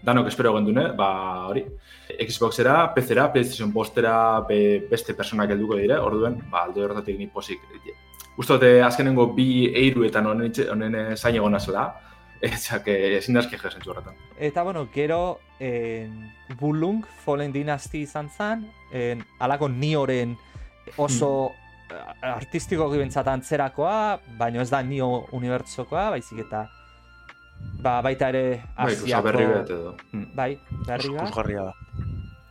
danok 0.03 0.27
espero 0.31 0.53
gendune, 0.55 0.91
ba, 0.95 1.47
hori. 1.47 1.65
Xboxera, 2.23 2.93
PC-era, 2.95 3.31
PlayStation 3.33 3.73
bostera 3.73 4.39
be, 4.47 4.87
beste 4.89 5.13
personak 5.13 5.51
helduko 5.51 5.75
dire, 5.75 5.97
orduen, 5.99 6.37
ba, 6.49 6.63
alde 6.63 6.85
horretatik 6.85 7.17
ni 7.19 7.27
posik. 7.27 7.59
Ustote 8.37 8.81
azkenengo 8.85 9.27
bi 9.35 9.67
eiruetan 9.75 10.27
honen, 10.31 10.53
honen 10.71 10.95
zain 11.17 11.35
egon 11.35 11.55
azela, 11.57 11.87
ezak 12.53 12.87
ezin 12.87 13.35
dazki 13.35 13.57
jesen 13.57 13.81
horretan. 13.85 14.15
Eta, 14.37 14.63
bueno, 14.63 14.87
gero 14.93 15.39
en, 15.59 16.31
Bulung 16.59 17.03
Fallen 17.25 17.51
Dynasty 17.53 18.03
izan 18.05 18.29
zen, 18.29 18.67
en, 18.91 19.23
alako 19.39 19.69
Nioren 19.69 20.37
oso 20.97 21.51
Hmm. 21.87 21.95
eh, 22.21 22.27
artistiko 22.35 22.89
gibentzat 22.91 23.27
antzerakoa, 23.31 24.19
baina 24.37 24.61
ez 24.61 24.69
da 24.69 24.81
Nio 24.83 25.25
unibertsokoa, 25.31 26.09
baizik 26.11 26.41
eta 26.43 26.65
ba, 27.81 28.01
baita 28.01 28.27
ere 28.29 28.61
Bai, 28.75 28.91
Asiako... 28.93 29.23
berri 29.23 29.45
bet 29.47 29.69
edo. 29.69 29.93
Bai, 30.35 30.49
berri 30.85 31.13
bat. 31.13 31.21
Ikusgarria 31.29 31.63
da. 31.63 31.73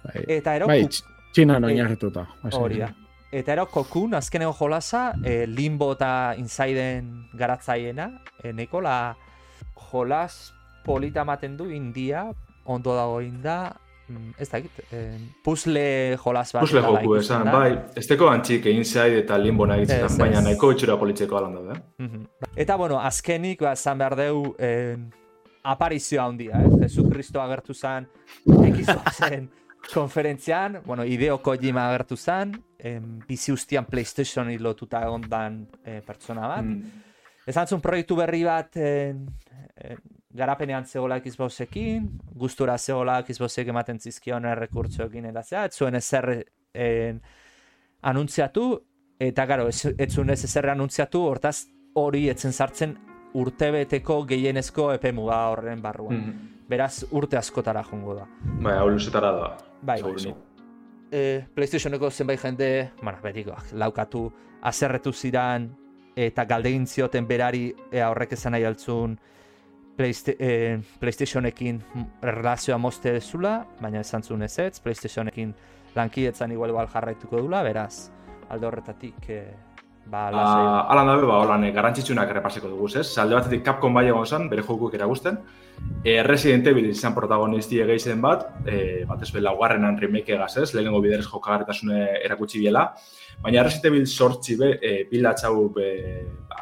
Bai, 0.06 0.22
Eta 0.38 0.54
ero, 0.56 0.66
bai 0.70 0.86
txinan 0.88 1.64
oinarrituta. 1.68 2.26
hori 2.56 2.78
da. 2.80 2.88
Eta 3.30 3.52
ero 3.52 3.66
kokun, 3.68 4.14
azkeneko 4.14 4.54
jolasa, 4.56 5.12
e, 5.22 5.46
Limbo 5.46 5.92
eta 5.92 6.34
Insiden 6.38 7.28
garatzaiena, 7.36 8.22
e, 8.42 8.52
neko 8.52 8.80
la 8.80 9.16
jolas 9.90 10.52
polita 10.84 11.20
ematen 11.22 11.56
du 11.56 11.70
India, 11.70 12.32
ondo 12.64 12.94
dago 12.94 13.20
inda, 13.20 13.74
mm, 14.08 14.30
ez 14.38 14.48
dakit, 14.50 14.70
e, 14.92 15.18
puzzle 15.44 16.16
jolas 16.22 16.52
bat. 16.54 16.68
Dela 16.70 16.88
joku 17.00 17.16
esan, 17.16 17.44
da. 17.44 17.52
bai, 17.52 17.72
esteko 17.96 18.28
antxik 18.30 18.66
egin 18.66 18.84
zai 18.84 19.12
eta 19.18 19.38
limbo 19.38 19.66
nahi 19.66 19.82
Ez, 19.82 19.88
ditzen, 19.88 20.18
baina 20.18 20.38
ez. 20.38 20.44
nahiko 20.44 20.70
itxura 20.72 20.96
politzeko 20.98 21.36
alan 21.38 21.54
daude. 21.54 21.74
eh? 21.78 22.04
Mhm. 22.04 22.26
Eta, 22.56 22.76
bueno, 22.76 23.00
azkenik, 23.00 23.60
ba, 23.62 23.72
esan 23.72 23.98
behar 23.98 24.16
deu, 24.16 24.54
en, 24.58 25.10
aparizioa 25.64 26.24
handia, 26.24 26.60
eh? 26.62 26.68
Jesu 26.82 27.08
Kristo 27.10 27.40
agertu 27.42 27.74
zen, 27.74 28.06
Xboxen 28.46 29.50
konferentzian, 29.94 30.80
bueno, 30.84 31.04
Hideo 31.04 31.40
Kojima 31.42 31.88
agertu 31.88 32.16
zen, 32.16 32.52
en, 32.78 33.18
bizi 33.26 33.52
ustian 33.52 33.84
PlayStation 33.86 34.46
lotuta 34.62 35.02
egon 35.02 35.22
dan 35.28 35.66
eh, 35.84 36.00
pertsona 36.06 36.46
bat. 36.46 36.62
Mm. 36.64 37.02
Esan 37.46 37.68
zuen 37.70 37.82
proiektu 37.82 38.16
berri 38.18 38.42
bat 38.44 38.76
en, 38.82 39.26
en, 39.76 40.00
garapenean 40.36 40.84
zegoela 40.84 41.20
Xboxekin, 41.22 42.08
gustura 42.34 42.76
zegoela 42.78 43.20
Xboxek 43.24 43.70
ematen 43.72 44.00
zizkion 44.00 44.44
errekurtzoekin 44.44 45.30
eta 45.30 45.42
zea, 45.42 45.64
ez 45.66 45.76
zuen 45.76 45.94
ezer 45.94 46.30
en, 46.74 47.22
anuntziatu, 48.02 48.66
eta 49.22 49.46
garo, 49.46 49.68
ez, 49.72 49.86
ez 49.96 50.10
zuen 50.12 50.34
ez 50.34 50.42
ezer 50.44 50.68
anuntziatu, 50.74 51.22
hortaz 51.30 51.56
hori 51.96 52.26
etzen 52.28 52.52
sartzen 52.52 52.96
urtebeteko 53.36 54.20
gehienezko 54.28 54.90
epe 54.96 55.12
muga 55.12 55.38
horren 55.52 55.80
barruan. 55.84 56.18
Mm. 56.18 56.52
Beraz, 56.68 57.06
urte 57.14 57.38
askotara 57.38 57.84
jongo 57.86 58.16
da. 58.18 58.26
Bai, 58.64 58.74
hau 58.80 58.88
luzetara 58.90 59.32
da. 59.32 59.50
Bai, 59.86 59.98
segurunik. 60.00 60.36
e, 61.12 61.44
PlayStationeko 61.54 62.10
zenbait 62.10 62.42
jende, 62.42 62.90
bueno, 63.02 63.18
betikoak, 63.22 63.72
laukatu, 63.72 64.26
azerretu 64.66 65.12
ziran, 65.12 65.70
eta 66.16 66.44
galdegin 66.48 66.86
zioten 66.86 67.26
berari 67.28 67.68
ea 67.92 68.08
horrek 68.10 68.32
esan 68.32 68.56
nahi 68.56 68.64
altzun 68.64 69.18
Playsta 69.96 70.32
eh, 70.38 70.78
PlayStationekin 71.00 71.78
relazioa 72.22 72.76
moste 72.78 73.14
dezula, 73.14 73.62
baina 73.80 74.02
esan 74.04 74.22
zuen 74.22 74.44
ez 74.44 74.58
ez, 74.60 74.80
PlayStationekin 74.84 75.54
lankietzan 75.96 76.52
igual 76.52 76.74
igual 76.74 76.90
jarraituko 76.92 77.40
dula, 77.40 77.62
beraz, 77.64 78.10
alde 78.52 78.68
horretatik, 78.68 79.30
eh, 79.32 79.54
ba, 80.06 80.30
lasai. 80.30 80.64
Ah, 80.64 80.86
Alan 80.92 81.06
dabe, 81.06 81.26
ba, 81.26 81.40
holan, 81.42 81.64
eh, 81.64 81.72
garrantzitsunak 81.72 82.30
errepasiko 82.30 82.68
dugu, 82.68 82.88
ez? 82.98 83.18
Alde 83.18 83.34
batetik 83.34 83.64
Capcom 83.64 83.94
bai 83.94 84.06
egon 84.06 84.26
zen, 84.26 84.48
bere 84.48 84.62
jokuek 84.62 84.94
eragusten. 84.94 85.38
E, 86.04 86.22
Resident 86.22 86.66
Evil 86.66 86.86
izan 86.88 87.14
protagonisti 87.14 87.80
egeizen 87.82 88.20
bat, 88.22 88.46
e, 88.66 89.04
bat 89.04 89.22
ez 89.22 89.32
laugarrenan 89.34 89.98
remake 90.00 90.34
egaz, 90.34 90.56
ez? 90.56 90.72
Lehenengo 90.74 91.02
biderez 91.02 91.26
jokagarretasune 91.26 92.06
erakutsi 92.24 92.60
biela. 92.60 92.94
Baina 93.42 93.62
Resident 93.62 93.92
Evil 93.92 94.06
sortzi 94.06 94.56
be, 94.56 94.78
e, 94.80 95.04
bilatxau 95.10 95.68
be, 95.74 95.90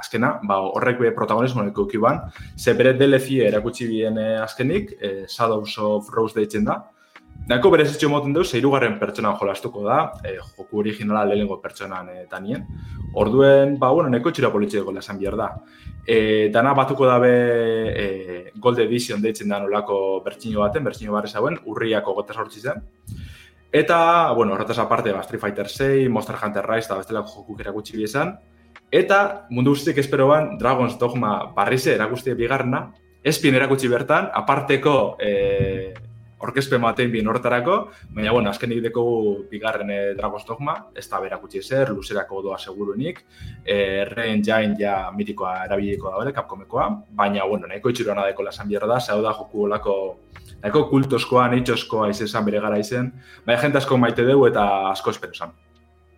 azkena, 0.05 0.38
ba, 0.49 0.59
horrek 0.74 0.99
be 1.01 1.12
protagonismo 1.14 1.62
neko 1.64 1.86
ban, 2.01 2.20
ze 2.57 2.74
bere 2.74 2.95
DLC 2.95 3.40
erakutsi 3.47 3.86
bien 3.86 4.18
eh, 4.18 4.40
azkenik, 4.42 4.97
e, 5.01 5.26
Shadows 5.28 5.78
of 5.78 6.09
Rose 6.11 6.34
deitzen 6.34 6.64
da. 6.64 6.82
Nako 7.45 7.68
berezitxo 7.74 8.09
moten 8.09 8.32
duz, 8.32 8.47
zeirugarren 8.57 8.95
pertsonan 8.97 9.34
jolastuko 9.36 9.82
da, 9.84 9.99
e, 10.24 10.38
joku 10.57 10.78
originala 10.80 11.26
lehenengo 11.28 11.59
pertsonan 11.61 12.09
e, 12.09 12.22
tanien. 12.30 12.62
Orduen, 13.20 13.74
ba, 13.78 13.90
bueno, 13.92 14.09
neko 14.09 14.32
txira 14.32 14.49
politxeko 14.53 14.95
esan 14.97 15.18
behar 15.20 15.36
da. 15.36 15.49
E, 16.07 16.49
dana 16.55 16.72
batuko 16.74 17.05
dabe 17.05 17.32
e, 17.92 18.07
Gold 18.57 18.80
Edition 18.86 19.20
deitzen 19.20 19.53
da 19.53 19.59
nolako 19.61 20.22
bertxino 20.24 20.64
baten, 20.64 20.84
bertxino 20.88 21.12
barri 21.12 21.28
zauen, 21.28 21.59
urriako 21.68 22.14
gota 22.16 22.32
sortzi 22.32 22.64
zen. 22.64 22.80
Eta, 23.74 24.32
bueno, 24.32 24.55
horretaz 24.55 24.78
aparte, 24.78 25.12
ba, 25.12 25.20
Street 25.20 25.42
Fighter 25.42 25.68
6, 25.68 26.09
Monster 26.09 26.40
Hunter 26.40 26.64
Rise 26.64 26.88
eta 26.88 26.97
bestelako 27.03 27.42
jokuk 27.42 27.61
erakutsi 27.61 27.99
bizan. 27.99 28.38
Eta, 28.90 29.49
mundu 29.51 29.74
guztiek 29.74 29.99
espero 30.01 30.30
ban, 30.30 30.55
Dragon's 30.57 30.97
Dogma 30.97 31.53
barrize 31.53 31.92
erakusti 31.92 32.32
bigarna, 32.38 32.86
espien 33.22 33.57
erakutsi 33.59 33.90
bertan, 33.90 34.30
aparteko 34.32 35.16
e, 35.20 35.92
orkespen 36.45 36.82
batein 36.82 37.11
bien 37.12 37.28
horretarako, 37.28 37.76
baina, 38.14 38.32
bueno, 38.32 38.51
azkenik 38.51 38.82
dekogu 38.84 39.47
bigarren 39.51 39.90
e, 39.90 39.99
Dragon's 40.18 40.47
Dogma, 40.49 40.76
ez 40.97 41.07
da 41.11 41.20
berakutsi 41.22 41.61
ezer, 41.62 41.90
luzerako 41.95 42.42
doa 42.45 42.59
segurunik, 42.59 43.24
e, 43.64 44.05
Ren 44.11 44.45
Jain 44.45 44.76
ja 44.78 45.11
mitikoa 45.16 45.57
erabiliko 45.64 46.12
da, 46.14 46.32
kapkomekoa, 46.32 46.88
baina, 47.11 47.45
bueno, 47.51 47.68
nahiko 47.70 47.92
itxuruana 47.92 48.26
deko 48.30 48.47
lasan 48.47 48.68
bierra 48.68 48.90
da, 48.90 49.01
zau 49.01 49.20
da 49.22 49.34
joku 49.36 49.66
olako 49.68 49.97
nahiko 50.62 50.86
kultoskoa, 50.90 51.49
neitxoskoa 51.53 52.11
izan 52.14 52.45
bere 52.45 52.61
gara 52.64 52.80
izen, 52.80 53.12
baina 53.47 53.61
jente 53.62 53.80
asko 53.82 54.01
maite 54.01 54.24
dugu 54.24 54.49
eta 54.49 54.66
asko 54.90 55.12
espero 55.14 55.34
zan. 55.34 55.55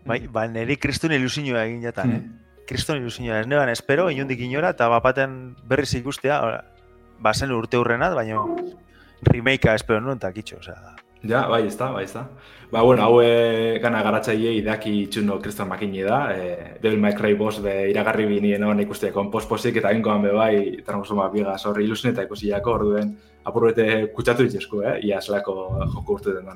Bai, 0.07 0.21
ba, 0.31 0.47
niri 0.47 0.77
kristun 0.79 1.13
ilusioa 1.17 1.65
egin 1.67 1.83
jatan, 1.83 2.13
eh? 2.13 2.19
Hmm. 2.23 2.43
Kriston 2.67 2.99
ilusioa, 2.99 3.41
ez 3.41 3.47
neban 3.47 3.71
espero, 3.71 4.09
inundik 4.11 4.41
inora, 4.43 4.73
eta 4.75 4.89
bapaten 4.91 5.55
berriz 5.71 5.93
ikustea, 5.99 6.41
ora, 6.43 6.65
bazen 7.23 7.53
urte 7.55 7.79
hurrenat, 7.79 8.15
baina 8.19 8.43
remakea 9.33 9.75
espero 9.75 10.01
nuen, 10.01 10.23
eta 10.23 10.33
kitxo, 10.33 10.61
osea, 10.63 10.97
Ja, 11.27 11.47
bai, 11.49 11.67
ez 11.67 11.77
da, 11.79 11.91
bai, 11.91 12.05
ez 12.05 12.13
da. 12.13 12.27
Ba, 12.71 12.83
bueno, 12.83 13.03
hau 13.03 13.21
e, 13.23 13.79
gana 13.83 14.03
garatzaile 14.05 14.53
idaki 14.59 14.93
itxuno 15.05 15.39
kriston 15.43 15.69
makini 15.69 16.03
da. 16.05 16.19
E, 16.35 16.77
Devil 16.83 17.01
May 17.01 17.15
Cry 17.17 17.35
boss 17.39 17.63
be 17.63 17.75
iragarri 17.91 18.27
binien 18.31 18.65
hon 18.67 18.81
ikustea 18.83 19.15
konposposik 19.15 19.81
eta 19.81 19.93
ingoan 19.97 20.23
be 20.23 20.33
bai, 20.35 20.55
transforma 20.87 21.29
biga 21.33 21.57
horri 21.57 21.87
ilusin 21.87 22.13
eta 22.13 22.27
ikusiako 22.27 22.75
orduen 22.79 23.15
apurbete 23.47 24.09
kutsatu 24.15 24.47
ditzesko, 24.47 24.83
eh? 24.83 24.97
Ia 25.09 25.21
zelako 25.21 25.57
joko 25.95 26.19
urte 26.19 26.35
den 26.35 26.51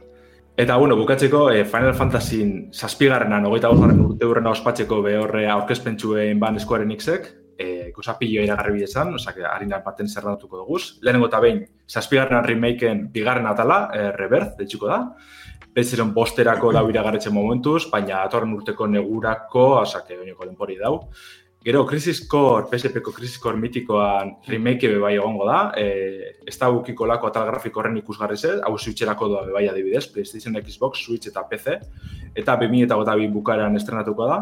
Eta, 0.57 0.77
bueno, 0.77 0.97
bukatzeko, 0.97 1.51
e, 1.51 1.65
Final 1.65 1.95
Fantasy 1.95 2.43
zazpigarrenan, 2.75 3.47
ogeita 3.47 3.71
bosgarren 3.71 4.01
urte 4.05 4.27
hurrena 4.27 4.51
ospatzeko 4.51 5.01
behorre 5.03 5.47
aurkezpentsuen 5.49 6.41
ban 6.41 6.57
eskuaren 6.57 6.91
iksek, 6.91 7.31
e, 7.91 7.93
kusapillo 7.97 8.45
iragarri 8.47 8.79
bidezan, 8.79 9.13
osak, 9.19 9.43
harina 9.51 9.81
baten 9.85 10.09
zerratuko 10.09 10.63
dugu. 10.63 10.79
Lehenengo 11.03 11.29
eta 11.29 11.41
behin, 11.43 11.65
zazpigarren 11.89 12.47
remakeen 12.47 13.09
bigarren 13.13 13.51
atala, 13.51 13.83
e, 13.95 14.11
Rebirth, 14.17 14.57
deitzuko 14.61 14.91
da. 14.91 15.01
Beziren 15.75 16.15
bosterako 16.15 16.73
dau 16.75 16.89
iragarretzen 16.91 17.35
momentuz, 17.35 17.85
baina 17.91 18.25
atorren 18.25 18.55
urteko 18.57 18.89
negurako, 18.91 19.67
osak, 19.83 20.11
oineko 20.19 20.49
denpori 20.49 20.79
dau. 20.81 20.97
Gero, 21.63 21.85
Crisis 21.85 22.27
Core, 22.27 22.69
PSP-ko 22.71 23.13
Crisis 23.13 23.37
Core 23.39 23.59
mitikoan 23.61 24.31
remake 24.49 24.89
be 24.89 24.97
bai 24.97 25.11
egongo 25.19 25.45
da. 25.45 25.59
E, 25.77 26.39
ez 26.49 26.55
da 26.57 26.71
bukiko 26.73 27.05
lako 27.05 27.29
atal 27.29 27.51
grafiko 27.51 27.83
horren 27.83 27.99
ikusgarri 28.01 28.39
zez, 28.39 28.55
hau 28.65 28.79
switcherako 28.79 29.29
doa 29.29 29.43
be 29.45 29.53
bai 29.53 29.67
adibidez, 29.69 30.07
PlayStation, 30.09 30.57
Xbox, 30.57 31.05
Switch 31.05 31.29
eta 31.29 31.45
PC. 31.51 31.77
Eta 32.33 32.57
2008 32.63 33.29
bukaeran 33.35 33.77
estrenatuko 33.77 34.31
da. 34.31 34.39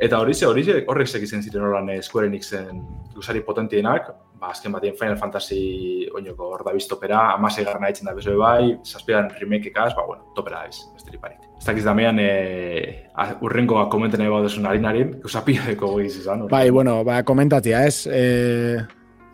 Eta 0.00 0.22
hori 0.22 0.32
ze, 0.32 0.46
hori 0.48 0.64
ze, 0.64 0.78
horrek 0.88 1.12
segitzen 1.12 1.44
ziren 1.44 1.68
horan 1.68 1.92
eh, 1.92 2.00
Square 2.00 2.30
Enixen 2.32 2.80
usari 3.18 3.44
potentienak, 3.44 4.08
ba, 4.38 4.52
azken 4.52 4.72
batien 4.72 4.96
Final 4.98 5.18
Fantasy 5.18 6.08
oinoko 6.14 6.50
hor 6.52 6.64
da 6.66 6.74
biztopera, 6.74 7.20
amasei 7.34 7.64
garna 7.66 7.90
da 7.90 8.14
bezoe 8.14 8.36
bai, 8.38 8.76
zazpidan 8.84 9.30
remake 9.40 9.72
ekaz, 9.72 9.94
ba, 9.96 10.04
bueno, 10.06 10.30
topera 10.34 10.64
ez, 10.68 10.76
besterik 10.94 11.20
parik. 11.20 11.40
Ez 11.58 11.66
dakiz 11.66 11.84
damean, 11.84 12.18
e, 12.22 13.08
urrengoa 13.42 13.88
komenten 13.90 14.22
nahi 14.22 14.30
baudezun 14.30 14.66
harinarin, 14.66 15.16
usapia 15.24 15.64
deko 15.66 15.92
goiz 15.96 16.14
izan. 16.16 16.42
hori. 16.42 16.52
Bai, 16.52 16.70
bueno, 16.70 17.02
ba, 17.04 17.22
komentatia, 17.22 17.84
ez? 17.86 18.06
E, 18.06 18.78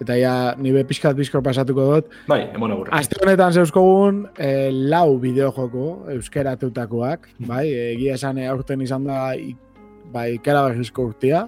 eta 0.00 0.16
ja, 0.18 0.34
nire 0.58 0.84
pixkat 0.88 1.16
pixko 1.16 1.42
pasatuko 1.44 1.88
dut. 1.92 2.14
Bai, 2.28 2.40
emone 2.54 2.78
gurre. 2.78 2.94
Aste 2.96 3.20
honetan 3.22 3.52
zeuskogun 3.52 4.24
e, 4.38 4.70
lau 4.72 5.18
bideojoko 5.20 6.14
euskeratutakoak, 6.16 7.28
bai, 7.48 7.66
egia 7.94 8.16
esan 8.16 8.40
aurten 8.48 8.80
izan 8.84 9.04
da 9.10 9.34
bai, 10.14 10.30
ikera 10.38 10.64
berrizko 10.68 11.10
urtia, 11.10 11.44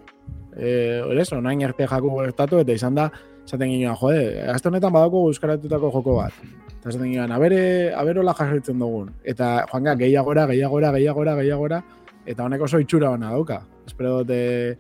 e, 0.57 1.01
horrez, 1.07 1.31
onain 1.33 1.65
arte 1.65 1.87
jako 1.89 2.13
gertatu, 2.21 2.61
eta 2.65 2.77
izan 2.77 2.97
da, 2.99 3.11
esaten 3.47 3.71
ginoan, 3.71 3.97
jode, 4.01 4.23
aste 4.51 4.69
honetan 4.69 4.93
badako 4.95 5.27
euskaratutako 5.31 5.91
joko 5.95 6.17
bat. 6.19 6.35
Eta 6.73 6.91
esaten 6.91 7.13
ginoan, 7.13 7.33
abere, 7.37 7.61
aberola 7.95 8.35
jarritzen 8.37 8.83
dugun. 8.83 9.13
Eta, 9.25 9.53
joan 9.71 9.87
ga, 9.87 9.95
gehiagora, 10.03 10.47
gehiagora, 10.51 10.93
gehiagora, 10.99 11.37
gehiagora, 11.41 11.81
eta 12.27 12.45
honek 12.45 12.67
oso 12.67 12.83
itxura 12.83 13.13
ona 13.15 13.31
dauka. 13.35 13.61
Espero 13.87 14.19
dut, 14.21 14.35
e, 14.35 14.75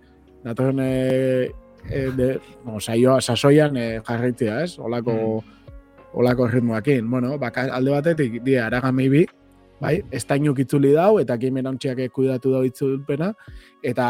datorren 0.44 0.82
e, 0.82 0.90
de, 2.18 2.32
no, 2.66 2.80
saioa, 2.80 3.20
sasoian 3.22 3.78
e, 3.78 3.86
jarraitzea, 4.06 4.60
ez? 4.66 4.78
Olako, 4.82 5.16
olako 6.18 6.50
ritmoakin. 6.50 7.10
Bueno, 7.10 7.36
baka, 7.38 7.68
alde 7.76 7.94
batetik, 7.94 8.40
die, 8.42 8.58
aragami 8.62 9.08
bi, 9.12 9.26
bai, 9.80 10.00
estainuk 10.14 10.60
itzuli 10.64 10.92
dau, 10.96 11.18
eta 11.20 11.36
Game 11.40 11.62
Launchiak 11.62 12.00
kuidatu 12.14 12.52
dau 12.54 12.62
itzulpena, 12.66 13.32
eta 13.84 14.06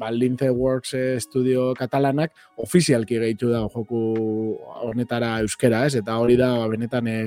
ba, 0.00 0.10
Lince 0.10 0.50
Works 0.50 0.94
eh, 0.98 1.20
Studio 1.20 1.72
Katalanak 1.78 2.32
ofizialki 2.56 3.18
gehitu 3.20 3.50
dau 3.52 3.66
joku 3.72 4.02
honetara 4.88 5.38
euskera, 5.44 5.84
ez? 5.86 5.94
Eta 6.00 6.18
hori 6.22 6.38
da, 6.40 6.54
ba, 6.62 6.70
benetan 6.72 7.10
e, 7.10 7.18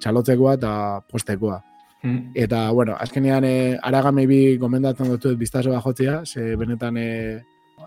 txalotzekoa 0.00 0.56
eta 0.58 0.72
postekoa. 1.10 1.60
Mm. 2.02 2.32
Eta, 2.38 2.70
bueno, 2.70 2.96
azkenean 2.98 3.44
e, 3.44 3.54
aragami 3.82 4.26
bi 4.30 4.40
gomendatzen 4.58 5.10
dut 5.12 5.32
biztazo 5.38 5.74
bajotzea, 5.74 6.22
ze 6.24 6.54
benetan 6.56 6.96
e, 6.96 7.08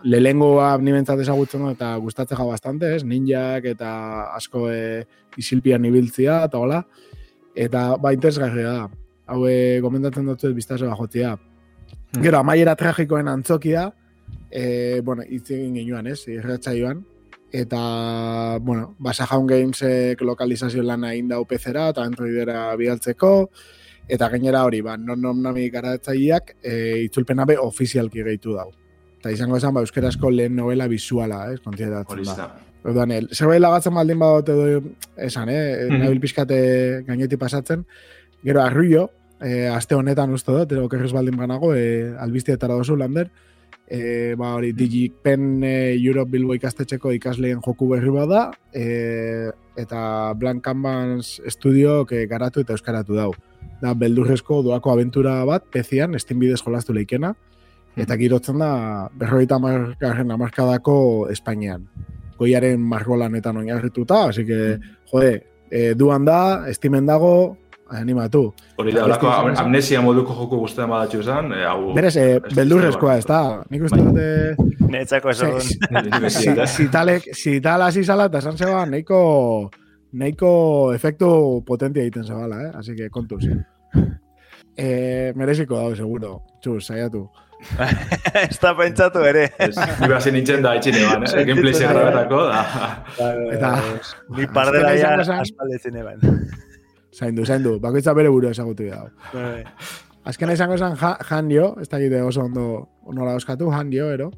lehengoa 0.04 0.78
ni 0.82 0.94
bentsat 0.96 1.20
ezagutzen 1.24 1.66
dut 1.66 1.76
eta 1.76 1.96
gustatzen 2.04 2.40
jau 2.40 2.50
bastante, 2.52 2.96
ez? 2.96 3.04
Ninjak 3.08 3.68
eta 3.74 3.92
asko 4.36 4.68
e, 4.72 5.04
isilpian 5.38 5.86
ibiltzia 5.88 6.44
eta 6.48 6.60
hola. 6.60 6.82
Eta 7.56 7.96
ba 8.00 8.14
interesgarria 8.16 8.72
da. 8.72 8.90
Hau 9.32 9.46
e, 9.48 9.80
gomendatzen 9.80 10.28
dut 10.28 10.44
biztazo 10.56 10.90
bajotzea. 10.90 11.36
Hmm. 11.38 12.24
Gero, 12.24 12.42
amaiera 12.42 12.76
tragikoen 12.76 13.30
antzokia, 13.32 13.88
e, 14.52 15.00
bueno, 15.08 15.24
hitz 15.24 15.48
egin 15.56 15.78
ginuan, 15.80 16.08
ez? 16.12 16.26
Irratsaioan. 16.28 17.06
Eta, 17.52 18.58
bueno, 18.64 18.96
Basa 19.00 19.26
Jaun 19.28 19.48
Gamesek 19.48 20.22
lokalizazio 20.24 20.84
lana 20.84 21.14
egin 21.16 21.32
dau 21.32 21.44
PC-ra 21.48 21.90
eta 21.92 22.04
Androidera 22.08 22.70
bialtzeko, 22.80 23.32
eta 24.12 24.30
gainera 24.32 24.64
hori, 24.68 24.82
ba, 24.84 24.98
non 24.98 25.22
non 25.22 25.42
nami 25.44 25.70
garatzaileak 25.72 26.56
e, 26.64 26.76
itzulpena 27.08 27.46
be 27.48 27.58
ofizialki 27.60 28.24
gehitu 28.24 28.56
dau. 28.56 28.70
Eta 29.20 29.32
izango 29.32 29.60
esan, 29.60 29.74
ba, 29.76 29.84
euskarazko 29.86 30.32
lehen 30.32 30.56
novela 30.56 30.88
visuala, 30.92 31.46
ez, 31.54 31.60
kontzidatzen 31.64 32.18
Hori 32.18 32.28
ba. 32.28 32.36
da. 32.40 32.50
Orduan, 32.82 33.12
el, 33.14 33.28
zerbait 33.36 33.62
lagatzen 33.62 33.94
baldin 33.94 34.20
badot 34.20 34.50
edo 34.50 34.82
esan, 35.22 35.52
eh? 35.54 35.88
Mhm. 35.88 36.00
Nabil 36.02 36.22
pixkate 36.24 36.62
gaineti 37.08 37.38
pasatzen. 37.38 37.86
Gero, 38.44 38.64
arruio, 38.64 39.10
eh, 39.42 39.68
aste 39.70 39.96
honetan 39.96 40.34
uste 40.34 40.54
dut, 40.54 40.72
edo 40.72 40.90
kerrez 40.90 41.12
baldin 41.14 41.38
banago, 41.38 41.74
eh, 41.76 42.14
albiztietara 42.20 42.78
dozu 42.78 42.96
lander, 42.96 43.32
eh, 43.92 44.36
ba 44.38 44.56
hori 44.56 44.72
Digipen 44.72 45.64
eh, 45.64 45.98
Europe 46.00 46.32
Bilbo 46.32 46.56
ikastetxeko 46.56 47.12
ikasleen 47.18 47.60
joku 47.66 47.90
berri 47.90 48.10
bada, 48.10 48.50
eh, 48.74 49.52
eta 49.76 50.34
Blank 50.34 50.64
Canvas 50.64 51.42
Studio 51.48 52.06
que 52.06 52.26
garatu 52.26 52.62
eta 52.62 52.74
euskaratu 52.74 53.18
dau. 53.18 53.32
Da, 53.82 53.94
beldurrezko 53.94 54.62
doako 54.64 54.94
abentura 54.94 55.42
bat, 55.46 55.66
pezian, 55.74 56.18
Steam 56.20 56.40
bidez 56.40 56.62
jolastu 56.62 56.94
leikena, 56.94 57.34
eta 57.98 58.16
girotzen 58.16 58.62
da 58.62 59.10
berrogeita 59.18 59.60
margarren 59.60 60.32
amarkadako 60.32 61.28
Espainian. 61.34 61.88
Goiaren 62.38 62.80
margolanetan 62.80 63.58
oinarrituta, 63.58 64.28
así 64.30 64.46
que, 64.46 64.78
jode, 65.12 65.34
e, 65.70 65.94
duan 65.98 66.26
da, 66.26 66.70
estimen 66.70 67.10
dago, 67.10 67.58
animatu. 68.00 68.54
Hori 68.78 68.92
da, 68.96 69.04
holako 69.06 69.28
am- 69.30 69.56
amnesia 69.66 70.02
moduko 70.02 70.34
joku 70.38 70.58
guztetan 70.64 70.90
badatxu 70.90 71.20
esan, 71.24 71.52
eh, 71.54 71.66
hau... 71.68 71.94
Berez, 71.96 72.16
ez- 72.18 72.54
beldurrezkoa, 72.56 73.18
ez 73.18 73.26
da? 73.26 73.42
Nik 73.70 73.84
uste 73.90 74.00
dut, 74.02 74.18
eh, 74.18 74.56
Netzako 74.92 75.30
ez 75.30 75.38
si, 76.34 76.50
eh? 76.50 76.66
zitalek, 76.68 77.30
zital 77.36 77.82
hasi 77.88 78.04
zala, 78.04 78.26
eta 78.32 78.40
esan 78.44 78.58
zeba, 78.58 78.86
nahiko, 78.86 79.70
nahiko 80.14 80.94
efektu 80.96 81.64
potentia 81.68 82.02
egiten 82.04 82.24
zebala, 82.28 82.64
eh? 82.68 82.72
Así 82.80 82.96
que 82.96 83.10
kontuz. 83.10 83.44
Eh, 84.78 85.34
mereziko 85.36 85.76
dago, 85.78 85.96
seguro. 85.96 86.42
Txus, 86.62 86.86
saiatu. 86.88 87.26
Ez 88.42 88.58
da 88.58 88.72
pentsatu 88.74 89.22
ere. 89.28 89.44
Ni 89.62 90.08
behar 90.10 90.24
nintzen 90.34 90.64
da 90.66 90.72
itxine 90.80 91.04
ban, 91.06 91.26
eh? 91.28 91.44
Gameplay 91.46 91.76
grabetako, 91.78 92.40
da. 92.48 92.62
Eta- 93.54 93.76
Ni 94.38 94.48
pardela 94.50 94.96
ja 94.98 95.12
zen- 95.24 95.42
aspaldetzen 95.44 96.00
eban. 96.02 96.24
Zaindu, 97.12 97.46
zaindu. 97.46 97.80
Bakoitza 97.80 98.14
bere 98.16 98.30
burua 98.32 98.52
ezagutu 98.56 98.88
dago. 98.88 99.12
Bai. 99.34 99.66
Azkena 100.24 100.54
izango 100.54 100.78
zen 100.78 100.96
ja, 101.00 101.16
Handio, 101.30 101.76
ez 101.82 101.90
dakite 101.90 102.22
oso 102.22 102.46
ondo 102.46 102.88
nola 103.12 103.36
oskatu, 103.36 103.72
Handio, 103.74 104.12
ero. 104.14 104.32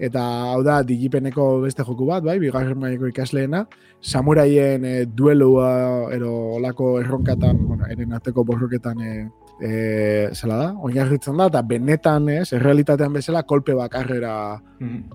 Eta 0.00 0.20
hau 0.54 0.62
da, 0.64 0.78
digipeneko 0.86 1.46
beste 1.64 1.84
joku 1.84 2.06
bat, 2.08 2.24
bai, 2.24 2.38
bigarren 2.40 2.78
mailako 2.80 3.10
ikasleena, 3.10 3.66
samuraien 4.00 4.84
e, 4.88 4.94
duelua, 5.04 5.72
ero, 6.16 6.30
olako 6.56 6.94
erronkatan, 7.02 7.60
bueno, 7.68 7.88
eren 7.92 8.14
arteko 8.16 8.44
borroketan, 8.48 9.02
e, 9.04 9.26
e, 9.60 9.72
zela 10.32 10.56
da, 10.56 10.70
oinarritzen 10.88 11.36
da, 11.36 11.50
eta 11.52 11.60
benetan, 11.68 12.30
ez, 12.32 12.46
errealitatean 12.56 13.12
bezala, 13.18 13.44
kolpe 13.44 13.76
bakarrera 13.76 14.32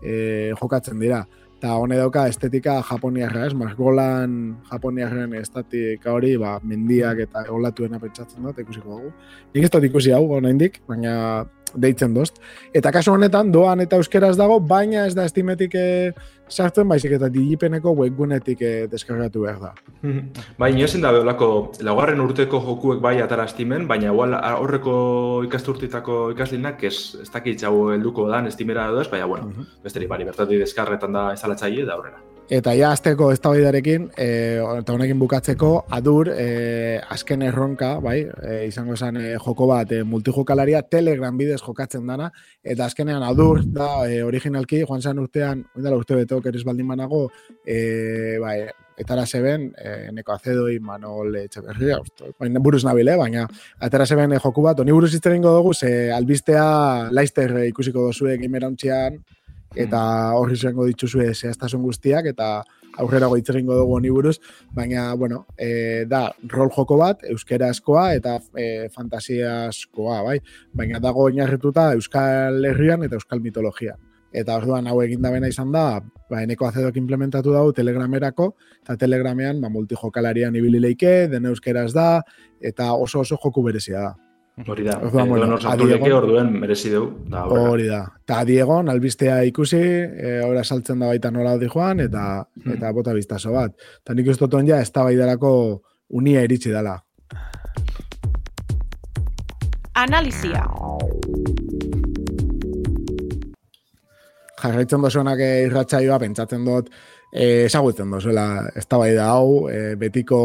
e, 0.04 0.54
jokatzen 0.62 1.02
dira. 1.02 1.24
Eta 1.56 1.78
hone 1.80 1.96
dauka 1.96 2.26
estetika 2.28 2.82
japoniarra, 2.84 3.46
ez, 3.48 3.54
margolan 3.56 4.58
japoniarren 4.68 5.34
estetika 5.40 6.12
hori, 6.14 6.34
ba, 6.38 6.58
mendiak 6.64 7.22
eta 7.24 7.46
olatuena 7.56 8.00
pentsatzen 8.02 8.44
da, 8.44 8.52
ikusiko 8.60 8.98
dugu. 8.98 9.14
Nik 9.56 9.68
ez 9.68 9.72
dut 9.72 9.88
ikusi 9.88 10.12
hau, 10.12 10.26
oraindik, 10.36 10.82
baina 10.90 11.16
deitzen 11.76 12.14
dozt. 12.14 12.40
Eta 12.74 12.92
kasu 12.92 13.12
honetan, 13.14 13.52
doan 13.52 13.80
eta 13.82 13.98
euskeraz 13.98 14.36
dago, 14.38 14.60
baina 14.60 15.06
ez 15.06 15.16
da 15.16 15.26
estimetik 15.26 15.76
eh, 15.76 16.12
sartzen, 16.50 16.88
baizik 16.88 17.12
eta 17.18 17.30
digipeneko 17.30 17.94
webgunetik 17.96 18.62
eh, 18.62 18.88
deskargatu 18.92 19.42
behar 19.46 19.60
da. 19.60 19.74
Bai, 20.60 20.72
inozen 20.74 21.02
da 21.02 21.12
beholako 21.12 21.50
laugarren 21.82 22.22
urteko 22.22 22.62
jokuek 22.66 23.02
bai 23.02 23.20
atara 23.22 23.46
estimen, 23.46 23.88
baina 23.88 24.12
igual 24.12 24.34
aurreko 24.36 25.44
ikasturtitako 25.48 26.32
ikaslinak 26.36 26.84
ez, 26.84 27.16
ez 27.22 27.30
dakit 27.34 27.64
hau 27.64 27.90
helduko 27.94 28.28
dan 28.30 28.48
estimera 28.48 28.90
edo 28.92 29.02
ez, 29.02 29.10
baina 29.10 29.26
bueno, 29.26 29.46
Mhm. 29.46 29.68
besterik 29.84 30.10
bari, 30.10 30.24
bertatik 30.26 30.60
deskarretan 30.60 31.14
da 31.14 31.32
instalatzaile 31.32 31.86
da 31.86 31.94
aurrera. 31.94 32.22
Eta 32.46 32.76
ja 32.78 32.92
azteko 32.94 33.32
eztabaidarekin 33.34 34.04
e, 34.22 34.26
eta 34.62 34.94
honekin 34.94 35.18
bukatzeko 35.18 35.70
adur 35.98 36.30
e, 36.30 37.00
azken 37.10 37.42
erronka, 37.42 37.96
bai, 38.06 38.20
e, 38.22 38.58
izango 38.68 38.94
esan 38.94 39.18
e, 39.18 39.32
joko 39.42 39.66
bat 39.72 39.90
e, 39.90 40.04
multijokalaria 40.06 40.84
Telegram 40.86 41.38
bidez 41.38 41.58
jokatzen 41.64 42.06
dana. 42.06 42.30
Eta 42.62 42.86
azkenean 42.86 43.26
adur 43.26 43.64
da 43.66 44.06
e, 44.06 44.22
originalki 44.24 44.84
joan 44.84 45.02
zen 45.02 45.24
urtean, 45.24 45.64
oindala 45.74 45.98
urte 45.98 46.20
betok 46.20 46.46
eres 46.52 46.62
baldin 46.68 46.88
banago, 46.94 47.24
e, 47.66 48.38
bai, 48.44 48.60
etara 49.02 49.26
zeben, 49.26 49.72
e, 49.82 50.12
neko 50.14 50.36
azedoi, 50.36 50.78
Manol 50.80 51.40
Etxeberria, 51.42 51.98
uste, 52.04 52.30
baina 52.40 52.62
buruz 52.62 52.84
nabile, 52.86 53.16
baina 53.18 53.48
atera 53.82 54.06
zeben 54.06 54.38
e, 54.38 54.40
joku 54.44 54.62
bat, 54.62 54.80
honi 54.80 54.94
buruz 54.94 55.10
egingo 55.18 55.56
dugu, 55.58 55.74
ze 55.74 56.12
albistea 56.14 57.10
Leister 57.10 57.58
e, 57.58 57.66
ikusiko 57.74 58.06
dozue 58.12 58.38
gamerauntzean, 58.38 59.18
eta 59.76 60.02
horri 60.40 60.56
izango 60.58 60.88
dituzue 60.88 61.28
zehaztasun 61.34 61.84
guztiak, 61.84 62.30
eta 62.32 62.64
aurrera 62.98 63.30
hitz 63.36 63.50
egingo 63.52 63.76
dugu 63.76 63.98
honi 63.98 64.10
buruz, 64.10 64.38
baina, 64.74 65.14
bueno, 65.16 65.46
e, 65.58 66.06
da, 66.08 66.30
rol 66.52 66.72
joko 66.72 66.98
bat, 67.02 67.24
euskerazkoa 67.32 68.08
eta 68.16 68.38
e, 68.56 68.88
fantasiaskoa, 68.96 70.22
bai? 70.24 70.40
Baina 70.74 71.02
dago 71.04 71.28
oinarrituta 71.28 71.92
Euskal 71.94 72.64
Herrian 72.72 73.04
eta 73.04 73.20
Euskal 73.20 73.44
Mitologian. 73.44 74.00
Eta 74.36 74.58
orduan 74.60 74.88
hau 74.92 74.98
egin 75.04 75.22
bena 75.24 75.48
izan 75.48 75.72
da, 75.72 76.02
ba, 76.30 76.42
eneko 76.44 76.68
azedok 76.68 76.98
implementatu 77.00 77.54
dago 77.56 77.72
telegramerako, 77.76 78.52
eta 78.84 78.98
telegramean 79.00 79.62
ba, 79.64 79.72
multijokalarian 79.72 80.56
ibili 80.56 80.82
leike, 80.84 81.28
den 81.32 81.48
euskeraz 81.52 81.92
da, 81.96 82.22
eta 82.60 82.94
oso 82.94 83.24
oso 83.24 83.40
joku 83.40 83.64
berezia 83.64 84.10
da. 84.10 84.25
Hori 84.56 84.86
da, 84.88 84.94
Orduan, 85.04 85.28
bueno, 85.28 85.58
sartu 85.60 86.16
orduen 86.16 86.54
merezi 86.62 86.90
du, 86.94 87.02
da. 87.28 87.42
Hori 87.52 87.90
da. 87.90 88.06
Ta 88.26 88.46
Diegon, 88.48 88.88
albistea 88.90 89.42
ikusi, 89.44 89.82
e, 89.82 90.40
ora 90.48 90.64
saltzen 90.64 91.04
da 91.04 91.10
baita 91.12 91.32
nola 91.32 91.58
di 91.60 91.68
joan, 91.68 92.00
eta, 92.00 92.48
Hmm. 92.64 92.78
eta 92.78 92.92
bota 92.94 93.14
biztaso 93.14 93.52
bat. 93.52 93.76
Ta 94.04 94.14
nik 94.14 94.28
uste 94.28 94.48
dut 94.48 94.68
ja, 94.68 94.80
ez 94.80 94.92
da 94.92 95.04
unia 96.10 96.42
iritsi 96.42 96.72
dela. 96.72 97.02
Analizia. 99.94 100.64
jarraitzen 104.66 105.04
dozuenak 105.04 105.42
eh, 105.44 105.66
irratsaioa 105.68 106.20
pentsatzen 106.22 106.66
dut 106.66 106.90
eh, 107.36 107.66
ezagutzen 107.68 108.12
dozuela 108.12 108.46
eztabaida 108.80 109.28
hau, 109.34 109.68
eh, 109.70 109.96
betiko 110.00 110.40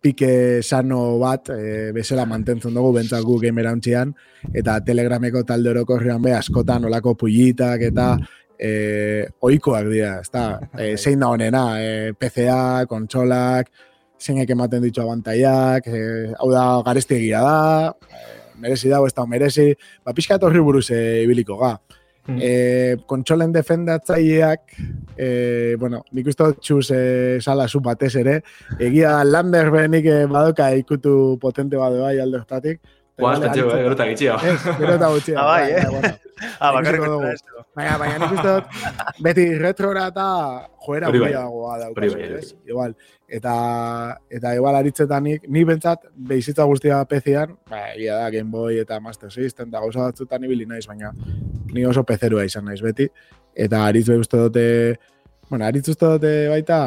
pike 0.00 0.60
sano 0.62 1.18
bat 1.18 1.48
eh, 1.54 1.90
bezala 1.96 2.26
mantentzen 2.28 2.76
dugu 2.76 2.92
bentsat 2.98 3.24
gu 3.24 3.38
gamerauntzian 3.40 4.12
eta 4.52 4.78
telegrameko 4.84 5.42
talde 5.48 5.72
orokorrean 5.72 6.20
be 6.22 6.34
askotan 6.36 6.84
olako 6.90 7.16
pullitak 7.24 7.88
eta 7.88 8.10
eh, 8.60 9.24
ohikoak 9.40 9.88
dira, 9.88 10.18
ezta? 10.20 10.60
Eh, 10.80 10.96
zein 10.96 11.20
da 11.20 11.30
honena, 11.32 11.64
eh, 11.80 12.12
PCA, 12.12 12.84
kontsolak, 12.88 13.70
zeinek 14.20 14.52
ematen 14.52 14.84
ditu 14.84 15.00
abantaiak, 15.00 15.88
eh, 15.88 16.34
hau 16.36 16.50
da 16.52 16.64
garestiegia 16.84 17.40
da, 17.40 17.94
eh, 18.12 18.36
merezi 18.60 18.92
dago, 18.92 19.08
ez 19.08 19.16
da 19.16 19.24
merezi, 19.26 19.72
ba, 20.04 20.12
pixka 20.12 20.36
horri 20.42 20.60
buruz 20.60 20.90
eh, 20.90 21.22
ibiliko 21.24 21.56
ga. 21.56 21.78
Mm. 22.26 22.38
E, 22.40 22.96
kontsolen 23.06 23.52
defendatzaileak, 23.52 24.74
e, 25.16 25.76
bueno, 25.80 26.02
nik 26.12 26.28
uste 26.30 26.50
dut 26.50 26.60
txuz 26.62 26.90
e, 26.94 27.02
sala 27.40 27.66
zu 27.68 27.80
batez 27.80 28.14
ere, 28.20 28.40
egia 28.78 29.24
Lander 29.24 29.70
benik 29.72 30.06
e, 30.06 30.18
badoka 30.30 30.70
ikutu 30.76 31.38
potente 31.40 31.76
bado 31.80 32.02
bai 32.02 32.18
Guaz, 33.20 33.38
katxeo, 33.44 33.68
eh, 33.74 33.82
gero 33.84 33.94
eta 33.96 34.06
gitxio. 34.10 34.34
Ez, 34.40 34.58
gero 34.80 34.94
eta. 34.96 35.08
Ah, 35.36 35.46
bai, 35.46 35.70
eh? 35.72 35.86
bueno. 35.90 36.16
Ah, 36.58 36.70
bakarrik 36.72 37.02
dugu. 37.04 37.18
kontra 37.18 37.32
esto. 37.36 37.62
Baina, 37.76 37.96
baina 38.00 38.18
nik 38.22 38.30
uste 38.32 38.52
dut, 38.54 39.16
beti 39.20 39.42
retrora 39.60 40.06
eta 40.08 40.24
joera 40.86 41.10
Hori 41.10 41.20
bai. 41.20 41.26
handiagoa 41.34 41.74
Hori 41.74 41.82
daukazu, 41.82 42.16
bai, 42.16 42.28
ez? 42.38 42.54
Igual. 42.64 42.94
Eta, 43.28 43.54
eta 44.38 44.54
igual 44.56 44.78
aritzetanik, 44.78 45.44
ni 45.52 45.66
bentsat, 45.68 46.08
behizitza 46.16 46.64
guztia 46.64 47.02
PC-an, 47.04 47.52
ba, 47.68 47.82
egia 47.92 48.16
da, 48.22 48.30
Game 48.32 48.48
Boy 48.50 48.80
eta 48.80 48.98
Master 49.04 49.30
System, 49.30 49.68
eta 49.68 49.84
gauza 49.84 50.06
batzutan 50.08 50.48
ibili 50.48 50.64
naiz, 50.66 50.86
baina 50.88 51.12
ni 51.74 51.84
oso 51.84 52.06
pezerua 52.08 52.48
izan 52.48 52.64
naiz 52.64 52.80
beti. 52.80 53.10
Eta 53.54 53.84
aritz 53.86 54.08
be 54.08 54.16
uste 54.24 54.40
dute, 54.40 54.66
bueno, 55.50 55.68
aritz 55.68 55.88
uste 55.92 56.14
dute 56.16 56.34
baita, 56.48 56.80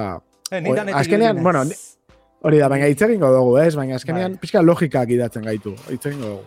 Eh, 0.53 0.61
ni 0.61 0.73
danetik 0.75 0.99
azkenean, 0.99 1.41
bueno. 1.41 1.63
Hori 2.43 2.59
da, 2.61 2.69
baina 2.71 2.89
hitz 2.91 3.01
egingo 3.07 3.29
dugu, 3.33 3.55
ez? 3.63 3.73
Baina 3.79 3.95
azkenean 3.99 4.35
Bai. 4.35 4.41
pixka 4.43 4.61
logikak 4.63 5.15
idatzen 5.15 5.47
gaitu, 5.47 5.75
hitz 5.89 6.03
egingo 6.11 6.33
dugu. 6.35 6.43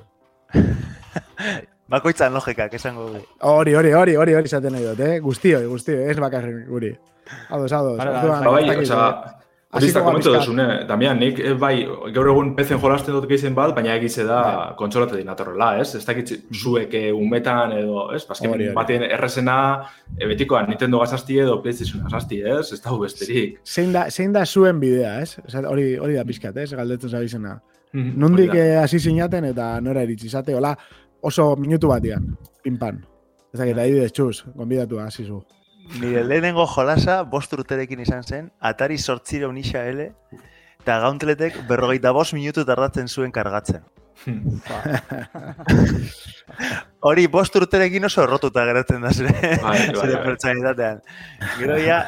Bakoitzan 1.93 2.35
logikak 2.35 2.73
esango 2.75 3.09
du. 3.13 3.21
Hori, 3.47 3.75
hori, 3.79 3.93
hori, 3.95 4.17
hori, 4.19 4.35
hori 4.35 4.51
izaten 4.51 4.75
nahi 4.75 4.87
dut, 4.89 5.03
eh? 5.07 5.19
Guztioi, 5.23 5.65
guztioi, 5.71 6.09
ez 6.11 6.17
bakarrik 6.19 6.65
guri. 6.69 6.91
Ados, 7.49 7.73
ados. 7.73 7.99
Vale, 7.99 8.17
orduan, 8.19 8.45
Ba, 8.45 8.55
bai, 8.57 9.37
ez 9.85 9.93
dakit, 9.93 9.97
osea, 9.97 10.01
eh? 10.01 10.07
hori 10.07 10.19
Hasiko 10.19 10.33
da 10.33 10.39
duzune, 10.39 10.87
Damian, 10.89 11.19
nik, 11.19 11.39
eh, 11.39 11.53
bai, 11.55 11.87
gaur 12.15 12.29
egun 12.33 12.55
pezen 12.57 12.79
jolasten 12.81 13.15
dut 13.15 13.27
gehien 13.29 13.55
bat, 13.55 13.75
baina 13.75 13.95
egize 13.97 14.25
da 14.25 14.41
Bai. 14.43 14.75
kontsolate 14.77 15.17
dinatorrela, 15.17 15.79
ez? 15.81 15.95
Ez 15.95 16.05
dakit 16.07 16.33
zuek 16.55 16.95
eh, 16.95 17.13
umetan 17.13 17.73
edo, 17.73 18.11
ez? 18.15 18.25
Bazken 18.27 18.51
Hori, 18.51 18.67
hori. 18.69 18.75
batien 18.75 19.03
errezena, 19.03 19.57
e, 20.19 20.27
betikoan 20.27 20.69
Nintendo 20.69 20.99
gazazti 20.99 21.39
edo 21.39 21.61
PlayStation 21.63 22.03
gazazti, 22.05 22.41
ez? 22.43 22.73
Ez 22.73 22.81
dago 22.83 22.99
besterik. 22.99 23.59
Zein 23.65 23.93
da, 23.93 24.07
zein 24.11 24.33
da 24.33 24.45
zuen 24.47 24.81
bidea, 24.81 25.21
ez? 25.23 25.37
Hori, 25.65 25.97
hori 25.99 26.15
da 26.15 26.25
pixkat, 26.25 26.57
ez? 26.57 26.73
Galdetzen 26.73 27.11
zabizena. 27.11 27.61
Mhm, 27.93 28.13
Nondik 28.21 28.51
hori 28.51 28.59
da. 28.59 28.65
eh, 28.65 28.79
hasi 28.83 28.99
sinaten 29.01 29.45
eta 29.45 29.81
nora 29.81 30.03
iritsi 30.03 30.27
izate, 30.27 30.55
hola, 30.55 30.75
oso 31.23 31.55
minutu 31.57 31.89
batian, 31.89 32.37
pinpan. 32.63 32.99
Ez 33.55 33.61
dakit, 33.61 33.79
adibidez, 33.79 34.13
txuz, 34.13 34.45
gonbidatua, 34.55 35.05
hasi 35.07 35.25
zu. 35.25 35.43
Nire 36.01 36.25
lehenengo 36.27 36.67
jolasa 36.67 37.21
bost 37.23 37.53
urterekin 37.55 38.01
izan 38.03 38.23
zen, 38.25 38.51
Atari 38.61 38.99
sortzire 38.99 39.47
unisa 39.47 39.85
ele, 39.89 40.11
eta 40.83 40.99
gauntletek 41.05 41.61
berrogeita 41.69 42.13
bost 42.13 42.35
minutu 42.35 42.65
tardatzen 42.69 43.09
zuen 43.09 43.33
kargatzen. 43.33 43.83
Hori 47.07 47.27
bost 47.31 47.57
urterekin 47.61 48.05
oso 48.09 48.23
errotuta 48.25 48.65
geratzen 48.69 49.01
da 49.05 49.11
zure, 49.13 49.33
Bai, 49.33 49.59
bai, 49.63 49.79
zure 49.95 50.15
bai. 50.15 50.23
pertsonalitatean. 50.25 50.99
Gero 51.61 51.77
ja, 51.83 51.99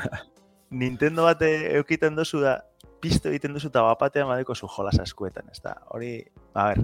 Nintendo 0.70 1.24
bat 1.28 1.42
eukiten 1.48 2.16
dozu 2.18 2.40
da, 2.42 2.54
piztu 3.00 3.28
egiten 3.30 3.52
duzu 3.54 3.68
eta 3.70 3.82
bapatean 3.86 4.28
badeko 4.28 4.54
zu 4.56 4.66
jolasa 4.74 5.02
eskuetan, 5.06 5.44
ez 5.52 5.60
da. 5.62 5.72
Hori, 5.94 6.12
a 6.54 6.56
ber, 6.72 6.78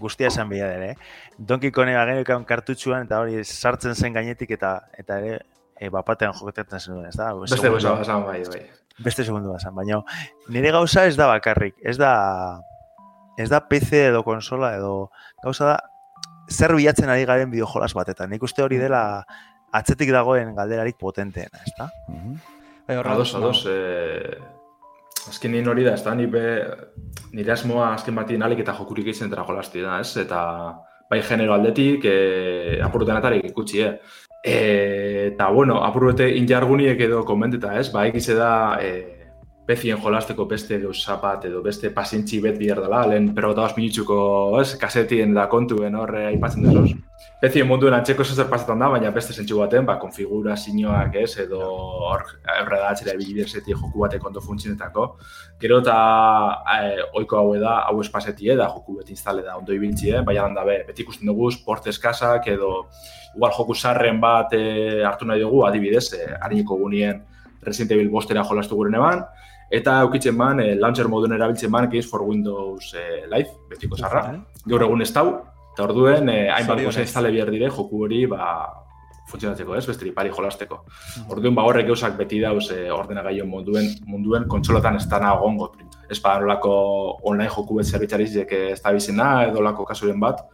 guztia 0.00 0.26
esan 0.32 0.48
bila 0.50 0.66
ere, 0.74 0.90
eh? 0.90 0.96
Donkey 1.38 1.70
Konga 1.72 2.04
geneukan 2.08 2.44
kartutxuan 2.48 3.02
eta 3.06 3.20
hori 3.22 3.34
sartzen 3.44 3.94
zen 3.94 4.12
gainetik 4.16 4.50
eta 4.58 4.70
eta 4.98 5.18
ere 5.22 5.32
e, 5.80 5.88
bapatean 5.90 6.32
jokatzen 6.34 6.80
zenuen, 6.80 7.06
ez 7.06 7.16
da? 7.16 7.32
Beste 7.34 7.68
goza, 7.68 7.96
esan 8.02 8.24
bai, 8.26 8.42
bai. 8.48 8.62
beste 8.98 9.24
segundu 9.24 9.52
basan, 9.52 9.74
baina 9.76 10.00
nire 10.48 10.70
gauza 10.72 11.04
ez 11.06 11.16
da 11.16 11.26
bakarrik, 11.28 11.74
ez 11.84 11.96
da 11.98 12.60
ez 13.36 13.50
da 13.52 13.60
PC 13.68 13.92
edo 14.08 14.22
konsola 14.24 14.74
edo 14.76 15.10
gauza 15.44 15.72
da 15.74 15.76
zer 16.48 16.72
bilatzen 16.74 17.10
ari 17.10 17.24
garen 17.26 17.50
bideojolas 17.50 17.92
batetan. 17.94 18.30
Nik 18.30 18.42
uste 18.42 18.62
hori 18.62 18.78
dela 18.78 19.24
atzetik 19.74 20.12
dagoen 20.14 20.54
galderarik 20.54 20.96
potenteena, 20.96 21.58
ezta? 21.66 21.90
Bai, 22.86 22.96
horra- 22.96 23.12
Ados, 23.16 23.34
ados, 23.34 23.64
eh, 23.68 24.38
azken 25.28 25.52
nien 25.52 25.66
hori 25.68 25.84
da, 25.84 25.94
ez 25.98 26.04
da, 26.04 26.14
ni 26.14 26.26
be, 26.30 26.44
nire 27.34 27.52
asmoa 27.52 27.92
azken 27.94 28.14
batien 28.14 28.42
alik 28.46 28.62
eta 28.62 28.72
jokurik 28.78 29.10
izan 29.10 29.28
dara 29.30 29.44
jolasti 29.44 29.82
da, 29.82 29.98
ez? 30.00 30.16
Eta 30.22 30.40
bai 31.10 31.20
genero 31.22 31.52
aldetik, 31.54 32.04
eh, 32.04 32.78
apuruten 32.82 33.16
atarik 33.18 33.44
ikutsi, 33.50 33.82
eh? 33.82 33.98
E, 34.42 35.32
eta, 35.32 35.48
bueno, 35.50 35.82
apurrete 35.84 36.28
injarguniek 36.38 37.00
edo 37.08 37.24
komenteta, 37.24 37.74
ez? 37.80 37.90
Ba, 37.92 38.06
egize 38.06 38.34
da, 38.38 38.78
eh, 38.80 39.16
bezien 39.66 39.98
jolasteko 39.98 40.46
beste 40.46 40.78
gauza 40.78 41.16
bat 41.22 41.44
edo 41.48 41.60
beste 41.62 41.90
pazientzi 41.90 42.38
bet 42.40 42.58
bihar 42.58 42.80
dela, 42.84 43.02
lehen 43.10 43.32
perrota 43.34 43.66
minutxuko, 43.76 44.60
ez? 44.60 44.76
Kasetien 44.78 45.34
da 45.34 45.48
kontuen 45.50 45.98
horre 45.98 46.26
aipatzen 46.30 46.68
dezoz. 46.68 46.92
Bezien 47.42 47.66
munduen 47.68 47.92
antzeko 47.92 48.24
zer 48.24 48.46
pasetan 48.48 48.78
da, 48.80 48.88
baina 48.92 49.10
beste 49.12 49.34
zentsu 49.34 49.58
baten, 49.58 49.84
ba, 49.88 49.98
konfigurazioak, 50.00 51.18
ez, 51.20 51.32
edo 51.42 51.60
hor 52.08 52.22
erredatzera 52.54 53.12
ebilidezeti 53.16 53.74
joku 53.74 54.04
batek 54.04 54.24
ondo 54.24 54.40
funtzionetako. 54.40 55.08
Gero 55.60 55.80
eta 55.82 55.96
eh, 56.76 57.02
oiko 57.18 57.40
hau 57.40 57.58
da, 57.60 57.80
hau 57.90 58.00
espasetie 58.00 58.56
da, 58.56 58.70
joku 58.72 59.00
beti 59.00 59.16
instale 59.16 59.42
da 59.42 59.58
ondo 59.58 59.74
ibiltzie, 59.74 60.22
baina 60.22 60.48
da 60.54 60.64
be, 60.64 60.78
beti 60.86 61.04
ikusten 61.04 61.28
dugu, 61.28 61.50
sport 61.50 61.90
eskasak 61.92 62.48
edo 62.54 62.86
igual 63.36 63.52
joku 63.52 63.74
sarren 63.74 64.20
bat 64.20 64.52
eh, 64.56 65.04
hartu 65.04 65.28
nahi 65.28 65.40
dugu, 65.40 65.64
adibidez, 65.66 66.12
eh, 66.14 66.32
harineko 66.40 66.78
gunien 66.80 67.22
Resident 67.62 67.92
Evil 67.92 68.08
bostera 68.10 68.44
jolastu 68.44 68.76
guren 68.76 68.94
eban, 68.94 69.24
eta 69.70 70.00
eukitzen 70.06 70.38
ban, 70.38 70.60
eh, 70.60 70.74
launcher 70.76 71.08
modun 71.08 71.36
erabiltzen 71.36 71.70
ban, 71.70 71.90
Games 71.90 72.08
for 72.08 72.22
Windows 72.22 72.94
eh, 72.94 73.26
Live, 73.26 73.50
betiko 73.70 73.96
zarra. 73.96 74.24
Gaur 74.64 74.82
egun 74.82 75.02
ez 75.02 75.12
dau, 75.12 75.28
eta 75.72 75.84
orduen, 75.84 76.28
eh, 76.30 76.48
hainbat 76.54 76.82
goza 76.84 77.04
instale 77.04 77.32
behar 77.34 77.50
dire, 77.50 77.70
joku 77.70 78.04
hori, 78.06 78.24
ba, 78.30 78.46
funtzionatzeko, 79.26 79.74
ez, 79.74 79.86
beste 79.88 80.12
pari 80.14 80.30
jolasteko. 80.30 80.84
Orduan, 81.34 81.54
ba, 81.58 81.64
horrek 81.66 81.88
gauzak 81.88 82.16
beti 82.18 82.38
dauz 82.40 82.70
eh, 82.70 82.86
ordenagailu 82.94 83.46
munduen, 83.50 83.88
munduen 84.06 84.46
kontsolatan 84.48 85.00
ez 85.00 85.06
dana 85.10 85.34
gongo. 85.40 85.72
Ez 86.08 86.20
ba, 86.22 86.38
online 86.38 87.50
joku 87.50 87.80
bet 87.80 87.90
zerbitzarizik 87.90 88.52
ez 88.52 88.80
da 88.82 88.92
bizena, 88.92 89.48
edo 89.48 89.58
olako 89.58 89.84
kasuren 89.84 90.20
bat, 90.20 90.44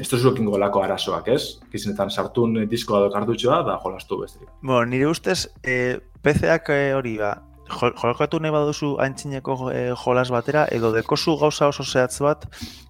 ez 0.00 0.08
da 0.10 0.18
zuekin 0.18 0.46
golako 0.48 0.82
arazoak, 0.82 1.28
ez? 1.28 1.58
Kizinetan 1.72 2.10
sartun 2.10 2.56
eh, 2.62 2.66
diskoa 2.70 3.02
edo 3.04 3.10
kartutxoa, 3.14 3.62
da 3.66 3.78
jolastu 3.84 4.18
besterik. 4.22 4.48
Bueno, 4.62 4.84
nire 4.90 5.06
ustez, 5.10 5.46
e, 5.64 5.98
PC-ak 6.24 6.70
e, 6.72 6.78
hori 6.96 7.16
ba, 7.20 7.34
jo- 7.68 7.92
jolakatu 8.00 8.40
nahi 8.40 8.52
baduzu 8.54 8.94
haintzineko 9.02 9.58
e, 9.72 9.82
jolas 10.04 10.30
batera, 10.32 10.66
edo 10.72 10.92
dekozu 10.96 11.36
gauza 11.40 11.68
oso 11.68 11.84
zehatz 11.84 12.20
bat, 12.24 12.46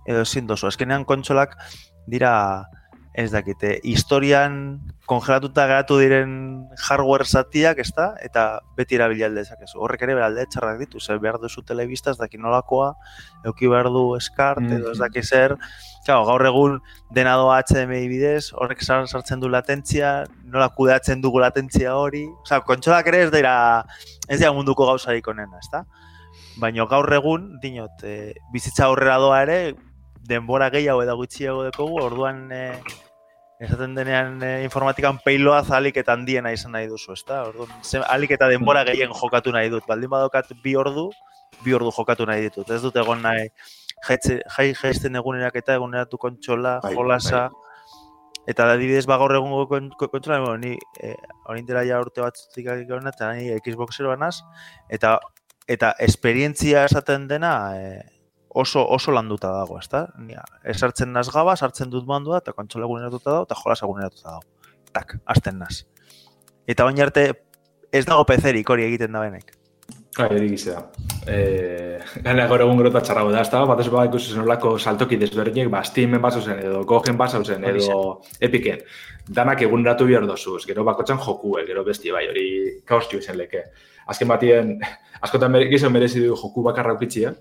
edo 0.07 0.23
ezin 0.23 0.47
dozu. 0.47 0.67
Azkenean 0.71 1.05
kontsolak 1.05 1.57
dira, 2.07 2.33
ez 3.17 3.31
dakite, 3.33 3.81
historian 3.83 4.79
kongelatuta 5.09 5.65
geratu 5.71 5.97
diren 5.97 6.67
hardware 6.89 7.25
zatiak, 7.25 7.79
ezta? 7.81 8.11
Eta 8.21 8.61
beti 8.77 8.99
erabili 8.99 9.25
alde 9.25 9.41
dezakezu. 9.41 9.79
Horrek 9.81 10.03
ere 10.05 10.19
alde 10.21 10.45
txarrak 10.53 10.79
ditu, 10.83 11.01
zer 11.01 11.19
behar 11.23 11.39
duzu 11.41 11.63
telebista, 11.65 12.13
ez 12.13 12.19
daki 12.21 12.37
nolakoa, 12.37 12.91
euki 13.49 13.71
behar 13.73 13.89
du 13.95 14.17
eskart, 14.19 14.61
edo 14.69 14.91
ez 14.93 14.99
Mhm. 14.99 15.05
daki 15.07 15.23
zer, 15.23 15.57
Claro, 16.07 16.23
gaur 16.25 16.47
egun 16.47 16.75
dena 17.11 17.33
doa 17.35 17.57
HDMI 17.59 18.07
bidez, 18.07 18.53
horrek 18.55 18.81
sar- 18.81 19.09
sartzen 19.09 19.41
du 19.41 19.49
latentzia, 19.49 20.23
nola 20.45 20.69
kudeatzen 20.69 21.21
dugu 21.21 21.41
latentzia 21.41 21.97
hori. 21.97 22.29
Osea, 22.45 22.61
kontsolak 22.61 23.09
ere 23.09 23.25
ez 23.25 23.33
dira, 23.33 23.85
ez 24.29 24.39
dira 24.39 24.53
munduko 24.53 24.87
gauzarik 24.87 25.27
onena, 25.27 25.59
ezta? 25.59 25.85
Baina 26.63 26.87
gaur 26.87 27.13
egun, 27.13 27.59
dinot, 27.61 28.05
e, 28.05 28.35
bizitza 28.53 28.85
aurrera 28.85 29.17
doa 29.19 29.43
ere, 29.43 29.75
denbora 30.29 30.71
gehiago 30.71 31.03
eta 31.03 31.13
gutxiago 31.19 31.65
dekogu, 31.65 31.99
orduan 32.01 32.53
e, 32.53 32.81
esaten 33.61 33.95
denean 33.97 34.43
e, 34.43 34.65
informatikan 34.65 35.19
peiloa 35.25 35.63
alik 35.77 35.97
eta 35.97 36.13
handiena 36.13 36.53
izan 36.53 36.73
nahi 36.73 36.87
duzu, 36.91 37.13
ezta? 37.13 37.43
Orduan, 37.49 37.71
ze, 37.83 38.03
alik 38.05 38.31
eta 38.37 38.49
denbora 38.49 38.85
gehien 38.85 39.13
jokatu 39.13 39.53
nahi 39.53 39.71
dut. 39.73 39.87
Baldin 39.89 40.11
badokat 40.11 40.53
bi 40.63 40.77
ordu, 40.77 41.11
bi 41.65 41.75
ordu 41.75 41.91
jokatu 41.91 42.27
nahi 42.27 42.49
ditut. 42.49 42.71
Ez 42.71 42.83
dut 42.83 42.97
egon 42.97 43.23
nahi 43.23 43.49
jaitze, 44.07 44.41
jai 44.57 44.73
jaisten 44.75 45.17
egunerak 45.17 45.57
eta 45.57 45.75
eguneratu 45.75 46.19
kontsola, 46.19 46.81
Bai, 46.83 46.95
jolasa, 46.95 47.49
Eta 48.47 48.69
adibidez 48.71 49.09
ba 49.11 49.17
gaur 49.19 49.33
egungo 49.35 49.65
kon- 49.67 49.91
kon- 49.99 50.09
kontsola, 50.09 50.39
bueno, 50.39 50.57
ni 50.57 50.77
eh, 51.03 51.17
orain 51.51 51.67
dela 51.67 51.83
ja 51.83 51.99
urte 51.99 52.21
batzutik 52.23 52.69
hona 52.95 53.11
eta 53.11 53.33
ni 53.35 53.49
Xboxero 53.59 54.13
banaz 54.13 54.37
eta 54.89 55.19
eta 55.67 55.97
esperientzia 55.99 56.85
esaten 56.87 57.27
dena 57.27 57.51
eh, 57.75 58.03
oso 58.57 58.87
oso 58.97 59.13
landuta 59.13 59.51
dago, 59.53 59.79
ezta? 59.79 60.07
Ni 60.19 60.39
esartzen 60.65 61.13
naz 61.13 61.29
gaba, 61.33 61.57
sartzen 61.57 61.93
dut 61.93 62.07
mandua 62.09 62.41
eta 62.43 62.55
kontsola 62.57 62.89
eguneratuta 62.89 63.31
dago 63.31 63.49
eta 63.49 63.61
jolas 63.61 63.83
eguneratuta 63.85 64.31
dago. 64.31 64.73
Tak, 64.97 65.19
hasten 65.35 65.61
naz. 65.61 65.85
Eta 66.67 66.89
baina 66.89 67.05
arte 67.07 67.29
ez 67.93 68.05
dago 68.09 68.25
pezerik 68.29 68.71
hori 68.73 68.87
egiten 68.89 69.13
da 69.13 69.23
benek. 69.27 69.53
Bai, 70.17 70.31
hori 70.33 70.49
gizea. 70.49 70.79
Eh, 71.29 71.99
gana 72.25 72.47
gaur 72.49 72.63
egun 72.65 72.79
gero 72.81 72.89
eta 72.89 73.03
txarrago 73.05 73.33
da, 73.35 73.43
ez 73.45 73.67
batez 73.69 73.91
bat 73.93 74.09
ikusi 74.09 74.33
zen 74.33 74.47
olako 74.47 74.79
saltoki 74.79 75.19
desberdinek, 75.21 75.69
ba, 75.73 75.83
Steamen 75.85 76.23
baso 76.23 76.41
zen, 76.41 76.63
edo 76.65 76.85
Gogen 76.89 77.19
baso 77.21 77.43
zen, 77.45 77.65
Hori 77.69 77.85
edo 77.85 78.23
Epiken. 78.41 78.81
Danak 79.29 79.61
eguneratu 79.67 80.07
behar 80.09 80.25
dozuz, 80.27 80.63
gero 80.65 80.85
bakotxan 80.89 81.21
joku, 81.21 81.59
gero 81.69 81.85
bestia, 81.85 82.15
bai, 82.17 82.25
hori 82.31 82.47
kaos 82.89 83.11
jo 83.13 83.21
izan 83.21 83.37
leke. 83.37 83.67
Azken 84.09 84.33
batien, 84.33 84.73
askotan 85.27 85.53
mere, 85.53 85.69
gizon 85.69 85.93
merezi 85.93 86.25
du 86.25 86.33
joku 86.33 86.65
bakarra 86.65 86.97
ukitxia. 86.97 87.35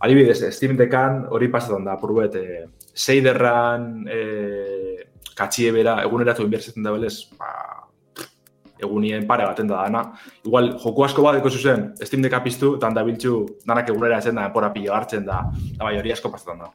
Adibidez, 0.00 0.42
Steam 0.54 0.76
dekan 0.76 1.22
hori 1.32 1.48
pasatzen 1.48 1.84
da, 1.88 1.96
purbet, 1.96 2.34
eh, 2.36 2.66
seiderran 2.94 4.04
eh, 4.12 5.06
katxie 5.36 5.70
bera 5.72 5.98
eguneratu 6.04 6.44
inbertzetzen 6.44 6.84
da 6.84 6.92
belez, 6.92 7.14
ba, 7.38 7.48
egunien 8.78 9.24
pare 9.26 9.46
baten 9.48 9.68
da 9.70 9.82
dana. 9.86 10.02
Igual, 10.44 10.74
joku 10.82 11.04
asko 11.06 11.22
bat 11.24 11.40
zuzen, 11.48 11.94
Steam 12.04 12.22
Decka 12.22 12.42
piztu, 12.44 12.74
eta 12.76 12.86
handa 12.90 13.02
biltzu, 13.04 13.46
danak 13.66 13.88
egunera 13.88 14.18
ezen 14.18 14.34
da, 14.36 14.46
enpora 14.50 14.72
pilo 14.72 14.92
hartzen 14.94 15.24
da, 15.24 15.44
da 15.78 15.84
bai 15.84 15.96
hori 15.98 16.12
asko 16.12 16.30
pasatzen 16.30 16.58
da. 16.60 16.70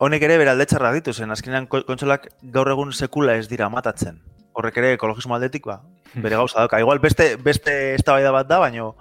Honek 0.00 0.22
ere 0.22 0.38
beralde 0.38 0.64
txarra 0.64 0.92
ditu 0.94 1.12
zen, 1.12 1.30
azkenean 1.30 1.66
ko- 1.66 1.82
kontsolak 1.84 2.30
gaur 2.54 2.70
egun 2.72 2.92
sekula 2.92 3.34
ez 3.36 3.48
dira 3.48 3.68
matatzen. 3.68 4.22
Horrek 4.54 4.78
ere 4.78 4.92
ekologismo 4.94 5.34
aldetik 5.34 5.66
ba, 5.66 5.82
bere 6.14 6.36
gauza 6.36 6.58
dauka. 6.62 6.78
Igual 6.80 6.98
beste 7.02 7.36
beste 7.36 7.94
eztabaida 7.98 8.30
bat 8.32 8.48
da, 8.48 8.58
baino 8.62 8.94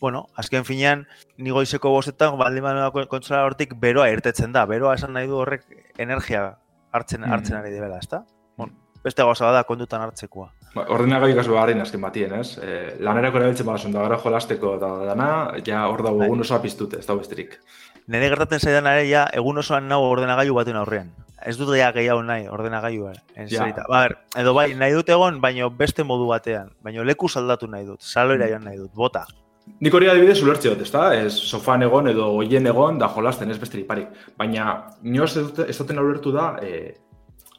bueno, 0.00 0.26
azken 0.36 0.64
finean 0.64 1.06
ni 1.36 1.50
goizeko 1.50 1.90
bostetan 1.90 2.36
baldin 2.38 2.62
badauka 2.62 3.02
ko- 3.02 3.08
kontsola 3.08 3.44
hortik 3.44 3.74
beroa 3.80 4.10
irtetzen 4.10 4.52
da. 4.52 4.66
Beroa 4.66 4.94
esan 4.94 5.12
nahi 5.12 5.26
du 5.26 5.36
horrek 5.36 5.62
energia 5.98 6.58
hartzen 6.92 7.20
Mhm. 7.22 7.32
hartzen 7.32 7.56
ari 7.56 7.70
dela, 7.70 7.98
ezta? 7.98 8.24
Bueno, 8.56 8.72
beste 9.04 9.22
gauza 9.22 9.50
da 9.52 9.64
kontutan 9.64 10.00
hartzekoa. 10.02 10.52
Ba, 10.74 10.84
ordenagai 10.88 11.34
kasu 11.34 11.52
beharrein 11.52 11.80
azken 11.80 12.00
batien, 12.00 12.32
ez? 12.34 12.58
E, 12.58 12.96
lanerako 13.00 13.38
erabiltzen 13.38 13.66
badasun 13.66 13.92
da 13.92 14.02
gara 14.02 14.18
jolasteko 14.18 14.74
eta 14.76 14.88
dana, 15.06 15.52
ja 15.64 15.86
hor 15.88 16.02
dago 16.02 16.18
Bai. 16.18 16.26
egun 16.26 16.40
osoa 16.40 16.60
piztute, 16.60 16.98
ez 16.98 17.06
da 17.06 17.14
besterik. 17.14 17.58
Nire 18.06 18.28
gertatzen 18.28 18.60
zaidan 18.60 18.86
ere 18.86 19.08
ja 19.08 19.26
egun 19.32 19.58
osoan 19.58 19.88
nago 19.88 20.08
ordenagailu 20.10 20.54
baten 20.54 20.76
aurrean. 20.76 21.12
Ez 21.44 21.56
dut 21.58 21.74
ja 21.76 21.92
gehiago 21.92 22.22
nahi 22.22 22.48
ordenagailua. 22.48 23.12
En 23.36 23.48
Ja. 23.48 23.66
Ba, 23.88 24.00
ber, 24.02 24.18
edo 24.36 24.52
bai, 24.54 24.74
nahi 24.74 24.92
dut 24.92 25.08
egon, 25.08 25.40
baino 25.40 25.70
beste 25.70 26.02
modu 26.04 26.26
batean. 26.26 26.70
Baino 26.82 27.04
leku 27.04 27.26
aldatu 27.34 27.66
nahi 27.68 27.84
dut. 27.84 28.00
Saloira 28.00 28.48
joan 28.48 28.64
nahi 28.64 28.76
dut. 28.76 28.92
Bota. 28.94 29.26
Nik 29.76 29.92
hori 29.92 30.08
adibidez 30.08 30.38
ulertze 30.40 30.70
dut, 30.72 30.82
ezta? 30.86 31.10
Ez 31.12 31.34
sofan 31.36 31.82
egon 31.84 32.08
edo 32.08 32.30
oien 32.38 32.66
egon 32.70 33.00
da 33.00 33.10
jolasten 33.12 33.50
ez 33.52 33.58
besterik 33.60 33.88
parik. 33.88 34.14
Baina, 34.38 34.76
inoz 35.04 35.34
ez, 35.34 35.42
dute, 35.50 35.66
ez 35.68 35.76
duten 35.76 36.00
ulertu 36.00 36.32
da, 36.32 36.46
e, 36.64 36.94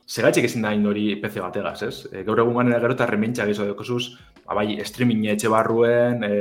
segaitxik 0.08 0.47
ezin 0.47 0.66
da 0.66 0.72
hori 0.89 1.05
PC 1.22 1.43
bategaz, 1.43 1.82
ez? 1.86 1.95
E, 2.10 2.24
gaur 2.26 2.41
egun 2.41 2.58
ganera 2.58 2.80
gero 2.82 2.95
eta 2.97 3.05
rementxa 3.12 3.45
gehiago 3.45 3.70
dekozuz, 3.70 4.16
ba, 4.47 4.55
bai, 4.58 4.80
streaming 4.88 5.28
etxe 5.36 5.51
barruen, 5.53 6.24
e, 6.24 6.34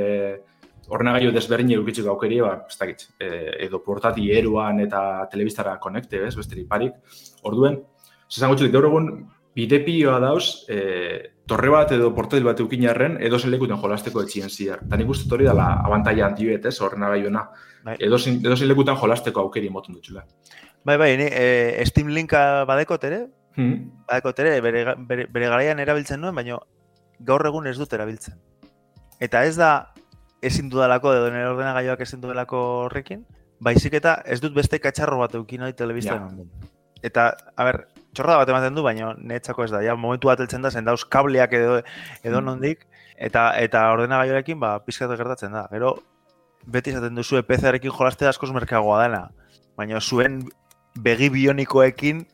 ordenagailu 0.87 1.33
desberdin 1.35 1.75
edukitzeko 1.75 2.15
aukeri, 2.15 2.41
ba, 2.41 2.55
ez 2.65 2.79
dakit, 2.79 3.05
e, 3.19 3.29
edo 3.67 3.83
portati 3.85 4.31
eruan 4.33 4.79
eta 4.81 5.01
telebistara 5.29 5.77
konekte, 5.83 6.23
ez, 6.25 6.33
besterik 6.39 6.71
parik. 6.71 6.95
Orduen, 7.45 7.83
zesan 8.31 8.49
gutxutik, 8.49 8.73
gaur 8.73 8.89
egun 8.89 9.11
bidepioa 9.57 10.17
dauz, 10.23 10.63
e, 10.71 11.36
torre 11.47 11.69
bat 11.71 11.91
edo 11.95 12.11
portatil 12.15 12.45
bat 12.45 12.59
eukin 12.59 12.83
jarren, 12.83 13.17
edo 13.23 13.37
lekuten 13.45 13.79
jolasteko 13.79 14.21
etxien 14.21 14.49
ziar. 14.49 14.83
Eta 14.85 14.97
nik 14.97 15.09
uste 15.09 15.33
hori 15.33 15.45
dela 15.47 15.81
abantaia 15.85 16.27
handiet, 16.27 16.65
ez, 16.65 16.81
ordenagailuena. 16.81 17.47
Bai. 17.85 17.95
Edo 17.99 18.19
zen 18.19 18.67
lekutan 18.67 18.97
jolasteko 18.97 19.41
aukeri 19.41 19.69
moten 19.69 19.95
dutxula. 19.95 20.25
Bai, 20.83 20.97
bai, 20.97 21.17
ni, 21.17 21.27
e, 21.31 21.83
Steam 21.85 22.09
Linka 22.09 22.65
badekot 22.65 23.03
ere, 23.03 23.27
Hmm. 23.57 23.89
badekot 24.05 24.39
ere, 24.39 24.61
bere, 24.61 24.83
bere, 25.09 25.25
bere 25.33 25.47
garaian 25.49 25.79
erabiltzen 25.79 26.21
nuen, 26.21 26.35
baina 26.35 26.59
gaur 27.19 27.45
egun 27.49 27.65
ez 27.67 27.77
dut 27.77 27.93
erabiltzen. 27.93 28.35
Eta 29.19 29.43
ez 29.45 29.55
da 29.57 29.93
ezin 30.41 30.69
dudalako, 30.69 31.13
edo 31.13 31.31
nire 31.33 31.47
ordenagailuak 31.49 32.03
ezin 32.05 32.21
dudalako 32.21 32.59
horrekin, 32.85 33.25
baizik 33.59 33.97
eta 33.97 34.21
ez 34.25 34.39
dut 34.41 34.53
beste 34.53 34.79
katxarro 34.79 35.17
bat 35.17 35.33
eukin 35.35 35.63
hori 35.65 35.73
telebistan 35.73 36.27
Ja. 36.37 36.45
Eta, 37.01 37.37
a 37.55 37.63
ber, 37.63 37.87
txorra 38.13 38.37
bat 38.37 38.49
ematen 38.49 38.75
du, 38.75 38.83
baina 38.83 39.13
netzako 39.17 39.63
ez 39.63 39.71
da, 39.71 39.81
ja, 39.81 39.95
momentu 39.95 40.27
bat 40.27 40.39
heltzen 40.39 40.61
da, 40.61 40.71
zen 40.71 40.85
dauz 40.85 41.03
kableak 41.05 41.53
edo, 41.53 41.81
edo 42.23 42.41
Mm. 42.41 42.45
nondik, 42.45 42.85
eta 43.17 43.51
eta 43.59 43.91
ordenagailuarekin, 43.93 44.59
ba, 44.59 44.79
pizkat 44.79 45.09
gertatzen 45.17 45.51
da. 45.51 45.67
Gero, 45.71 45.97
beti 46.65 46.91
esaten 46.91 47.15
duzu, 47.15 47.41
PC-arekin 47.43 47.91
jolastea 47.91 48.29
askoz 48.29 48.51
merkeagoa 48.51 49.03
dena. 49.03 49.29
baina 49.77 49.99
zuen 50.01 50.41
begi 50.97 51.29
bionikoekin 51.29 52.25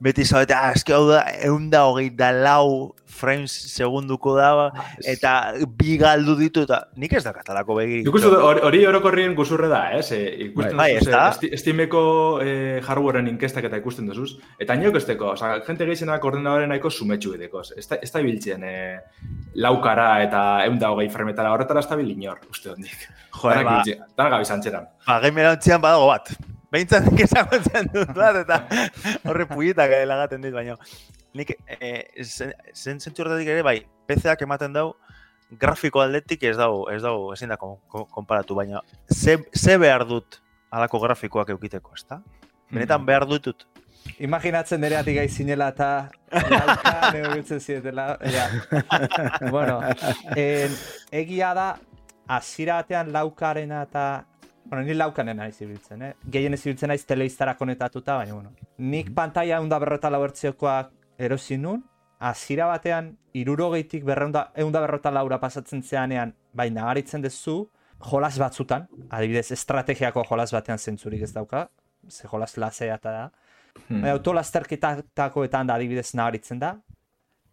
beti 0.00 0.24
zaudete, 0.24 0.54
ah, 0.56 0.72
eski 0.72 0.92
hau 0.96 1.04
da, 1.10 1.22
egun 1.44 1.68
da 1.70 1.82
hogeita 1.84 2.30
lau 2.32 2.94
frames 3.20 3.52
segunduko 3.52 4.32
da, 4.38 4.70
eta 5.04 5.52
bi 5.76 5.98
galdu 6.00 6.36
ditu, 6.38 6.62
eta 6.64 6.86
nik 6.96 7.12
ez 7.18 7.20
da 7.26 7.34
katalako 7.36 7.74
begi. 7.76 7.98
Nik 8.06 8.14
uste 8.16 8.30
hori 8.32 8.62
hori 8.64 8.80
orokorrien 8.88 9.34
guzurre 9.36 9.68
da, 9.68 9.80
ez? 9.98 10.06
E, 10.16 10.20
ikusten 10.46 10.78
Bai, 10.78 10.94
da? 11.04 11.26
eh, 11.26 11.34
esti- 11.34 11.50
Steameko 11.60 12.02
eh, 12.40 12.80
hardwaren 12.86 13.28
inkestak 13.28 13.66
eta 13.68 13.76
ikusten 13.82 14.06
duzuz. 14.08 14.38
Eta 14.58 14.74
niok 14.80 14.96
ez 14.96 15.04
teko, 15.10 15.34
oza, 15.34 15.50
jente 15.66 15.84
gehienak 15.90 16.24
ordenadore 16.24 16.66
nahiko 16.70 16.88
sumetxu 16.90 17.34
edeko. 17.36 17.60
Ez 17.76 17.84
da, 17.90 17.98
ez 18.00 18.10
da 18.14 18.22
biltzen 18.24 18.64
eh, 18.64 19.00
laukara 19.60 20.22
eta 20.24 20.64
egun 20.64 20.78
da 20.80 20.88
hogei 20.94 21.10
frametara 21.12 21.52
horretara 21.52 21.80
ez 21.84 21.88
da 21.90 21.96
bil 22.00 22.08
inor, 22.14 22.40
uste 22.50 22.72
nik. 22.78 23.04
Joder, 23.36 23.64
ba, 23.68 23.82
Danak 24.16 24.32
gabiz 24.38 24.50
antxeran. 24.56 24.88
ba, 25.06 25.20
gaimera 25.20 25.52
ontzian 25.58 25.80
badago 25.82 26.06
bat. 26.08 26.32
Behintzat 26.70 27.06
nik 27.10 27.24
ezagutzen 27.26 27.88
dut 27.94 28.12
bat, 28.14 28.36
eta 28.44 28.60
horre 29.26 29.46
puitak 29.50 29.90
lagaten 30.06 30.42
dit, 30.44 30.54
baina 30.54 30.76
nik 31.34 31.54
eh, 31.80 32.04
zen, 32.24 32.52
zen 32.74 33.00
ere, 33.46 33.62
bai, 33.62 33.80
PC-ak 34.06 34.42
ematen 34.42 34.72
dau, 34.72 34.94
grafiko 35.58 36.00
aldetik 36.00 36.42
ez 36.44 36.56
dau, 36.56 36.86
ez 36.90 37.02
dau, 37.02 37.32
ezin 37.32 37.48
da 37.48 37.56
kon- 37.56 37.78
kon- 37.88 38.06
konparatu, 38.10 38.54
baina 38.54 38.82
ze, 39.12 39.38
ze 39.54 39.76
behar 39.78 40.06
dut 40.06 40.40
alako 40.70 41.00
grafikoak 41.00 41.50
eukiteko, 41.50 41.92
ezta? 41.94 42.22
Benetan 42.70 43.04
behar 43.06 43.26
dutut. 43.26 43.66
Imaginatzen 44.22 44.80
nire 44.80 44.96
ati 44.96 45.14
gai 45.14 45.28
zinela 45.28 45.68
eta 45.74 46.08
lauka 46.54 47.10
negoitzen 47.12 47.60
zietela. 47.60 48.16
Ja. 48.30 48.46
bueno, 49.50 49.80
en, 50.36 50.76
egia 51.10 51.52
da, 51.54 51.68
azira 52.28 52.78
batean 52.80 53.10
laukarena 53.12 53.82
eta 53.88 54.04
Bueno, 54.70 54.84
ni 54.86 54.94
laukanen 54.94 55.40
naiz 55.42 55.56
ibiltzen, 55.60 56.02
eh? 56.06 56.12
Gehien 56.30 56.54
ez 56.54 56.60
ibiltzen 56.64 56.92
naiz 56.92 57.02
telebiztara 57.04 57.56
konetatuta, 57.58 58.16
baina, 58.20 58.36
bueno. 58.36 58.52
Nik 58.78 59.10
pantalla 59.14 59.58
eunda 59.58 59.80
berrota 59.82 60.10
lau 60.14 60.22
ertziokoak 60.24 60.92
erosi 61.18 61.58
nun, 61.58 61.82
azira 62.20 62.68
batean, 62.70 63.10
irurogeitik 63.34 64.06
berreunda, 64.06 64.46
eunda 64.54 64.80
berrota 64.86 65.10
laura 65.10 65.40
pasatzen 65.42 65.82
zeanean, 65.82 66.36
bai, 66.54 66.70
nagaritzen 66.70 67.26
dezu, 67.26 67.64
jolas 68.12 68.36
batzutan, 68.38 68.86
adibidez, 69.10 69.50
estrategiako 69.58 70.24
jolas 70.30 70.52
batean 70.54 70.78
zentzurik 70.78 71.26
ez 71.26 71.32
dauka, 71.34 71.66
ze 72.08 72.28
jolas 72.30 72.56
lasea 72.56 72.94
eta 72.94 73.12
da, 73.12 73.30
Hmm. 73.88 74.02
Baina 74.02 74.14
autolasterketatakoetan 74.16 75.70
da 75.70 75.76
adibidez 75.78 76.12
nabaritzen 76.18 76.60
da. 76.62 76.74